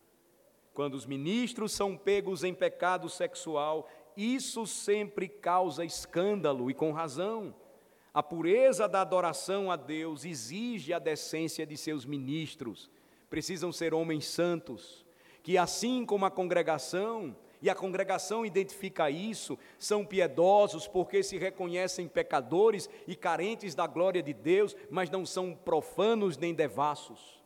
Quando 0.73 0.95
os 0.95 1.07
ministros 1.07 1.73
são 1.73 1.97
pegos 1.97 2.43
em 2.43 2.53
pecado 2.53 3.09
sexual, 3.09 3.89
isso 4.17 4.67
sempre 4.67 5.29
causa 5.29 5.85
escândalo 5.85 6.71
e 6.71 6.75
com 6.75 6.93
razão. 6.93 7.55
A 8.13 8.23
pureza 8.23 8.89
da 8.89 9.01
adoração 9.01 9.71
a 9.71 9.77
Deus 9.77 10.25
exige 10.25 10.93
a 10.93 10.99
decência 10.99 11.67
de 11.67 11.77
seus 11.77 12.05
ministros. 12.05 12.91
Precisam 13.29 13.73
ser 13.73 13.93
homens 13.93 14.27
santos, 14.27 15.05
que 15.43 15.59
assim 15.59 16.05
como 16.07 16.25
a 16.25 16.31
congregação 16.31 17.37
e 17.61 17.71
a 17.71 17.75
congregação 17.75 18.45
identifica 18.45 19.11
isso, 19.11 19.59
são 19.79 20.05
piedosos 20.05 20.87
porque 20.87 21.23
se 21.23 21.39
reconhecem 21.39 22.07
pecadores 22.07 22.91
e 23.07 23.17
carentes 23.17 23.75
da 23.75 23.87
glória 23.87 24.23
de 24.23 24.35
Deus, 24.35 24.77
mas 24.91 25.09
não 25.09 25.25
são 25.25 25.55
profanos 25.55 26.37
nem 26.37 26.53
devassos. 26.53 27.43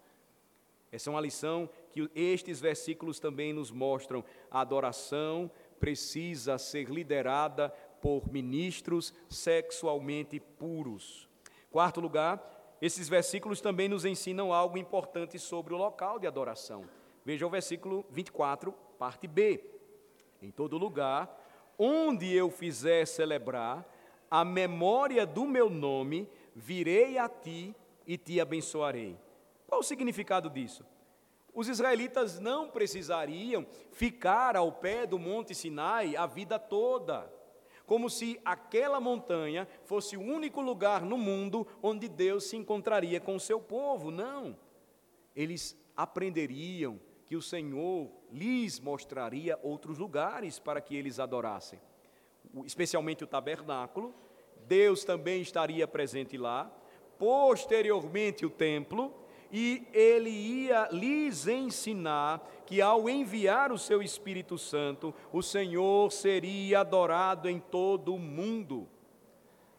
Essa 0.90 1.10
é 1.10 1.12
uma 1.12 1.20
lição 1.20 1.68
que 1.90 2.10
estes 2.14 2.60
versículos 2.60 3.20
também 3.20 3.52
nos 3.52 3.70
mostram. 3.70 4.24
A 4.50 4.60
adoração 4.60 5.50
precisa 5.78 6.58
ser 6.58 6.88
liderada 6.88 7.70
por 8.00 8.30
ministros 8.32 9.12
sexualmente 9.28 10.40
puros. 10.40 11.28
Quarto 11.70 12.00
lugar, 12.00 12.76
esses 12.80 13.08
versículos 13.08 13.60
também 13.60 13.88
nos 13.88 14.04
ensinam 14.04 14.52
algo 14.52 14.78
importante 14.78 15.38
sobre 15.38 15.74
o 15.74 15.76
local 15.76 16.18
de 16.18 16.26
adoração. 16.26 16.84
Veja 17.24 17.46
o 17.46 17.50
versículo 17.50 18.06
24, 18.10 18.72
parte 18.98 19.26
B. 19.26 19.62
Em 20.40 20.50
todo 20.50 20.78
lugar, 20.78 21.28
onde 21.78 22.32
eu 22.32 22.50
fizer 22.50 23.06
celebrar 23.06 23.86
a 24.30 24.44
memória 24.44 25.26
do 25.26 25.44
meu 25.44 25.68
nome, 25.68 26.28
virei 26.54 27.18
a 27.18 27.28
ti 27.28 27.74
e 28.06 28.16
te 28.16 28.40
abençoarei. 28.40 29.16
Qual 29.68 29.80
o 29.80 29.84
significado 29.84 30.48
disso? 30.48 30.84
Os 31.54 31.68
israelitas 31.68 32.40
não 32.40 32.70
precisariam 32.70 33.66
ficar 33.92 34.56
ao 34.56 34.72
pé 34.72 35.06
do 35.06 35.18
Monte 35.18 35.54
Sinai 35.54 36.16
a 36.16 36.24
vida 36.24 36.58
toda, 36.58 37.30
como 37.84 38.08
se 38.08 38.40
aquela 38.44 38.98
montanha 39.00 39.68
fosse 39.84 40.16
o 40.16 40.22
único 40.22 40.62
lugar 40.62 41.02
no 41.02 41.18
mundo 41.18 41.66
onde 41.82 42.08
Deus 42.08 42.44
se 42.44 42.56
encontraria 42.56 43.20
com 43.20 43.36
o 43.36 43.40
seu 43.40 43.60
povo. 43.60 44.10
Não. 44.10 44.56
Eles 45.36 45.76
aprenderiam 45.96 46.98
que 47.26 47.36
o 47.36 47.42
Senhor 47.42 48.10
lhes 48.32 48.80
mostraria 48.80 49.58
outros 49.62 49.98
lugares 49.98 50.58
para 50.58 50.80
que 50.80 50.96
eles 50.96 51.20
adorassem, 51.20 51.78
especialmente 52.64 53.22
o 53.22 53.26
tabernáculo, 53.26 54.14
Deus 54.66 55.04
também 55.04 55.42
estaria 55.42 55.86
presente 55.86 56.38
lá, 56.38 56.70
posteriormente 57.18 58.46
o 58.46 58.50
templo, 58.50 59.14
e 59.50 59.86
ele 59.92 60.30
ia 60.30 60.88
lhes 60.92 61.46
ensinar 61.46 62.46
que 62.66 62.82
ao 62.82 63.08
enviar 63.08 63.72
o 63.72 63.78
seu 63.78 64.02
Espírito 64.02 64.58
Santo, 64.58 65.14
o 65.32 65.42
Senhor 65.42 66.12
seria 66.12 66.80
adorado 66.80 67.48
em 67.48 67.58
todo 67.58 68.14
o 68.14 68.18
mundo. 68.18 68.86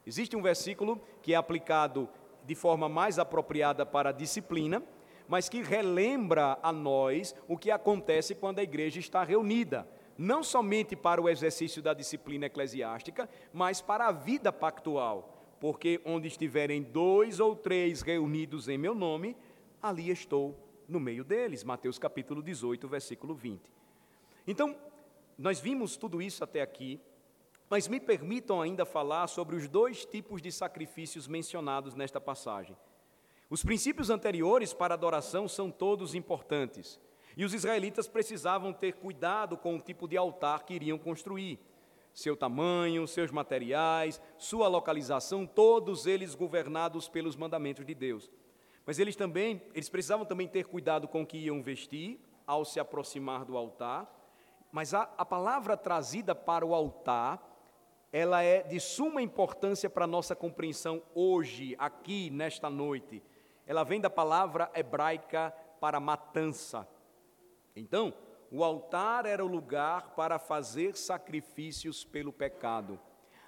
Existe 0.05 0.35
um 0.35 0.41
versículo 0.41 0.99
que 1.21 1.33
é 1.33 1.37
aplicado 1.37 2.09
de 2.43 2.55
forma 2.55 2.89
mais 2.89 3.19
apropriada 3.19 3.85
para 3.85 4.09
a 4.09 4.13
disciplina, 4.13 4.81
mas 5.27 5.47
que 5.47 5.61
relembra 5.61 6.57
a 6.63 6.73
nós 6.73 7.35
o 7.47 7.55
que 7.55 7.69
acontece 7.69 8.33
quando 8.33 8.57
a 8.57 8.63
igreja 8.63 8.99
está 8.99 9.23
reunida, 9.23 9.87
não 10.17 10.41
somente 10.41 10.95
para 10.95 11.21
o 11.21 11.29
exercício 11.29 11.79
da 11.79 11.93
disciplina 11.93 12.47
eclesiástica, 12.47 13.29
mas 13.53 13.81
para 13.81 14.07
a 14.07 14.11
vida 14.11 14.51
pactual, 14.51 15.55
porque 15.59 16.01
onde 16.03 16.27
estiverem 16.27 16.81
dois 16.81 17.39
ou 17.39 17.55
três 17.55 18.01
reunidos 18.01 18.67
em 18.67 18.79
meu 18.79 18.95
nome, 18.95 19.37
ali 19.81 20.09
estou 20.09 20.57
no 20.87 20.99
meio 20.99 21.23
deles. 21.23 21.63
Mateus 21.63 21.97
capítulo 21.97 22.41
18, 22.41 22.87
versículo 22.87 23.33
20. 23.33 23.61
Então, 24.47 24.75
nós 25.37 25.59
vimos 25.59 25.95
tudo 25.95 26.21
isso 26.21 26.43
até 26.43 26.61
aqui, 26.61 26.99
mas 27.69 27.87
me 27.87 27.99
permitam 27.99 28.61
ainda 28.61 28.85
falar 28.85 29.27
sobre 29.27 29.55
os 29.55 29.67
dois 29.67 30.05
tipos 30.05 30.41
de 30.41 30.51
sacrifícios 30.51 31.27
mencionados 31.27 31.95
nesta 31.95 32.19
passagem. 32.19 32.75
Os 33.49 33.63
princípios 33.63 34.09
anteriores 34.09 34.73
para 34.73 34.93
adoração 34.93 35.47
são 35.47 35.71
todos 35.71 36.13
importantes, 36.13 36.99
e 37.37 37.45
os 37.45 37.53
israelitas 37.53 38.07
precisavam 38.07 38.73
ter 38.73 38.93
cuidado 38.93 39.55
com 39.55 39.75
o 39.75 39.79
tipo 39.79 40.07
de 40.07 40.17
altar 40.17 40.63
que 40.63 40.73
iriam 40.73 40.97
construir. 40.97 41.59
Seu 42.13 42.35
tamanho, 42.35 43.07
seus 43.07 43.31
materiais, 43.31 44.21
sua 44.37 44.67
localização, 44.67 45.45
todos 45.45 46.05
eles 46.05 46.35
governados 46.35 47.07
pelos 47.07 47.35
mandamentos 47.35 47.85
de 47.85 47.93
Deus. 47.93 48.29
Mas 48.89 48.97
eles 48.97 49.15
também, 49.15 49.61
eles 49.75 49.87
precisavam 49.87 50.25
também 50.25 50.47
ter 50.47 50.65
cuidado 50.65 51.07
com 51.07 51.21
o 51.21 51.25
que 51.25 51.37
iam 51.37 51.61
vestir 51.61 52.19
ao 52.47 52.65
se 52.65 52.79
aproximar 52.79 53.45
do 53.45 53.55
altar. 53.55 54.11
Mas 54.71 54.95
a, 54.95 55.03
a 55.15 55.23
palavra 55.23 55.77
trazida 55.77 56.33
para 56.33 56.65
o 56.65 56.73
altar, 56.73 57.39
ela 58.11 58.41
é 58.41 58.63
de 58.63 58.79
suma 58.79 59.21
importância 59.21 59.87
para 59.91 60.05
a 60.05 60.07
nossa 60.07 60.35
compreensão 60.35 61.03
hoje, 61.13 61.75
aqui, 61.77 62.31
nesta 62.31 62.67
noite. 62.67 63.21
Ela 63.67 63.83
vem 63.83 64.01
da 64.01 64.09
palavra 64.09 64.71
hebraica 64.73 65.53
para 65.79 65.99
matança. 65.99 66.87
Então, 67.75 68.11
o 68.49 68.63
altar 68.63 69.27
era 69.27 69.45
o 69.45 69.47
lugar 69.47 70.15
para 70.15 70.39
fazer 70.39 70.97
sacrifícios 70.97 72.03
pelo 72.03 72.33
pecado. 72.33 72.99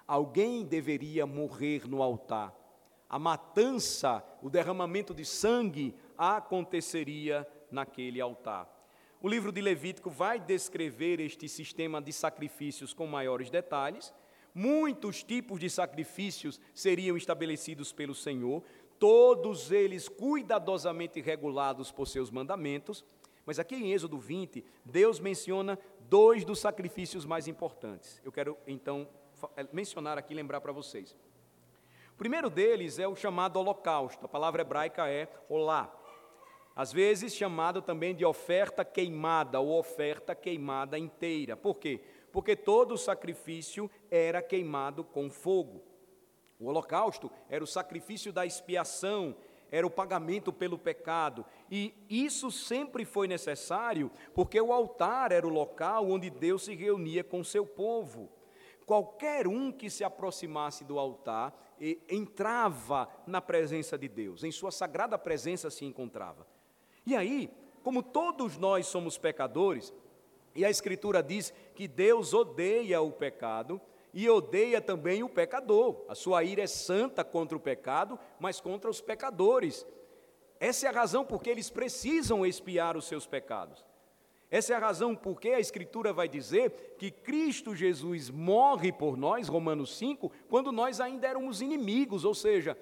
Alguém 0.07 0.63
deveria 0.63 1.25
morrer 1.25 1.89
no 1.89 2.03
altar 2.03 2.60
a 3.11 3.19
matança, 3.19 4.23
o 4.41 4.49
derramamento 4.49 5.13
de 5.13 5.25
sangue 5.25 5.93
aconteceria 6.17 7.45
naquele 7.69 8.21
altar. 8.21 8.69
O 9.21 9.27
livro 9.27 9.51
de 9.51 9.59
Levítico 9.59 10.09
vai 10.09 10.39
descrever 10.39 11.19
este 11.19 11.49
sistema 11.49 12.01
de 12.01 12.13
sacrifícios 12.13 12.93
com 12.93 13.05
maiores 13.05 13.49
detalhes. 13.49 14.13
Muitos 14.55 15.23
tipos 15.23 15.59
de 15.59 15.69
sacrifícios 15.69 16.57
seriam 16.73 17.17
estabelecidos 17.17 17.91
pelo 17.91 18.15
Senhor, 18.15 18.63
todos 18.97 19.73
eles 19.73 20.07
cuidadosamente 20.07 21.19
regulados 21.19 21.91
por 21.91 22.07
seus 22.07 22.31
mandamentos. 22.31 23.03
Mas 23.45 23.59
aqui 23.59 23.75
em 23.75 23.91
Êxodo 23.91 24.17
20, 24.17 24.63
Deus 24.85 25.19
menciona 25.19 25.77
dois 26.07 26.45
dos 26.45 26.59
sacrifícios 26.59 27.25
mais 27.25 27.49
importantes. 27.49 28.21
Eu 28.23 28.31
quero 28.31 28.57
então 28.65 29.05
mencionar 29.73 30.17
aqui, 30.17 30.33
lembrar 30.33 30.61
para 30.61 30.71
vocês 30.71 31.13
primeiro 32.21 32.51
deles 32.51 32.99
é 32.99 33.07
o 33.07 33.15
chamado 33.15 33.57
holocausto, 33.57 34.27
a 34.27 34.29
palavra 34.29 34.61
hebraica 34.61 35.09
é 35.09 35.27
olá. 35.49 35.91
Às 36.75 36.93
vezes 36.93 37.33
chamado 37.33 37.81
também 37.81 38.13
de 38.13 38.23
oferta 38.23 38.85
queimada 38.85 39.59
ou 39.59 39.79
oferta 39.79 40.35
queimada 40.35 40.99
inteira. 40.99 41.57
Por 41.57 41.79
quê? 41.79 41.99
Porque 42.31 42.55
todo 42.55 42.95
sacrifício 42.95 43.89
era 44.11 44.39
queimado 44.39 45.03
com 45.03 45.31
fogo. 45.31 45.81
O 46.59 46.67
holocausto 46.67 47.31
era 47.49 47.63
o 47.63 47.67
sacrifício 47.67 48.31
da 48.31 48.45
expiação, 48.45 49.35
era 49.71 49.87
o 49.87 49.89
pagamento 49.89 50.53
pelo 50.53 50.77
pecado. 50.77 51.43
E 51.71 51.91
isso 52.07 52.51
sempre 52.51 53.03
foi 53.03 53.27
necessário, 53.27 54.11
porque 54.35 54.61
o 54.61 54.71
altar 54.71 55.31
era 55.31 55.47
o 55.47 55.49
local 55.49 56.07
onde 56.07 56.29
Deus 56.29 56.65
se 56.65 56.75
reunia 56.75 57.23
com 57.23 57.43
seu 57.43 57.65
povo. 57.65 58.29
Qualquer 58.85 59.47
um 59.47 59.71
que 59.71 59.89
se 59.89 60.03
aproximasse 60.03 60.83
do 60.83 60.99
altar 60.99 61.70
entrava 62.07 63.09
na 63.25 63.41
presença 63.41 63.97
de 63.97 64.07
Deus, 64.07 64.43
em 64.43 64.51
sua 64.51 64.71
sagrada 64.71 65.17
presença 65.17 65.69
se 65.69 65.83
encontrava. 65.85 66.45
E 67.05 67.15
aí, 67.15 67.49
como 67.83 68.03
todos 68.03 68.57
nós 68.57 68.85
somos 68.85 69.17
pecadores, 69.17 69.93
e 70.53 70.63
a 70.63 70.69
Escritura 70.69 71.23
diz 71.23 71.53
que 71.73 71.87
Deus 71.87 72.33
odeia 72.33 73.01
o 73.01 73.11
pecado 73.11 73.81
e 74.13 74.29
odeia 74.29 74.81
também 74.81 75.23
o 75.23 75.29
pecador. 75.29 76.05
A 76.07 76.15
sua 76.15 76.43
ira 76.43 76.61
é 76.61 76.67
santa 76.67 77.23
contra 77.23 77.57
o 77.57 77.61
pecado, 77.61 78.19
mas 78.39 78.59
contra 78.59 78.89
os 78.89 79.01
pecadores. 79.01 79.85
Essa 80.59 80.85
é 80.85 80.89
a 80.89 80.93
razão 80.93 81.25
porque 81.25 81.49
eles 81.49 81.69
precisam 81.69 82.45
expiar 82.45 82.95
os 82.97 83.05
seus 83.05 83.25
pecados. 83.25 83.83
Essa 84.51 84.73
é 84.73 84.75
a 84.75 84.79
razão 84.79 85.15
porque 85.15 85.47
a 85.49 85.61
Escritura 85.61 86.11
vai 86.11 86.27
dizer 86.27 86.95
que 86.97 87.09
Cristo 87.09 87.73
Jesus 87.73 88.29
morre 88.29 88.91
por 88.91 89.15
nós, 89.15 89.47
Romanos 89.47 89.97
5, 89.97 90.29
quando 90.49 90.73
nós 90.73 90.99
ainda 90.99 91.25
éramos 91.25 91.61
inimigos, 91.61 92.25
ou 92.25 92.35
seja, 92.35 92.77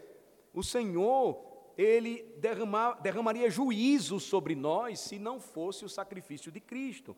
o 0.52 0.64
Senhor, 0.64 1.40
ele 1.78 2.24
derramar, 2.38 3.00
derramaria 3.02 3.52
juízo 3.52 4.20
sobre 4.20 4.56
nós 4.56 5.00
se 5.00 5.20
não 5.20 5.40
fosse 5.40 5.86
o 5.86 5.90
sacrifício 5.90 6.52
de 6.52 6.60
Cristo. 6.60 7.16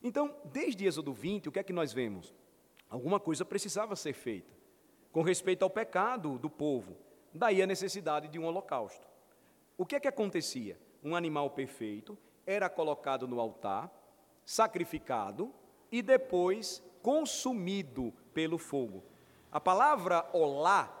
Então, 0.00 0.32
desde 0.44 0.86
Êxodo 0.86 1.12
20, 1.12 1.48
o 1.48 1.52
que 1.52 1.58
é 1.58 1.64
que 1.64 1.72
nós 1.72 1.92
vemos? 1.92 2.32
Alguma 2.88 3.18
coisa 3.18 3.44
precisava 3.44 3.96
ser 3.96 4.12
feita 4.12 4.54
com 5.10 5.22
respeito 5.22 5.64
ao 5.64 5.70
pecado 5.70 6.38
do 6.38 6.50
povo, 6.50 6.94
daí 7.34 7.62
a 7.62 7.66
necessidade 7.66 8.28
de 8.28 8.38
um 8.38 8.44
holocausto. 8.44 9.08
O 9.76 9.84
que 9.84 9.96
é 9.96 10.00
que 10.00 10.06
acontecia? 10.06 10.78
Um 11.02 11.16
animal 11.16 11.50
perfeito 11.50 12.16
era 12.46 12.70
colocado 12.70 13.26
no 13.26 13.40
altar, 13.40 13.90
sacrificado 14.44 15.52
e 15.90 16.00
depois 16.00 16.82
consumido 17.02 18.12
pelo 18.32 18.56
fogo. 18.56 19.02
A 19.50 19.60
palavra 19.60 20.28
olá, 20.32 20.92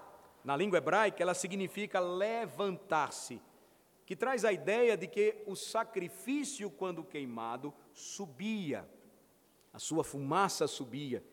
na 0.44 0.56
língua 0.56 0.78
hebraica, 0.78 1.22
ela 1.22 1.34
significa 1.34 2.00
levantar-se, 2.00 3.40
que 4.04 4.16
traz 4.16 4.44
a 4.44 4.52
ideia 4.52 4.96
de 4.96 5.06
que 5.06 5.42
o 5.46 5.54
sacrifício, 5.54 6.70
quando 6.70 7.04
queimado, 7.04 7.72
subia, 7.92 8.88
a 9.72 9.78
sua 9.78 10.04
fumaça 10.04 10.66
subia, 10.66 11.24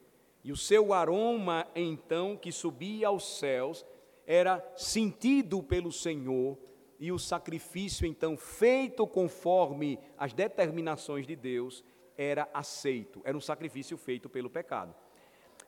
e 0.44 0.52
o 0.52 0.58
seu 0.58 0.92
aroma, 0.94 1.68
então, 1.76 2.36
que 2.36 2.52
subia 2.52 3.08
aos 3.08 3.38
céus, 3.38 3.86
era 4.26 4.62
sentido 4.76 5.64
pelo 5.64 5.92
Senhor 5.92 6.58
e 7.04 7.12
o 7.12 7.20
sacrifício, 7.20 8.08
então, 8.08 8.38
feito 8.38 9.06
conforme 9.06 10.00
as 10.18 10.32
determinações 10.32 11.28
de 11.28 11.36
Deus, 11.36 11.84
era 12.18 12.48
aceito, 12.54 13.22
era 13.26 13.36
um 13.36 13.42
sacrifício 13.42 13.98
feito 13.98 14.30
pelo 14.30 14.50
pecado. 14.50 14.96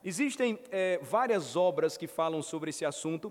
Existem 0.02 0.58
é, 0.70 0.98
várias 1.02 1.54
obras 1.54 1.98
que 1.98 2.06
falam 2.06 2.40
sobre 2.40 2.70
esse 2.70 2.86
assunto. 2.86 3.30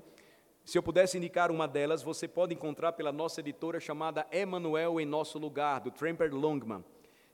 Se 0.63 0.77
eu 0.77 0.83
pudesse 0.83 1.17
indicar 1.17 1.49
uma 1.49 1.67
delas, 1.67 2.03
você 2.03 2.27
pode 2.27 2.53
encontrar 2.53 2.91
pela 2.91 3.11
nossa 3.11 3.39
editora 3.39 3.79
chamada 3.79 4.27
Emanuel 4.31 4.99
em 4.99 5.05
Nosso 5.07 5.39
Lugar, 5.39 5.79
do 5.79 5.89
Tramper 5.89 6.31
Longman. 6.31 6.85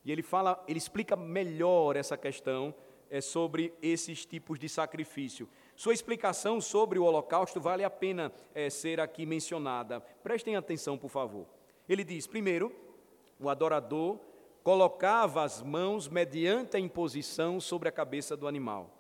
E 0.05 0.09
ele 0.09 0.23
fala, 0.23 0.63
ele 0.69 0.77
explica 0.77 1.17
melhor 1.17 1.97
essa 1.97 2.15
questão 2.15 2.73
é, 3.09 3.19
sobre 3.19 3.73
esses 3.81 4.25
tipos 4.25 4.57
de 4.57 4.69
sacrifício. 4.69 5.49
Sua 5.81 5.95
explicação 5.95 6.61
sobre 6.61 6.99
o 6.99 7.03
Holocausto 7.03 7.59
vale 7.59 7.83
a 7.83 7.89
pena 7.89 8.31
é, 8.53 8.69
ser 8.69 8.99
aqui 8.99 9.25
mencionada. 9.25 9.99
Prestem 9.99 10.55
atenção, 10.55 10.95
por 10.95 11.09
favor. 11.09 11.47
Ele 11.89 12.03
diz: 12.03 12.27
primeiro, 12.27 12.71
o 13.39 13.49
adorador 13.49 14.19
colocava 14.61 15.41
as 15.41 15.59
mãos 15.59 16.07
mediante 16.07 16.77
a 16.77 16.79
imposição 16.79 17.59
sobre 17.59 17.89
a 17.89 17.91
cabeça 17.91 18.37
do 18.37 18.47
animal. 18.47 18.95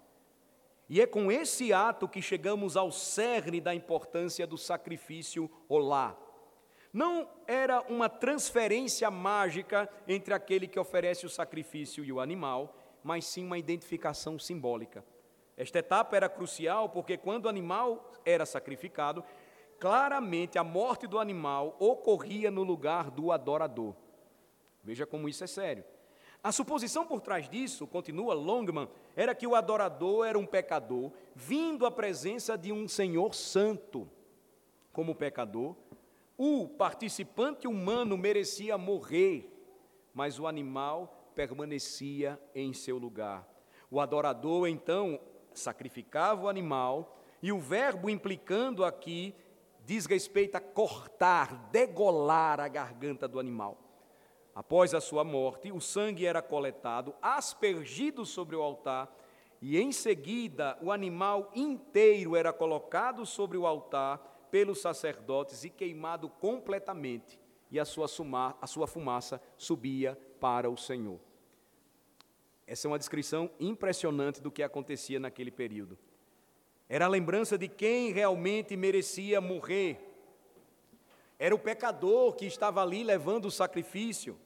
E 0.89 0.99
é 0.99 1.05
com 1.05 1.31
esse 1.31 1.71
ato 1.71 2.07
que 2.07 2.19
chegamos 2.19 2.75
ao 2.75 2.91
cerne 2.91 3.61
da 3.61 3.75
importância 3.75 4.47
do 4.47 4.57
sacrifício 4.57 5.51
olá. 5.69 6.17
Não 6.91 7.29
era 7.45 7.81
uma 7.81 8.09
transferência 8.09 9.11
mágica 9.11 9.87
entre 10.07 10.33
aquele 10.33 10.67
que 10.67 10.79
oferece 10.79 11.27
o 11.27 11.29
sacrifício 11.29 12.03
e 12.03 12.11
o 12.11 12.19
animal, 12.19 12.75
mas 13.03 13.25
sim 13.25 13.45
uma 13.45 13.59
identificação 13.59 14.39
simbólica. 14.39 15.05
Esta 15.61 15.77
etapa 15.77 16.15
era 16.15 16.27
crucial 16.27 16.89
porque 16.89 17.15
quando 17.15 17.45
o 17.45 17.47
animal 17.47 18.11
era 18.25 18.47
sacrificado, 18.47 19.23
claramente 19.79 20.57
a 20.57 20.63
morte 20.63 21.05
do 21.05 21.19
animal 21.19 21.75
ocorria 21.77 22.49
no 22.49 22.63
lugar 22.63 23.11
do 23.11 23.31
adorador. 23.31 23.93
Veja 24.83 25.05
como 25.05 25.29
isso 25.29 25.43
é 25.43 25.47
sério. 25.47 25.83
A 26.43 26.51
suposição 26.51 27.05
por 27.05 27.21
trás 27.21 27.47
disso, 27.47 27.85
continua 27.85 28.33
Longman, 28.33 28.89
era 29.15 29.35
que 29.35 29.45
o 29.45 29.53
adorador 29.53 30.25
era 30.25 30.39
um 30.39 30.47
pecador 30.47 31.11
vindo 31.35 31.85
à 31.85 31.91
presença 31.91 32.57
de 32.57 32.71
um 32.71 32.87
Senhor 32.87 33.35
santo. 33.35 34.09
Como 34.91 35.13
pecador, 35.13 35.75
o 36.35 36.67
participante 36.69 37.67
humano 37.67 38.17
merecia 38.17 38.79
morrer, 38.79 39.47
mas 40.11 40.39
o 40.39 40.47
animal 40.47 41.31
permanecia 41.35 42.41
em 42.55 42.73
seu 42.73 42.97
lugar. 42.97 43.47
O 43.91 43.99
adorador, 43.99 44.67
então, 44.67 45.19
sacrificava 45.53 46.43
o 46.43 46.49
animal, 46.49 47.17
e 47.41 47.51
o 47.51 47.59
verbo 47.59 48.09
implicando 48.09 48.85
aqui 48.85 49.35
diz 49.85 50.05
respeito 50.05 50.55
a 50.55 50.61
cortar, 50.61 51.69
degolar 51.71 52.59
a 52.59 52.67
garganta 52.67 53.27
do 53.27 53.39
animal. 53.39 53.77
Após 54.53 54.93
a 54.93 55.01
sua 55.01 55.23
morte, 55.23 55.71
o 55.71 55.79
sangue 55.79 56.25
era 56.25 56.41
coletado, 56.41 57.15
aspergido 57.21 58.25
sobre 58.25 58.55
o 58.55 58.61
altar, 58.61 59.13
e 59.61 59.79
em 59.79 59.91
seguida 59.91 60.77
o 60.81 60.91
animal 60.91 61.51
inteiro 61.55 62.35
era 62.35 62.51
colocado 62.51 63.25
sobre 63.25 63.57
o 63.57 63.65
altar 63.65 64.17
pelos 64.51 64.81
sacerdotes 64.81 65.63
e 65.63 65.69
queimado 65.69 66.29
completamente, 66.29 67.39
e 67.71 67.79
a 67.79 67.85
sua, 67.85 68.07
suma, 68.07 68.57
a 68.61 68.67
sua 68.67 68.85
fumaça 68.85 69.41
subia 69.57 70.19
para 70.39 70.69
o 70.69 70.75
Senhor. 70.75 71.30
Essa 72.67 72.87
é 72.87 72.89
uma 72.89 72.99
descrição 72.99 73.49
impressionante 73.59 74.41
do 74.41 74.51
que 74.51 74.63
acontecia 74.63 75.19
naquele 75.19 75.51
período. 75.51 75.97
Era 76.87 77.05
a 77.05 77.09
lembrança 77.09 77.57
de 77.57 77.67
quem 77.67 78.11
realmente 78.11 78.75
merecia 78.75 79.39
morrer. 79.39 79.99
Era 81.39 81.55
o 81.55 81.59
pecador 81.59 82.35
que 82.35 82.45
estava 82.45 82.81
ali 82.81 83.03
levando 83.03 83.45
o 83.45 83.51
sacrifício. 83.51 84.37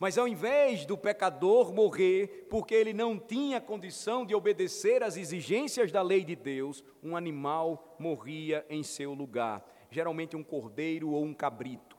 Mas 0.00 0.16
ao 0.16 0.26
invés 0.26 0.86
do 0.86 0.96
pecador 0.96 1.74
morrer 1.74 2.46
porque 2.48 2.74
ele 2.74 2.94
não 2.94 3.18
tinha 3.18 3.60
condição 3.60 4.24
de 4.24 4.34
obedecer 4.34 5.02
às 5.02 5.16
exigências 5.16 5.92
da 5.92 6.00
lei 6.00 6.24
de 6.24 6.34
Deus, 6.34 6.82
um 7.02 7.14
animal 7.14 7.96
morria 7.98 8.64
em 8.70 8.82
seu 8.82 9.12
lugar, 9.12 9.62
geralmente 9.90 10.34
um 10.34 10.42
cordeiro 10.42 11.10
ou 11.10 11.22
um 11.22 11.34
cabrito. 11.34 11.98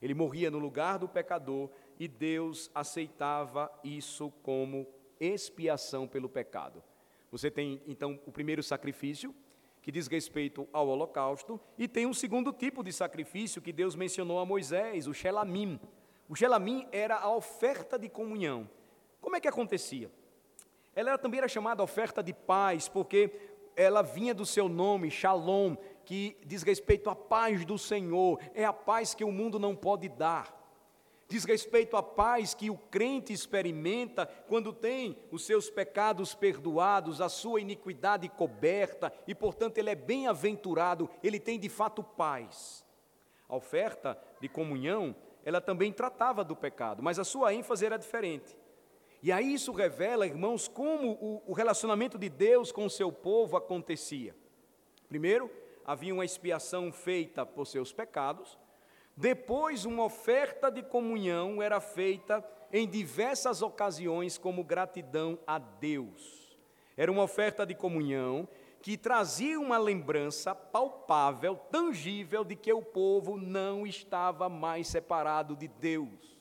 Ele 0.00 0.14
morria 0.14 0.50
no 0.50 0.58
lugar 0.58 0.98
do 0.98 1.08
pecador 1.08 1.68
e 2.00 2.08
Deus 2.08 2.70
aceitava 2.74 3.70
isso 3.84 4.32
como 4.42 4.86
expiação 5.20 6.08
pelo 6.08 6.30
pecado. 6.30 6.82
Você 7.30 7.50
tem 7.50 7.82
então 7.86 8.18
o 8.26 8.32
primeiro 8.32 8.62
sacrifício, 8.62 9.34
que 9.82 9.92
diz 9.92 10.06
respeito 10.06 10.66
ao 10.72 10.88
holocausto, 10.88 11.60
e 11.76 11.86
tem 11.86 12.06
um 12.06 12.14
segundo 12.14 12.54
tipo 12.54 12.82
de 12.82 12.90
sacrifício 12.90 13.60
que 13.60 13.70
Deus 13.70 13.94
mencionou 13.94 14.38
a 14.38 14.46
Moisés, 14.46 15.06
o 15.06 15.12
Shelamim. 15.12 15.78
O 16.26 16.34
Shelamim 16.34 16.88
era 16.90 17.18
a 17.18 17.30
oferta 17.36 17.98
de 17.98 18.08
comunhão. 18.08 18.68
Como 19.20 19.36
é 19.36 19.40
que 19.40 19.48
acontecia? 19.48 20.10
Ela 20.94 21.18
também 21.18 21.36
era 21.36 21.48
chamada 21.48 21.82
oferta 21.82 22.22
de 22.22 22.32
paz, 22.32 22.88
porque 22.88 23.30
ela 23.76 24.00
vinha 24.00 24.34
do 24.34 24.46
seu 24.46 24.70
nome, 24.70 25.10
Shalom, 25.10 25.76
que 26.06 26.38
diz 26.46 26.62
respeito 26.62 27.10
à 27.10 27.14
paz 27.14 27.62
do 27.66 27.76
Senhor, 27.76 28.40
é 28.54 28.64
a 28.64 28.72
paz 28.72 29.14
que 29.14 29.22
o 29.22 29.30
mundo 29.30 29.58
não 29.58 29.76
pode 29.76 30.08
dar. 30.08 30.59
Diz 31.30 31.44
respeito 31.44 31.96
à 31.96 32.02
paz 32.02 32.54
que 32.54 32.68
o 32.70 32.76
crente 32.76 33.32
experimenta 33.32 34.26
quando 34.48 34.72
tem 34.72 35.16
os 35.30 35.46
seus 35.46 35.70
pecados 35.70 36.34
perdoados, 36.34 37.20
a 37.20 37.28
sua 37.28 37.60
iniquidade 37.60 38.28
coberta 38.28 39.12
e, 39.28 39.32
portanto, 39.32 39.78
ele 39.78 39.90
é 39.90 39.94
bem-aventurado, 39.94 41.08
ele 41.22 41.38
tem 41.38 41.56
de 41.56 41.68
fato 41.68 42.02
paz. 42.02 42.84
A 43.48 43.54
oferta 43.54 44.20
de 44.40 44.48
comunhão 44.48 45.14
ela 45.44 45.60
também 45.60 45.92
tratava 45.92 46.42
do 46.42 46.56
pecado, 46.56 47.00
mas 47.00 47.16
a 47.16 47.24
sua 47.24 47.54
ênfase 47.54 47.86
era 47.86 47.96
diferente. 47.96 48.58
E 49.22 49.30
aí 49.30 49.54
isso 49.54 49.70
revela, 49.70 50.26
irmãos, 50.26 50.66
como 50.66 51.42
o, 51.46 51.52
relacionamento 51.52 52.18
de 52.18 52.28
Deus 52.28 52.72
com 52.72 52.86
o 52.86 52.90
seu 52.90 53.12
povo 53.12 53.56
acontecia. 53.56 54.34
Primeiro, 55.08 55.48
havia 55.84 56.12
uma 56.12 56.24
expiação 56.24 56.90
feita 56.90 57.46
por 57.46 57.68
seus 57.68 57.92
pecados. 57.92 58.58
Depois, 59.20 59.84
uma 59.84 60.04
oferta 60.04 60.70
de 60.70 60.82
comunhão 60.82 61.60
era 61.60 61.78
feita 61.78 62.42
em 62.72 62.88
diversas 62.88 63.60
ocasiões 63.60 64.38
como 64.38 64.64
gratidão 64.64 65.38
a 65.46 65.58
Deus. 65.58 66.58
Era 66.96 67.12
uma 67.12 67.24
oferta 67.24 67.66
de 67.66 67.74
comunhão 67.74 68.48
que 68.80 68.96
trazia 68.96 69.60
uma 69.60 69.76
lembrança 69.76 70.54
palpável, 70.54 71.54
tangível, 71.54 72.42
de 72.42 72.56
que 72.56 72.72
o 72.72 72.80
povo 72.80 73.36
não 73.36 73.86
estava 73.86 74.48
mais 74.48 74.88
separado 74.88 75.54
de 75.54 75.68
Deus, 75.68 76.40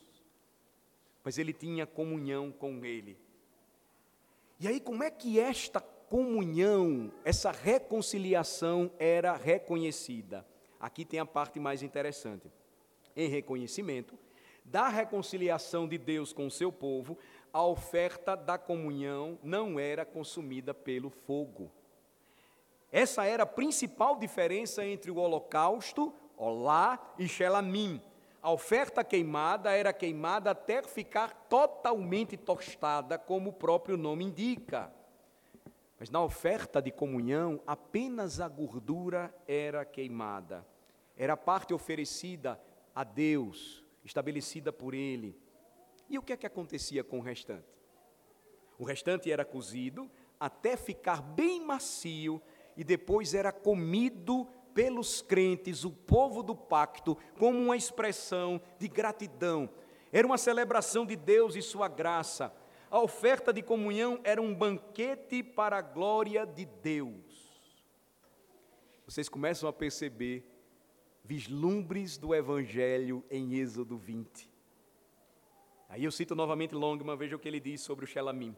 mas 1.22 1.38
ele 1.38 1.52
tinha 1.52 1.86
comunhão 1.86 2.50
com 2.50 2.86
Ele. 2.86 3.20
E 4.58 4.70
aí, 4.70 4.80
como 4.80 5.04
é 5.04 5.12
que 5.12 5.38
esta 5.38 5.82
comunhão, 5.82 7.12
essa 7.26 7.52
reconciliação 7.52 8.90
era 8.98 9.36
reconhecida? 9.36 10.48
Aqui 10.80 11.04
tem 11.04 11.20
a 11.20 11.26
parte 11.26 11.60
mais 11.60 11.84
interessante. 11.84 12.50
Em 13.16 13.28
reconhecimento 13.28 14.18
da 14.70 14.88
reconciliação 14.88 15.88
de 15.88 15.98
Deus 15.98 16.32
com 16.32 16.46
o 16.46 16.52
seu 16.52 16.72
povo, 16.72 17.18
a 17.52 17.66
oferta 17.66 18.36
da 18.36 18.58
comunhão 18.58 19.40
não 19.42 19.80
era 19.80 20.06
consumida 20.06 20.74
pelo 20.74 21.10
fogo. 21.10 21.72
Essa 22.92 23.26
era 23.26 23.44
a 23.44 23.48
principal 23.48 24.18
diferença 24.18 24.86
entre 24.86 25.10
o 25.10 25.18
holocausto, 25.18 26.14
Olá 26.38 27.14
e 27.18 27.28
Shelamim. 27.28 28.02
A 28.42 28.52
oferta 28.52 29.04
queimada 29.04 29.72
era 29.72 29.92
queimada 29.92 30.52
até 30.52 30.82
ficar 30.82 31.34
totalmente 31.50 32.38
tostada, 32.38 33.18
como 33.18 33.50
o 33.50 33.54
próprio 33.54 33.98
nome 33.98 34.24
indica. 34.24 34.94
Mas 36.00 36.10
na 36.10 36.24
oferta 36.24 36.82
de 36.82 36.92
comunhão, 36.92 37.60
apenas 37.68 38.40
a 38.40 38.48
gordura 38.48 39.36
era 39.46 39.84
queimada. 39.84 40.66
Era 41.18 41.34
a 41.34 41.38
parte 41.38 41.74
oferecida 41.74 42.58
a 43.00 43.04
Deus, 43.06 43.82
estabelecida 44.04 44.74
por 44.74 44.94
Ele. 44.94 45.34
E 46.10 46.18
o 46.18 46.22
que 46.22 46.34
é 46.34 46.38
que 46.38 46.46
acontecia 46.46 47.02
com 47.02 47.20
o 47.20 47.22
restante? 47.22 47.64
O 48.78 48.84
restante 48.84 49.32
era 49.32 49.46
cozido 49.46 50.12
até 50.38 50.76
ficar 50.76 51.22
bem 51.22 51.62
macio 51.62 52.42
e 52.76 52.84
depois 52.84 53.34
era 53.34 53.54
comido 53.54 54.46
pelos 54.74 55.22
crentes, 55.22 55.86
o 55.86 55.92
povo 55.92 56.44
do 56.44 56.54
pacto, 56.54 57.18
como 57.38 57.58
uma 57.58 57.78
expressão 57.78 58.62
de 58.78 58.90
gratidão. 58.90 59.70
Era 60.12 60.28
uma 60.28 60.38
celebração 60.38 61.06
de 61.06 61.16
Deus 61.16 61.56
e 61.56 61.62
sua 61.62 61.88
graça. 61.88 62.54
A 62.92 63.00
oferta 63.00 63.54
de 63.54 63.62
comunhão 63.62 64.20
era 64.26 64.42
um 64.42 64.54
banquete 64.54 65.42
para 65.42 65.78
a 65.78 65.82
glória 65.82 66.46
de 66.46 66.66
Deus. 66.66 67.64
Vocês 69.06 69.30
começam 69.30 69.70
a 69.70 69.74
perceber 69.74 70.49
vislumbres 71.30 72.18
do 72.18 72.34
Evangelho 72.34 73.24
em 73.30 73.54
Êxodo 73.54 74.00
20. 74.00 74.50
Aí 75.88 76.04
eu 76.04 76.12
cito 76.12 76.36
novamente 76.36 76.74
Longman, 76.74 77.16
veja 77.16 77.36
o 77.36 77.40
que 77.40 77.48
ele 77.48 77.60
diz 77.60 77.82
sobre 77.82 78.04
o 78.04 78.08
Shelamim. 78.08 78.58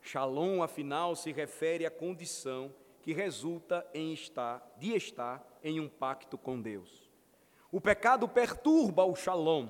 Shalom, 0.00 0.62
afinal, 0.62 1.16
se 1.16 1.32
refere 1.32 1.84
à 1.84 1.90
condição 1.90 2.72
que 3.02 3.12
resulta 3.12 3.84
em 3.92 4.12
estar, 4.12 4.76
de 4.78 4.94
estar 4.94 5.44
em 5.60 5.80
um 5.80 5.88
pacto 5.88 6.38
com 6.38 6.62
Deus. 6.62 7.10
O 7.72 7.80
pecado 7.80 8.28
perturba 8.28 9.04
o 9.04 9.16
shalom, 9.16 9.66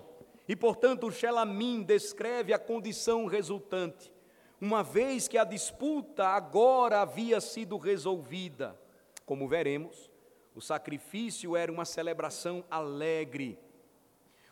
e 0.47 0.55
portanto 0.55 1.07
o 1.07 1.11
shelamim 1.11 1.83
descreve 1.83 2.53
a 2.53 2.59
condição 2.59 3.25
resultante, 3.25 4.13
uma 4.61 4.83
vez 4.83 5.29
que 5.29 5.39
a 5.39 5.45
disputa 5.45 6.27
agora 6.27 7.01
havia 7.01 7.41
sido 7.41 7.79
resolvida. 7.79 8.79
Como 9.25 9.49
veremos, 9.49 10.11
o 10.57 10.61
sacrifício 10.63 11.55
era 11.55 11.71
uma 11.71 11.85
celebração 11.85 12.65
alegre, 12.71 13.59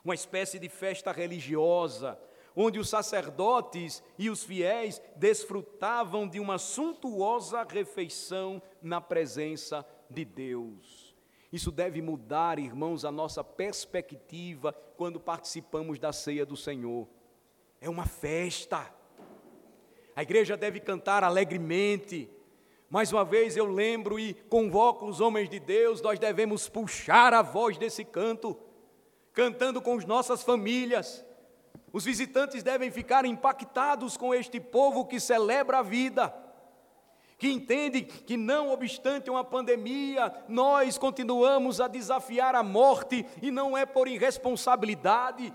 uma 0.05 0.15
espécie 0.15 0.59
de 0.59 0.69
festa 0.69 1.11
religiosa, 1.11 2.21
onde 2.55 2.79
os 2.79 2.91
sacerdotes 2.91 4.03
e 4.19 4.29
os 4.29 4.45
fiéis 4.45 5.01
desfrutavam 5.17 6.29
de 6.29 6.39
uma 6.39 6.59
suntuosa 6.59 7.63
refeição 7.65 8.63
na 8.83 9.01
presença 9.01 9.85
de 10.11 10.27
Deus. 10.27 11.17
Isso 11.51 11.71
deve 11.71 12.03
mudar, 12.03 12.59
irmãos, 12.59 13.07
a 13.07 13.11
nossa 13.11 13.43
perspectiva 13.43 14.75
quando 14.99 15.19
participamos 15.19 15.99
da 15.99 16.13
ceia 16.13 16.45
do 16.45 16.57
Senhor. 16.57 17.09
É 17.81 17.89
uma 17.89 18.05
festa. 18.05 18.93
A 20.15 20.23
igreja 20.23 20.55
deve 20.55 20.81
cantar 20.81 21.25
alegremente. 21.25 22.29
Mais 22.95 23.13
uma 23.13 23.25
vez 23.25 23.57
eu 23.57 23.67
lembro 23.67 24.21
e 24.21 24.35
convoco 24.49 25.07
os 25.07 25.21
homens 25.21 25.49
de 25.49 25.59
Deus, 25.59 26.01
nós 26.01 26.17
devemos 26.17 26.69
puxar 26.69 27.35
a 27.35 27.43
voz 27.43 27.77
desse 27.77 28.05
canto, 28.05 28.57
cantando 29.33 29.83
com 29.83 29.99
as 29.99 30.05
nossas 30.05 30.45
famílias, 30.45 31.25
os 31.93 32.05
visitantes 32.05 32.63
devem 32.63 32.93
ficar 32.93 33.25
impactados 33.25 34.17
com 34.17 34.33
este 34.33 34.61
povo 34.61 35.07
que 35.07 35.19
celebra 35.19 35.79
a 35.79 35.83
vida, 35.83 36.33
que 37.37 37.51
entende 37.51 38.03
que, 38.03 38.37
não 38.37 38.71
obstante 38.71 39.29
uma 39.29 39.43
pandemia, 39.43 40.33
nós 40.49 40.97
continuamos 40.97 41.81
a 41.81 41.89
desafiar 41.89 42.55
a 42.55 42.63
morte 42.63 43.27
e 43.43 43.51
não 43.51 43.77
é 43.77 43.85
por 43.85 44.07
irresponsabilidade, 44.07 45.53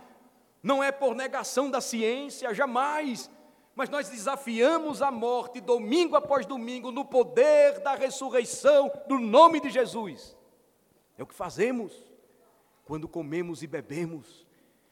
Não 0.62 0.84
é 0.84 0.92
por 0.92 1.16
negação 1.16 1.72
da 1.72 1.80
ciência, 1.80 2.54
jamais. 2.54 3.32
Mas 3.80 3.90
nós 3.90 4.10
desafiamos 4.10 5.02
a 5.02 5.10
morte 5.10 5.62
domingo 5.62 6.18
após 6.18 6.46
domingo 6.46 6.92
no 6.92 7.06
poder 7.06 7.80
da 7.80 7.96
ressurreição 7.96 8.92
do 9.08 9.18
nome 9.18 9.62
de 9.62 9.70
Jesus. 9.70 10.36
É 11.18 11.24
o 11.24 11.26
que 11.26 11.34
fazemos 11.34 11.94
quando 12.84 13.08
comemos 13.08 13.64
e 13.64 13.68
bebemos, 13.68 14.46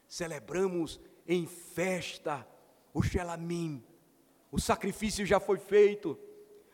celebramos 0.07 1.01
em 1.27 1.45
festa 1.45 2.47
o 2.93 3.03
Shelamim. 3.03 3.83
O 4.49 4.57
sacrifício 4.57 5.25
já 5.25 5.38
foi 5.38 5.57
feito. 5.57 6.17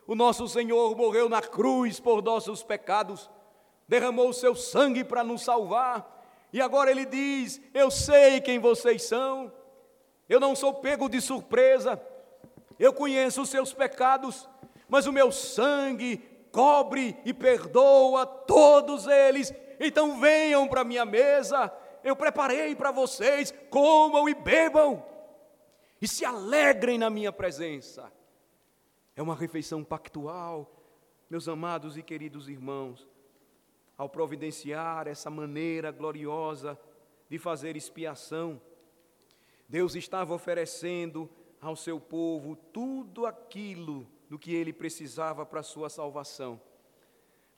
O 0.05 0.13
nosso 0.13 0.47
Senhor 0.47 0.95
morreu 0.95 1.27
na 1.27 1.41
cruz 1.41 1.99
por 1.99 2.21
nossos 2.21 2.61
pecados, 2.61 3.27
derramou 3.87 4.29
o 4.29 4.33
seu 4.35 4.53
sangue 4.53 5.03
para 5.03 5.23
nos 5.23 5.41
salvar. 5.41 6.23
E 6.53 6.61
agora 6.61 6.91
ele 6.91 7.07
diz: 7.07 7.59
Eu 7.73 7.89
sei 7.89 8.39
quem 8.39 8.59
vocês 8.59 9.01
são, 9.01 9.51
eu 10.33 10.39
não 10.39 10.55
sou 10.55 10.73
pego 10.73 11.07
de 11.07 11.21
surpresa, 11.21 12.01
eu 12.79 12.93
conheço 12.93 13.41
os 13.41 13.49
seus 13.49 13.73
pecados, 13.73 14.49
mas 14.87 15.05
o 15.05 15.11
meu 15.11 15.31
sangue 15.31 16.17
cobre 16.51 17.17
e 17.23 17.33
perdoa 17.33 18.25
todos 18.25 19.07
eles. 19.07 19.53
Então 19.79 20.19
venham 20.19 20.67
para 20.67 20.81
a 20.81 20.85
minha 20.85 21.05
mesa, 21.05 21.71
eu 22.03 22.15
preparei 22.15 22.75
para 22.75 22.91
vocês, 22.91 23.53
comam 23.69 24.27
e 24.27 24.33
bebam, 24.33 25.05
e 26.01 26.07
se 26.07 26.25
alegrem 26.25 26.97
na 26.97 27.09
minha 27.09 27.31
presença. 27.31 28.11
É 29.15 29.21
uma 29.21 29.35
refeição 29.35 29.83
pactual, 29.83 30.69
meus 31.29 31.47
amados 31.47 31.97
e 31.97 32.03
queridos 32.03 32.49
irmãos 32.49 33.07
ao 33.97 34.09
providenciar 34.09 35.07
essa 35.07 35.29
maneira 35.29 35.91
gloriosa 35.91 36.77
de 37.29 37.37
fazer 37.37 37.77
expiação, 37.77 38.59
Deus 39.73 39.95
estava 39.95 40.35
oferecendo 40.35 41.27
ao 41.59 41.75
seu 41.75 41.99
povo 41.99 42.55
tudo 42.71 43.25
aquilo 43.25 44.07
do 44.29 44.37
que 44.37 44.53
ele 44.53 44.71
precisava 44.71 45.47
para 45.47 45.61
a 45.61 45.63
sua 45.63 45.89
salvação. 45.89 46.61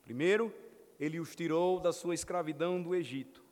Primeiro, 0.02 0.50
ele 0.98 1.20
os 1.20 1.36
tirou 1.36 1.78
da 1.78 1.92
sua 1.92 2.14
escravidão 2.16 2.82
do 2.82 2.96
Egito. 2.96 3.44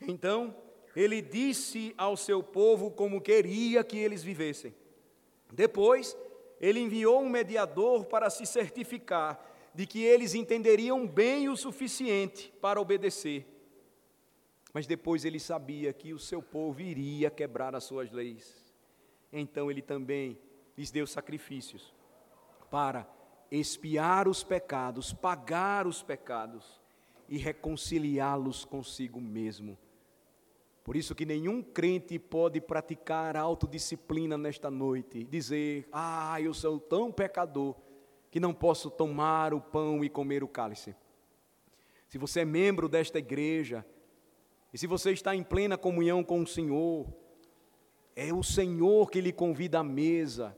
Então, 0.00 0.54
ele 0.94 1.20
disse 1.20 1.96
ao 1.98 2.16
seu 2.16 2.44
povo 2.44 2.92
como 2.92 3.20
queria 3.20 3.82
que 3.82 3.98
eles 3.98 4.22
vivessem. 4.22 4.72
Depois, 5.52 6.16
ele 6.60 6.78
enviou 6.78 7.20
um 7.20 7.28
mediador 7.28 8.04
para 8.04 8.30
se 8.30 8.46
certificar 8.46 9.44
de 9.74 9.84
que 9.84 10.04
eles 10.04 10.32
entenderiam 10.32 11.08
bem 11.08 11.48
o 11.48 11.56
suficiente 11.56 12.54
para 12.60 12.80
obedecer. 12.80 13.55
Mas 14.76 14.86
depois 14.86 15.24
ele 15.24 15.40
sabia 15.40 15.90
que 15.90 16.12
o 16.12 16.18
seu 16.18 16.42
povo 16.42 16.82
iria 16.82 17.30
quebrar 17.30 17.74
as 17.74 17.84
suas 17.84 18.12
leis. 18.12 18.62
Então 19.32 19.70
ele 19.70 19.80
também 19.80 20.38
lhes 20.76 20.90
deu 20.90 21.06
sacrifícios 21.06 21.94
para 22.70 23.08
expiar 23.50 24.28
os 24.28 24.44
pecados, 24.44 25.14
pagar 25.14 25.86
os 25.86 26.02
pecados 26.02 26.78
e 27.26 27.38
reconciliá-los 27.38 28.66
consigo 28.66 29.18
mesmo. 29.18 29.78
Por 30.84 30.94
isso 30.94 31.14
que 31.14 31.24
nenhum 31.24 31.62
crente 31.62 32.18
pode 32.18 32.60
praticar 32.60 33.34
autodisciplina 33.34 34.36
nesta 34.36 34.70
noite, 34.70 35.24
dizer: 35.24 35.88
"Ah, 35.90 36.38
eu 36.38 36.52
sou 36.52 36.78
tão 36.78 37.10
pecador 37.10 37.74
que 38.30 38.38
não 38.38 38.52
posso 38.52 38.90
tomar 38.90 39.54
o 39.54 39.60
pão 39.62 40.04
e 40.04 40.10
comer 40.10 40.44
o 40.44 40.48
cálice. 40.48 40.94
Se 42.06 42.18
você 42.18 42.40
é 42.40 42.44
membro 42.44 42.90
desta 42.90 43.18
igreja, 43.18 43.82
e 44.72 44.78
se 44.78 44.86
você 44.86 45.12
está 45.12 45.34
em 45.34 45.42
plena 45.42 45.78
comunhão 45.78 46.22
com 46.22 46.40
o 46.42 46.46
Senhor, 46.46 47.06
é 48.14 48.32
o 48.32 48.42
Senhor 48.42 49.10
que 49.10 49.20
lhe 49.20 49.32
convida 49.32 49.80
à 49.80 49.84
mesa. 49.84 50.56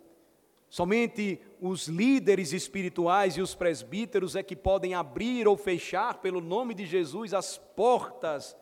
Somente 0.70 1.40
os 1.60 1.88
líderes 1.88 2.52
espirituais 2.52 3.36
e 3.36 3.40
os 3.40 3.54
presbíteros 3.54 4.36
é 4.36 4.42
que 4.42 4.54
podem 4.54 4.94
abrir 4.94 5.48
ou 5.48 5.56
fechar, 5.56 6.20
pelo 6.20 6.40
nome 6.40 6.74
de 6.74 6.84
Jesus, 6.84 7.32
as 7.32 7.58
portas 7.58 8.56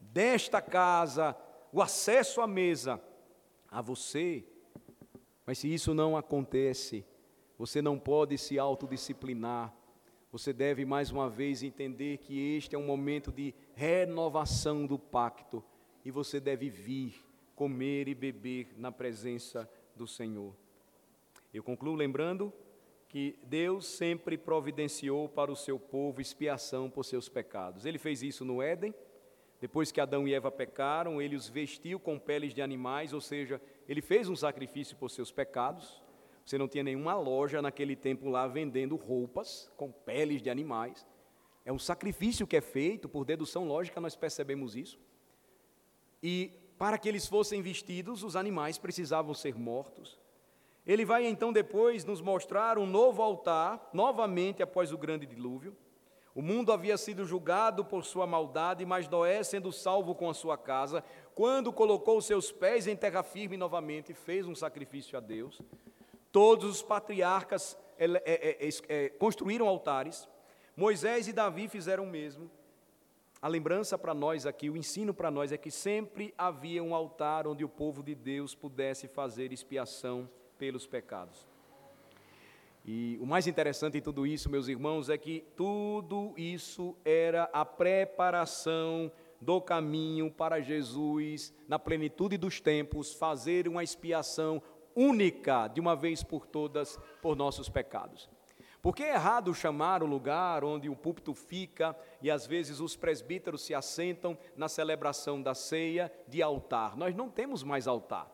desta 0.00 0.60
casa, 0.60 1.36
o 1.72 1.82
acesso 1.82 2.40
à 2.40 2.46
mesa 2.46 3.00
a 3.70 3.80
você. 3.80 4.44
Mas 5.46 5.58
se 5.58 5.72
isso 5.72 5.94
não 5.94 6.16
acontece, 6.16 7.04
você 7.58 7.80
não 7.82 7.98
pode 7.98 8.36
se 8.38 8.58
autodisciplinar. 8.58 9.74
Você 10.30 10.52
deve 10.52 10.84
mais 10.84 11.10
uma 11.10 11.28
vez 11.28 11.62
entender 11.62 12.18
que 12.18 12.56
este 12.56 12.74
é 12.74 12.78
um 12.78 12.86
momento 12.86 13.30
de 13.30 13.54
renovação 13.74 14.86
do 14.86 14.98
pacto 14.98 15.62
e 16.04 16.10
você 16.10 16.40
deve 16.40 16.68
vir, 16.68 17.24
comer 17.54 18.08
e 18.08 18.14
beber 18.14 18.74
na 18.76 18.90
presença 18.90 19.68
do 19.94 20.06
Senhor. 20.06 20.54
Eu 21.52 21.62
concluo 21.62 21.94
lembrando 21.94 22.52
que 23.08 23.38
Deus 23.44 23.86
sempre 23.86 24.38
providenciou 24.38 25.28
para 25.28 25.52
o 25.52 25.56
seu 25.56 25.78
povo 25.78 26.20
expiação 26.20 26.88
por 26.88 27.04
seus 27.04 27.28
pecados. 27.28 27.84
Ele 27.84 27.98
fez 27.98 28.22
isso 28.22 28.44
no 28.44 28.62
Éden, 28.62 28.94
depois 29.60 29.92
que 29.92 30.00
Adão 30.00 30.26
e 30.26 30.34
Eva 30.34 30.50
pecaram, 30.50 31.22
ele 31.22 31.36
os 31.36 31.48
vestiu 31.48 32.00
com 32.00 32.18
peles 32.18 32.52
de 32.52 32.60
animais, 32.60 33.12
ou 33.12 33.20
seja, 33.20 33.60
ele 33.88 34.00
fez 34.00 34.28
um 34.28 34.34
sacrifício 34.34 34.96
por 34.96 35.08
seus 35.08 35.30
pecados. 35.30 36.02
Você 36.44 36.58
não 36.58 36.66
tinha 36.66 36.82
nenhuma 36.82 37.14
loja 37.14 37.62
naquele 37.62 37.94
tempo 37.94 38.28
lá 38.28 38.48
vendendo 38.48 38.96
roupas 38.96 39.70
com 39.76 39.92
peles 39.92 40.42
de 40.42 40.50
animais. 40.50 41.06
É 41.64 41.72
um 41.72 41.78
sacrifício 41.78 42.46
que 42.46 42.56
é 42.56 42.60
feito, 42.60 43.08
por 43.08 43.24
dedução 43.24 43.66
lógica 43.66 44.00
nós 44.00 44.16
percebemos 44.16 44.74
isso. 44.74 44.98
E 46.22 46.52
para 46.78 46.98
que 46.98 47.08
eles 47.08 47.26
fossem 47.26 47.62
vestidos, 47.62 48.22
os 48.22 48.34
animais 48.34 48.78
precisavam 48.78 49.34
ser 49.34 49.56
mortos. 49.56 50.20
Ele 50.84 51.04
vai 51.04 51.26
então 51.26 51.52
depois 51.52 52.04
nos 52.04 52.20
mostrar 52.20 52.76
um 52.76 52.86
novo 52.86 53.22
altar, 53.22 53.90
novamente 53.92 54.62
após 54.62 54.92
o 54.92 54.98
grande 54.98 55.26
dilúvio. 55.26 55.76
O 56.34 56.42
mundo 56.42 56.72
havia 56.72 56.96
sido 56.96 57.24
julgado 57.24 57.84
por 57.84 58.04
sua 58.04 58.26
maldade, 58.26 58.84
mas 58.86 59.08
Noé, 59.08 59.42
sendo 59.42 59.70
salvo 59.70 60.14
com 60.14 60.30
a 60.30 60.34
sua 60.34 60.56
casa, 60.56 61.04
quando 61.34 61.72
colocou 61.72 62.20
seus 62.20 62.50
pés 62.50 62.86
em 62.86 62.96
terra 62.96 63.22
firme 63.22 63.56
novamente, 63.56 64.14
fez 64.14 64.46
um 64.46 64.54
sacrifício 64.54 65.16
a 65.16 65.20
Deus. 65.20 65.60
Todos 66.32 66.68
os 66.68 66.82
patriarcas 66.82 67.76
é, 67.98 68.06
é, 68.24 68.68
é, 68.88 69.08
construíram 69.10 69.68
altares. 69.68 70.26
Moisés 70.76 71.28
e 71.28 71.32
Davi 71.32 71.68
fizeram 71.68 72.04
o 72.04 72.10
mesmo. 72.10 72.50
A 73.40 73.48
lembrança 73.48 73.98
para 73.98 74.14
nós 74.14 74.46
aqui, 74.46 74.70
o 74.70 74.76
ensino 74.76 75.12
para 75.12 75.30
nós 75.30 75.52
é 75.52 75.56
que 75.56 75.70
sempre 75.70 76.32
havia 76.38 76.82
um 76.82 76.94
altar 76.94 77.46
onde 77.46 77.64
o 77.64 77.68
povo 77.68 78.02
de 78.02 78.14
Deus 78.14 78.54
pudesse 78.54 79.08
fazer 79.08 79.52
expiação 79.52 80.28
pelos 80.56 80.86
pecados. 80.86 81.46
E 82.84 83.18
o 83.20 83.26
mais 83.26 83.46
interessante 83.46 83.98
em 83.98 84.00
tudo 84.00 84.26
isso, 84.26 84.48
meus 84.48 84.66
irmãos, 84.66 85.08
é 85.08 85.18
que 85.18 85.44
tudo 85.56 86.32
isso 86.36 86.96
era 87.04 87.44
a 87.52 87.64
preparação 87.64 89.10
do 89.40 89.60
caminho 89.60 90.30
para 90.30 90.60
Jesus, 90.60 91.52
na 91.68 91.78
plenitude 91.78 92.38
dos 92.38 92.60
tempos, 92.60 93.12
fazer 93.12 93.68
uma 93.68 93.82
expiação 93.82 94.62
única, 94.94 95.68
de 95.68 95.80
uma 95.80 95.96
vez 95.96 96.22
por 96.22 96.46
todas, 96.46 96.98
por 97.20 97.36
nossos 97.36 97.68
pecados. 97.68 98.30
Porque 98.82 99.04
é 99.04 99.14
errado 99.14 99.54
chamar 99.54 100.02
o 100.02 100.06
lugar 100.06 100.64
onde 100.64 100.90
o 100.90 100.96
púlpito 100.96 101.32
fica 101.32 101.96
e 102.20 102.28
às 102.28 102.44
vezes 102.44 102.80
os 102.80 102.96
presbíteros 102.96 103.62
se 103.62 103.72
assentam 103.72 104.36
na 104.56 104.68
celebração 104.68 105.40
da 105.40 105.54
ceia 105.54 106.12
de 106.26 106.42
altar. 106.42 106.96
Nós 106.96 107.14
não 107.14 107.30
temos 107.30 107.62
mais 107.62 107.86
altar. 107.86 108.28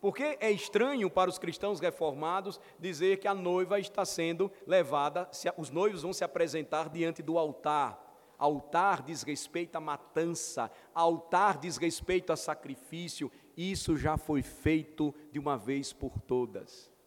Porque 0.00 0.36
é 0.40 0.50
estranho 0.50 1.08
para 1.08 1.30
os 1.30 1.38
cristãos 1.38 1.78
reformados 1.78 2.60
dizer 2.78 3.18
que 3.18 3.28
a 3.28 3.34
noiva 3.34 3.78
está 3.78 4.04
sendo 4.04 4.50
levada, 4.66 5.30
os 5.56 5.70
noivos 5.70 6.02
vão 6.02 6.12
se 6.12 6.24
apresentar 6.24 6.88
diante 6.88 7.22
do 7.22 7.38
altar. 7.38 8.04
Altar 8.36 9.02
diz 9.02 9.22
respeito 9.22 9.76
à 9.76 9.80
matança, 9.80 10.70
altar 10.92 11.58
diz 11.58 11.76
respeito 11.76 12.32
a 12.32 12.36
sacrifício, 12.36 13.30
isso 13.56 13.96
já 13.96 14.16
foi 14.16 14.42
feito 14.42 15.14
de 15.32 15.38
uma 15.38 15.56
vez 15.56 15.92
por 15.92 16.18
todas. 16.20 16.97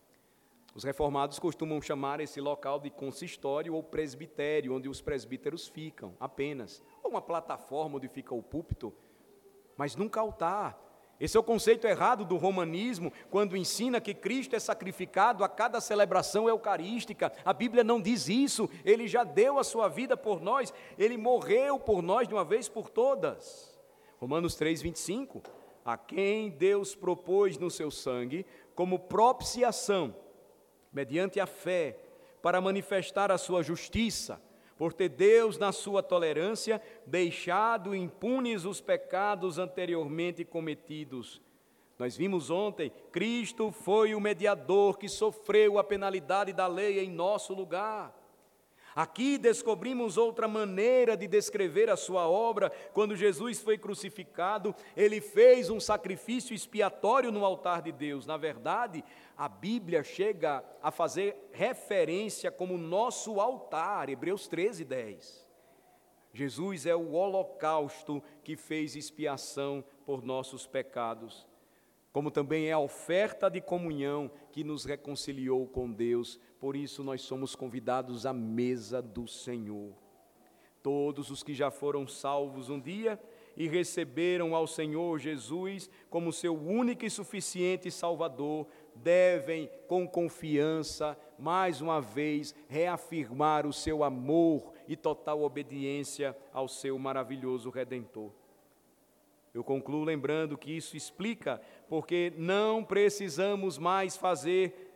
Os 0.73 0.83
reformados 0.83 1.37
costumam 1.37 1.81
chamar 1.81 2.19
esse 2.19 2.39
local 2.39 2.79
de 2.79 2.89
consistório 2.89 3.73
ou 3.73 3.83
presbitério, 3.83 4.73
onde 4.73 4.87
os 4.87 5.01
presbíteros 5.01 5.67
ficam 5.67 6.15
apenas, 6.19 6.81
ou 7.03 7.11
uma 7.11 7.21
plataforma 7.21 7.97
onde 7.97 8.07
fica 8.07 8.33
o 8.33 8.41
púlpito, 8.41 8.93
mas 9.75 9.95
nunca 9.95 10.21
altar. 10.21 10.79
Esse 11.19 11.37
é 11.37 11.39
o 11.39 11.43
conceito 11.43 11.85
errado 11.85 12.25
do 12.25 12.37
romanismo, 12.37 13.13
quando 13.29 13.55
ensina 13.55 14.01
que 14.01 14.13
Cristo 14.13 14.55
é 14.55 14.59
sacrificado 14.59 15.43
a 15.43 15.49
cada 15.49 15.79
celebração 15.79 16.49
eucarística. 16.49 17.31
A 17.45 17.53
Bíblia 17.53 17.83
não 17.83 18.01
diz 18.01 18.27
isso, 18.27 18.67
ele 18.83 19.07
já 19.07 19.23
deu 19.23 19.59
a 19.59 19.63
sua 19.63 19.87
vida 19.87 20.17
por 20.17 20.41
nós, 20.41 20.73
ele 20.97 21.17
morreu 21.17 21.77
por 21.77 22.01
nós 22.01 22.27
de 22.27 22.33
uma 22.33 22.43
vez 22.43 22.67
por 22.67 22.89
todas. 22.89 23.79
Romanos 24.19 24.55
3, 24.55 24.81
25 24.81 25.43
a 25.83 25.97
quem 25.97 26.49
Deus 26.49 26.95
propôs 26.95 27.57
no 27.57 27.69
seu 27.69 27.89
sangue 27.89 28.45
como 28.75 28.99
propiciação, 28.99 30.15
mediante 30.91 31.39
a 31.39 31.45
fé, 31.45 31.97
para 32.41 32.59
manifestar 32.59 33.31
a 33.31 33.37
sua 33.37 33.61
justiça, 33.61 34.41
por 34.77 34.93
ter 34.93 35.09
Deus, 35.09 35.57
na 35.59 35.71
sua 35.71 36.01
tolerância, 36.01 36.81
deixado 37.05 37.93
impunes 37.95 38.65
os 38.65 38.81
pecados 38.81 39.59
anteriormente 39.59 40.43
cometidos. 40.43 41.41
Nós 41.99 42.17
vimos 42.17 42.49
ontem, 42.49 42.91
Cristo 43.11 43.71
foi 43.71 44.15
o 44.15 44.19
mediador 44.19 44.97
que 44.97 45.07
sofreu 45.07 45.77
a 45.77 45.83
penalidade 45.83 46.51
da 46.51 46.65
lei 46.65 46.99
em 46.99 47.11
nosso 47.11 47.53
lugar. 47.53 48.20
Aqui 48.95 49.37
descobrimos 49.37 50.17
outra 50.17 50.47
maneira 50.47 51.15
de 51.15 51.27
descrever 51.27 51.89
a 51.89 51.95
sua 51.95 52.27
obra. 52.27 52.69
Quando 52.93 53.15
Jesus 53.15 53.61
foi 53.61 53.77
crucificado, 53.77 54.75
ele 54.95 55.21
fez 55.21 55.69
um 55.69 55.79
sacrifício 55.79 56.53
expiatório 56.53 57.31
no 57.31 57.45
altar 57.45 57.81
de 57.81 57.91
Deus. 57.91 58.25
Na 58.25 58.37
verdade, 58.37 59.03
a 59.37 59.47
Bíblia 59.47 60.03
chega 60.03 60.63
a 60.83 60.91
fazer 60.91 61.49
referência 61.51 62.51
como 62.51 62.77
nosso 62.77 63.39
altar, 63.39 64.09
Hebreus 64.09 64.47
13, 64.47 64.83
10. 64.83 65.47
Jesus 66.33 66.85
é 66.85 66.95
o 66.95 67.11
holocausto 67.11 68.23
que 68.43 68.55
fez 68.55 68.95
expiação 68.95 69.83
por 70.05 70.23
nossos 70.23 70.65
pecados, 70.65 71.47
como 72.11 72.29
também 72.29 72.67
é 72.67 72.71
a 72.71 72.79
oferta 72.79 73.49
de 73.49 73.61
comunhão 73.61 74.29
que 74.51 74.63
nos 74.63 74.85
reconciliou 74.85 75.67
com 75.67 75.91
Deus 75.91 76.39
por 76.61 76.75
isso 76.75 77.03
nós 77.03 77.23
somos 77.23 77.55
convidados 77.55 78.23
à 78.23 78.31
mesa 78.31 79.01
do 79.01 79.27
Senhor. 79.27 79.95
Todos 80.83 81.31
os 81.31 81.41
que 81.41 81.55
já 81.55 81.71
foram 81.71 82.05
salvos 82.05 82.69
um 82.69 82.79
dia 82.79 83.19
e 83.57 83.67
receberam 83.67 84.55
ao 84.55 84.67
Senhor 84.67 85.17
Jesus 85.17 85.89
como 86.07 86.31
seu 86.31 86.55
único 86.55 87.03
e 87.03 87.09
suficiente 87.09 87.89
Salvador, 87.89 88.67
devem, 88.93 89.71
com 89.87 90.07
confiança, 90.07 91.17
mais 91.37 91.81
uma 91.81 91.99
vez, 91.99 92.53
reafirmar 92.69 93.65
o 93.65 93.73
seu 93.73 94.03
amor 94.03 94.71
e 94.87 94.95
total 94.95 95.41
obediência 95.41 96.37
ao 96.53 96.67
seu 96.67 96.99
maravilhoso 96.99 97.71
Redentor. 97.71 98.31
Eu 99.53 99.63
concluo 99.63 100.03
lembrando 100.03 100.57
que 100.57 100.71
isso 100.71 100.95
explica 100.95 101.61
porque 101.89 102.33
não 102.37 102.83
precisamos 102.83 103.77
mais 103.77 104.15
fazer 104.15 104.91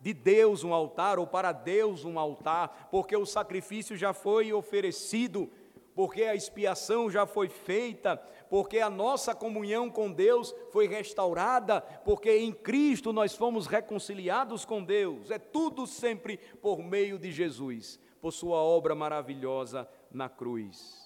de 0.00 0.12
Deus 0.12 0.62
um 0.62 0.74
altar 0.74 1.18
ou 1.18 1.26
para 1.26 1.50
Deus 1.50 2.04
um 2.04 2.18
altar, 2.18 2.88
porque 2.90 3.16
o 3.16 3.24
sacrifício 3.24 3.96
já 3.96 4.12
foi 4.12 4.52
oferecido, 4.52 5.50
porque 5.94 6.24
a 6.24 6.34
expiação 6.34 7.10
já 7.10 7.26
foi 7.26 7.48
feita, 7.48 8.16
porque 8.50 8.78
a 8.78 8.90
nossa 8.90 9.34
comunhão 9.34 9.90
com 9.90 10.12
Deus 10.12 10.54
foi 10.70 10.86
restaurada, 10.86 11.80
porque 11.80 12.36
em 12.36 12.52
Cristo 12.52 13.12
nós 13.12 13.34
fomos 13.34 13.66
reconciliados 13.66 14.64
com 14.64 14.84
Deus. 14.84 15.30
É 15.30 15.38
tudo 15.38 15.86
sempre 15.86 16.36
por 16.60 16.82
meio 16.82 17.18
de 17.18 17.32
Jesus, 17.32 17.98
por 18.20 18.30
sua 18.30 18.58
obra 18.58 18.94
maravilhosa 18.94 19.88
na 20.10 20.28
cruz. 20.28 21.05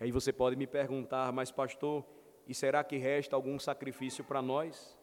Aí 0.00 0.10
você 0.10 0.32
pode 0.32 0.56
me 0.56 0.66
perguntar, 0.66 1.32
mas 1.32 1.50
pastor, 1.50 2.04
e 2.46 2.54
será 2.54 2.84
que 2.84 2.96
resta 2.96 3.34
algum 3.34 3.58
sacrifício 3.58 4.24
para 4.24 4.40
nós? 4.40 4.98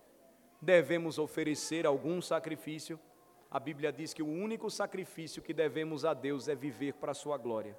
devemos 0.65 1.19
oferecer 1.19 1.85
algum 1.85 2.21
sacrifício, 2.21 2.99
a 3.49 3.59
Bíblia 3.59 3.91
diz 3.91 4.13
que 4.13 4.23
o 4.23 4.27
único 4.27 4.69
sacrifício 4.69 5.41
que 5.41 5.53
devemos 5.53 6.03
a 6.03 6.13
Deus 6.13 6.47
é 6.47 6.55
viver 6.55 6.93
para 6.95 7.11
a 7.11 7.15
sua 7.15 7.37
glória. 7.37 7.77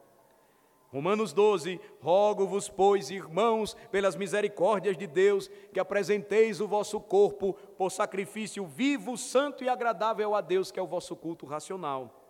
Romanos 0.89 1.33
12: 1.33 1.81
Rogo-vos, 2.01 2.69
pois, 2.69 3.11
irmãos, 3.11 3.75
pelas 3.91 4.15
misericórdias 4.15 4.97
de 4.97 5.07
Deus, 5.07 5.49
que 5.73 5.81
apresenteis 5.81 6.61
o 6.61 6.69
vosso 6.69 7.01
corpo 7.01 7.55
por 7.77 7.91
sacrifício 7.91 8.65
vivo, 8.65 9.17
santo 9.17 9.65
e 9.65 9.69
agradável 9.69 10.35
a 10.35 10.41
Deus, 10.41 10.71
que 10.71 10.79
é 10.79 10.83
o 10.83 10.87
vosso 10.87 11.17
culto 11.17 11.45
racional. 11.45 12.23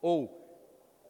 Ou, 0.00 0.46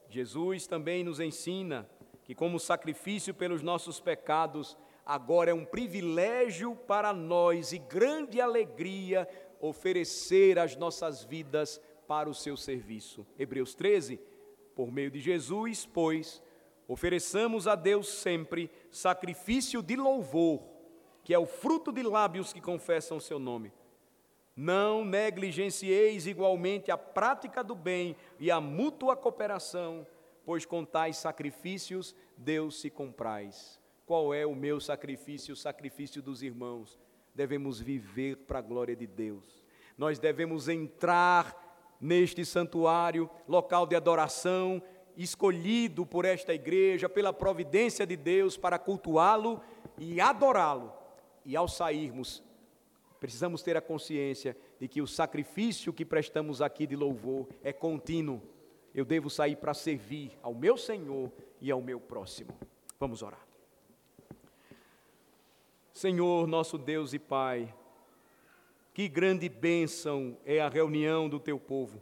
Jesus 0.08 0.66
também 0.66 1.04
nos 1.04 1.20
ensina 1.20 1.88
que, 2.26 2.34
como 2.34 2.58
sacrifício 2.58 3.32
pelos 3.32 3.62
nossos 3.62 4.00
pecados, 4.00 4.76
agora 5.04 5.52
é 5.52 5.54
um 5.54 5.64
privilégio 5.64 6.74
para 6.74 7.12
nós 7.12 7.70
e 7.70 7.78
grande 7.78 8.40
alegria 8.40 9.28
oferecer 9.60 10.58
as 10.58 10.74
nossas 10.74 11.22
vidas 11.22 11.80
para 12.08 12.28
o 12.28 12.34
seu 12.34 12.56
serviço. 12.56 13.24
Hebreus 13.38 13.76
13, 13.76 14.20
por 14.74 14.90
meio 14.90 15.08
de 15.08 15.20
Jesus, 15.20 15.86
pois, 15.86 16.42
ofereçamos 16.88 17.68
a 17.68 17.76
Deus 17.76 18.08
sempre 18.08 18.68
sacrifício 18.90 19.80
de 19.80 19.94
louvor, 19.94 20.60
que 21.22 21.32
é 21.32 21.38
o 21.38 21.46
fruto 21.46 21.92
de 21.92 22.02
lábios 22.02 22.52
que 22.52 22.60
confessam 22.60 23.18
o 23.18 23.20
seu 23.20 23.38
nome. 23.38 23.72
Não 24.56 25.04
negligencieis 25.04 26.26
igualmente 26.26 26.90
a 26.90 26.98
prática 26.98 27.62
do 27.62 27.76
bem 27.76 28.16
e 28.40 28.50
a 28.50 28.60
mútua 28.60 29.14
cooperação, 29.14 30.04
pois 30.46 30.64
com 30.64 30.84
tais 30.84 31.16
sacrifícios 31.16 32.14
Deus 32.36 32.80
se 32.80 32.88
compraz. 32.88 33.80
Qual 34.06 34.32
é 34.32 34.46
o 34.46 34.54
meu 34.54 34.80
sacrifício, 34.80 35.52
o 35.52 35.56
sacrifício 35.56 36.22
dos 36.22 36.40
irmãos? 36.40 36.98
Devemos 37.34 37.80
viver 37.80 38.36
para 38.36 38.60
a 38.60 38.62
glória 38.62 38.94
de 38.94 39.06
Deus. 39.06 39.64
Nós 39.98 40.20
devemos 40.20 40.68
entrar 40.68 41.96
neste 42.00 42.44
santuário, 42.44 43.28
local 43.48 43.86
de 43.86 43.96
adoração, 43.96 44.80
escolhido 45.16 46.06
por 46.06 46.24
esta 46.24 46.54
igreja, 46.54 47.08
pela 47.08 47.32
providência 47.32 48.06
de 48.06 48.16
Deus, 48.16 48.56
para 48.56 48.78
cultuá-lo 48.78 49.60
e 49.98 50.20
adorá-lo. 50.20 50.92
E 51.44 51.56
ao 51.56 51.66
sairmos, 51.66 52.42
precisamos 53.18 53.62
ter 53.62 53.76
a 53.76 53.80
consciência 53.80 54.56
de 54.78 54.86
que 54.86 55.02
o 55.02 55.06
sacrifício 55.06 55.92
que 55.92 56.04
prestamos 56.04 56.62
aqui 56.62 56.86
de 56.86 56.94
louvor 56.94 57.48
é 57.64 57.72
contínuo. 57.72 58.40
Eu 58.96 59.04
devo 59.04 59.28
sair 59.28 59.56
para 59.56 59.74
servir 59.74 60.32
ao 60.42 60.54
meu 60.54 60.74
Senhor 60.78 61.30
e 61.60 61.70
ao 61.70 61.82
meu 61.82 62.00
próximo. 62.00 62.56
Vamos 62.98 63.22
orar. 63.22 63.46
Senhor, 65.92 66.46
nosso 66.46 66.78
Deus 66.78 67.12
e 67.12 67.18
Pai, 67.18 67.74
que 68.94 69.06
grande 69.06 69.50
bênção 69.50 70.38
é 70.46 70.62
a 70.62 70.70
reunião 70.70 71.28
do 71.28 71.38
teu 71.38 71.60
povo. 71.60 72.00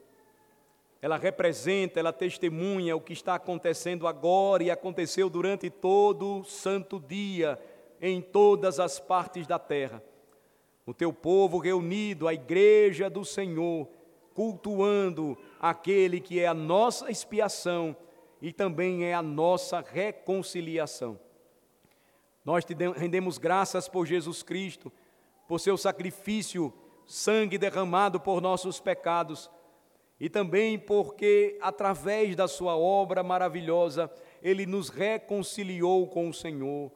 Ela 1.02 1.16
representa, 1.16 1.98
ela 1.98 2.12
testemunha 2.12 2.94
o 2.94 3.00
que 3.00 3.12
está 3.12 3.34
acontecendo 3.34 4.06
agora 4.06 4.62
e 4.62 4.70
aconteceu 4.70 5.28
durante 5.28 5.68
todo 5.68 6.42
o 6.42 6.44
santo 6.44 7.00
dia 7.00 7.60
em 8.00 8.22
todas 8.22 8.78
as 8.78 9.00
partes 9.00 9.48
da 9.48 9.58
terra. 9.58 10.00
O 10.86 10.94
teu 10.94 11.12
povo 11.12 11.58
reunido, 11.58 12.28
a 12.28 12.34
igreja 12.34 13.10
do 13.10 13.24
Senhor, 13.24 13.88
cultuando 14.32 15.36
aquele 15.60 16.20
que 16.20 16.40
é 16.40 16.46
a 16.46 16.54
nossa 16.54 17.10
expiação 17.10 17.96
e 18.40 18.52
também 18.52 19.04
é 19.04 19.14
a 19.14 19.22
nossa 19.22 19.80
reconciliação. 19.80 21.18
Nós 22.44 22.64
te 22.64 22.74
rendemos 22.74 23.38
graças 23.38 23.88
por 23.88 24.06
Jesus 24.06 24.42
Cristo, 24.42 24.92
por 25.48 25.58
seu 25.58 25.78
sacrifício, 25.78 26.72
sangue 27.06 27.56
derramado 27.56 28.20
por 28.20 28.40
nossos 28.40 28.80
pecados, 28.80 29.50
e 30.20 30.28
também 30.28 30.78
porque, 30.78 31.58
através 31.60 32.36
da 32.36 32.46
sua 32.46 32.76
obra 32.76 33.22
maravilhosa, 33.22 34.10
ele 34.42 34.66
nos 34.66 34.88
reconciliou 34.88 36.06
com 36.06 36.28
o 36.28 36.34
Senhor. 36.34 36.92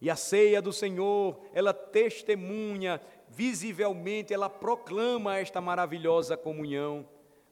E 0.00 0.08
a 0.08 0.16
ceia 0.16 0.62
do 0.62 0.72
Senhor, 0.72 1.40
ela 1.52 1.72
testemunha 1.74 3.00
visivelmente, 3.28 4.32
ela 4.32 4.48
proclama 4.48 5.38
esta 5.38 5.60
maravilhosa 5.60 6.36
comunhão. 6.36 7.06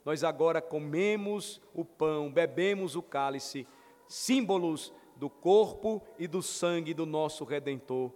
Nós 0.05 0.23
agora 0.23 0.61
comemos 0.61 1.61
o 1.73 1.85
pão, 1.85 2.31
bebemos 2.31 2.95
o 2.95 3.03
cálice, 3.03 3.67
símbolos 4.07 4.93
do 5.17 5.31
corpo 5.31 6.03
e 6.19 6.27
do 6.27 6.43
sangue 6.43 6.93
do 6.93 7.07
nosso 7.07 7.45
Redentor. 7.45 8.13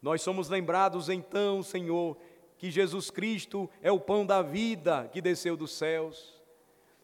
Nós 0.00 0.22
somos 0.22 0.48
lembrados 0.48 1.08
então, 1.08 1.62
Senhor, 1.62 2.16
que 2.56 2.70
Jesus 2.70 3.10
Cristo 3.10 3.68
é 3.82 3.90
o 3.90 3.98
pão 3.98 4.24
da 4.24 4.42
vida 4.42 5.08
que 5.12 5.20
desceu 5.20 5.56
dos 5.56 5.72
céus, 5.72 6.40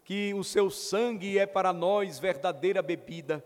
que 0.04 0.32
o 0.34 0.44
seu 0.44 0.70
sangue 0.70 1.38
é 1.38 1.46
para 1.46 1.72
nós 1.72 2.18
verdadeira 2.18 2.82
bebida. 2.82 3.44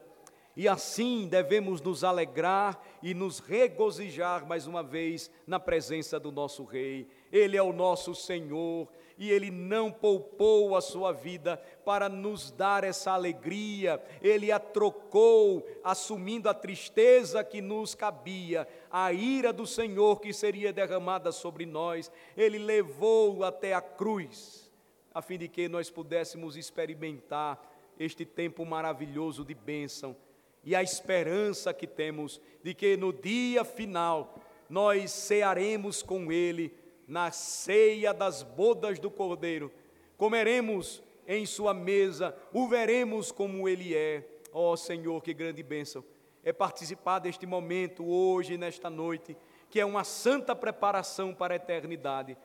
E 0.57 0.66
assim 0.66 1.29
devemos 1.29 1.81
nos 1.81 2.03
alegrar 2.03 2.83
e 3.01 3.14
nos 3.14 3.39
regozijar 3.39 4.45
mais 4.45 4.66
uma 4.66 4.83
vez 4.83 5.31
na 5.47 5.61
presença 5.61 6.19
do 6.19 6.33
nosso 6.33 6.64
Rei. 6.64 7.07
Ele 7.31 7.57
é 7.57 7.62
o 7.62 7.73
nosso 7.73 8.12
Senhor, 8.12 8.89
e 9.19 9.31
ele 9.31 9.51
não 9.51 9.91
poupou 9.91 10.77
a 10.77 10.81
sua 10.81 11.12
vida 11.12 11.61
para 11.85 12.09
nos 12.09 12.53
dar 12.53 12.85
essa 12.85 13.11
alegria, 13.11 14.01
ele 14.23 14.53
a 14.53 14.61
trocou, 14.61 15.66
assumindo 15.83 16.49
a 16.49 16.55
tristeza 16.55 17.43
que 17.43 17.61
nos 17.61 17.95
cabia, 17.95 18.69
a 18.91 19.12
ira 19.12 19.53
do 19.53 19.66
Senhor 19.66 20.21
que 20.21 20.33
seria 20.33 20.73
derramada 20.73 21.33
sobre 21.33 21.66
nós, 21.66 22.11
ele 22.37 22.59
levou 22.59 23.43
até 23.43 23.75
a 23.75 23.81
cruz, 23.81 24.71
a 25.12 25.21
fim 25.21 25.37
de 25.37 25.49
que 25.49 25.69
nós 25.69 25.91
pudéssemos 25.91 26.57
experimentar 26.57 27.61
este 27.99 28.25
tempo 28.25 28.64
maravilhoso 28.64 29.45
de 29.45 29.55
bênção 29.55 30.16
e 30.62 30.77
a 30.77 30.83
esperança 30.83 31.75
que 31.75 31.87
temos 31.87 32.41
de 32.62 32.75
que 32.75 32.97
no 32.97 33.12
dia 33.12 33.64
final 33.64 34.39
nós 34.69 35.11
cearemos 35.11 36.03
com 36.03 36.31
Ele 36.31 36.75
na 37.09 37.30
ceia 37.30 38.12
das 38.12 38.42
bodas 38.42 38.98
do 38.98 39.11
Cordeiro. 39.11 39.72
Comeremos 40.16 41.02
em 41.26 41.46
Sua 41.46 41.72
mesa, 41.72 42.36
o 42.52 42.68
veremos 42.68 43.32
como 43.32 43.68
Ele 43.68 43.94
é. 43.94 44.28
Ó 44.52 44.72
oh, 44.72 44.76
Senhor, 44.76 45.22
que 45.22 45.32
grande 45.32 45.62
bênção 45.62 46.04
é 46.44 46.52
participar 46.52 47.18
deste 47.18 47.46
momento 47.46 48.06
hoje, 48.06 48.56
nesta 48.56 48.88
noite, 48.88 49.36
que 49.68 49.80
é 49.80 49.84
uma 49.84 50.04
santa 50.04 50.54
preparação 50.54 51.34
para 51.34 51.54
a 51.54 51.56
eternidade. 51.56 52.36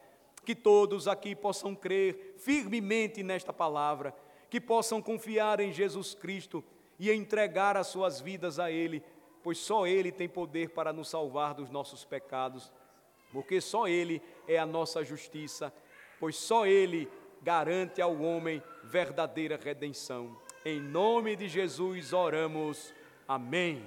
Que 0.46 0.56
todos 0.56 1.08
aqui 1.08 1.36
possam 1.36 1.74
crer 1.74 2.36
firmemente 2.38 3.24
nesta 3.24 3.54
palavra, 3.54 4.14
que 4.50 4.60
possam 4.60 5.02
confiar 5.02 5.60
em 5.60 5.72
Jesus 5.72 6.14
Cristo 6.14 6.64
e 7.00 7.10
entregar 7.12 7.78
as 7.78 7.88
suas 7.88 8.20
vidas 8.20 8.60
a 8.60 8.70
Ele, 8.70 9.02
pois 9.42 9.58
só 9.58 9.88
Ele 9.88 10.12
tem 10.12 10.28
poder 10.28 10.70
para 10.72 10.92
nos 10.92 11.10
salvar 11.10 11.54
dos 11.54 11.70
nossos 11.70 12.04
pecados, 12.04 12.72
porque 13.34 13.60
só 13.60 13.88
Ele 13.88 14.22
é 14.48 14.58
a 14.58 14.66
nossa 14.66 15.04
justiça, 15.04 15.74
pois 16.20 16.38
só 16.38 16.66
Ele 16.66 17.10
garante 17.42 18.02
ao 18.02 18.22
homem 18.22 18.64
verdadeira 18.84 19.60
redenção. 19.62 20.38
Em 20.64 20.80
nome 20.80 21.36
de 21.36 21.50
Jesus 21.50 22.14
oramos. 22.14 22.94
Amém. 23.28 23.84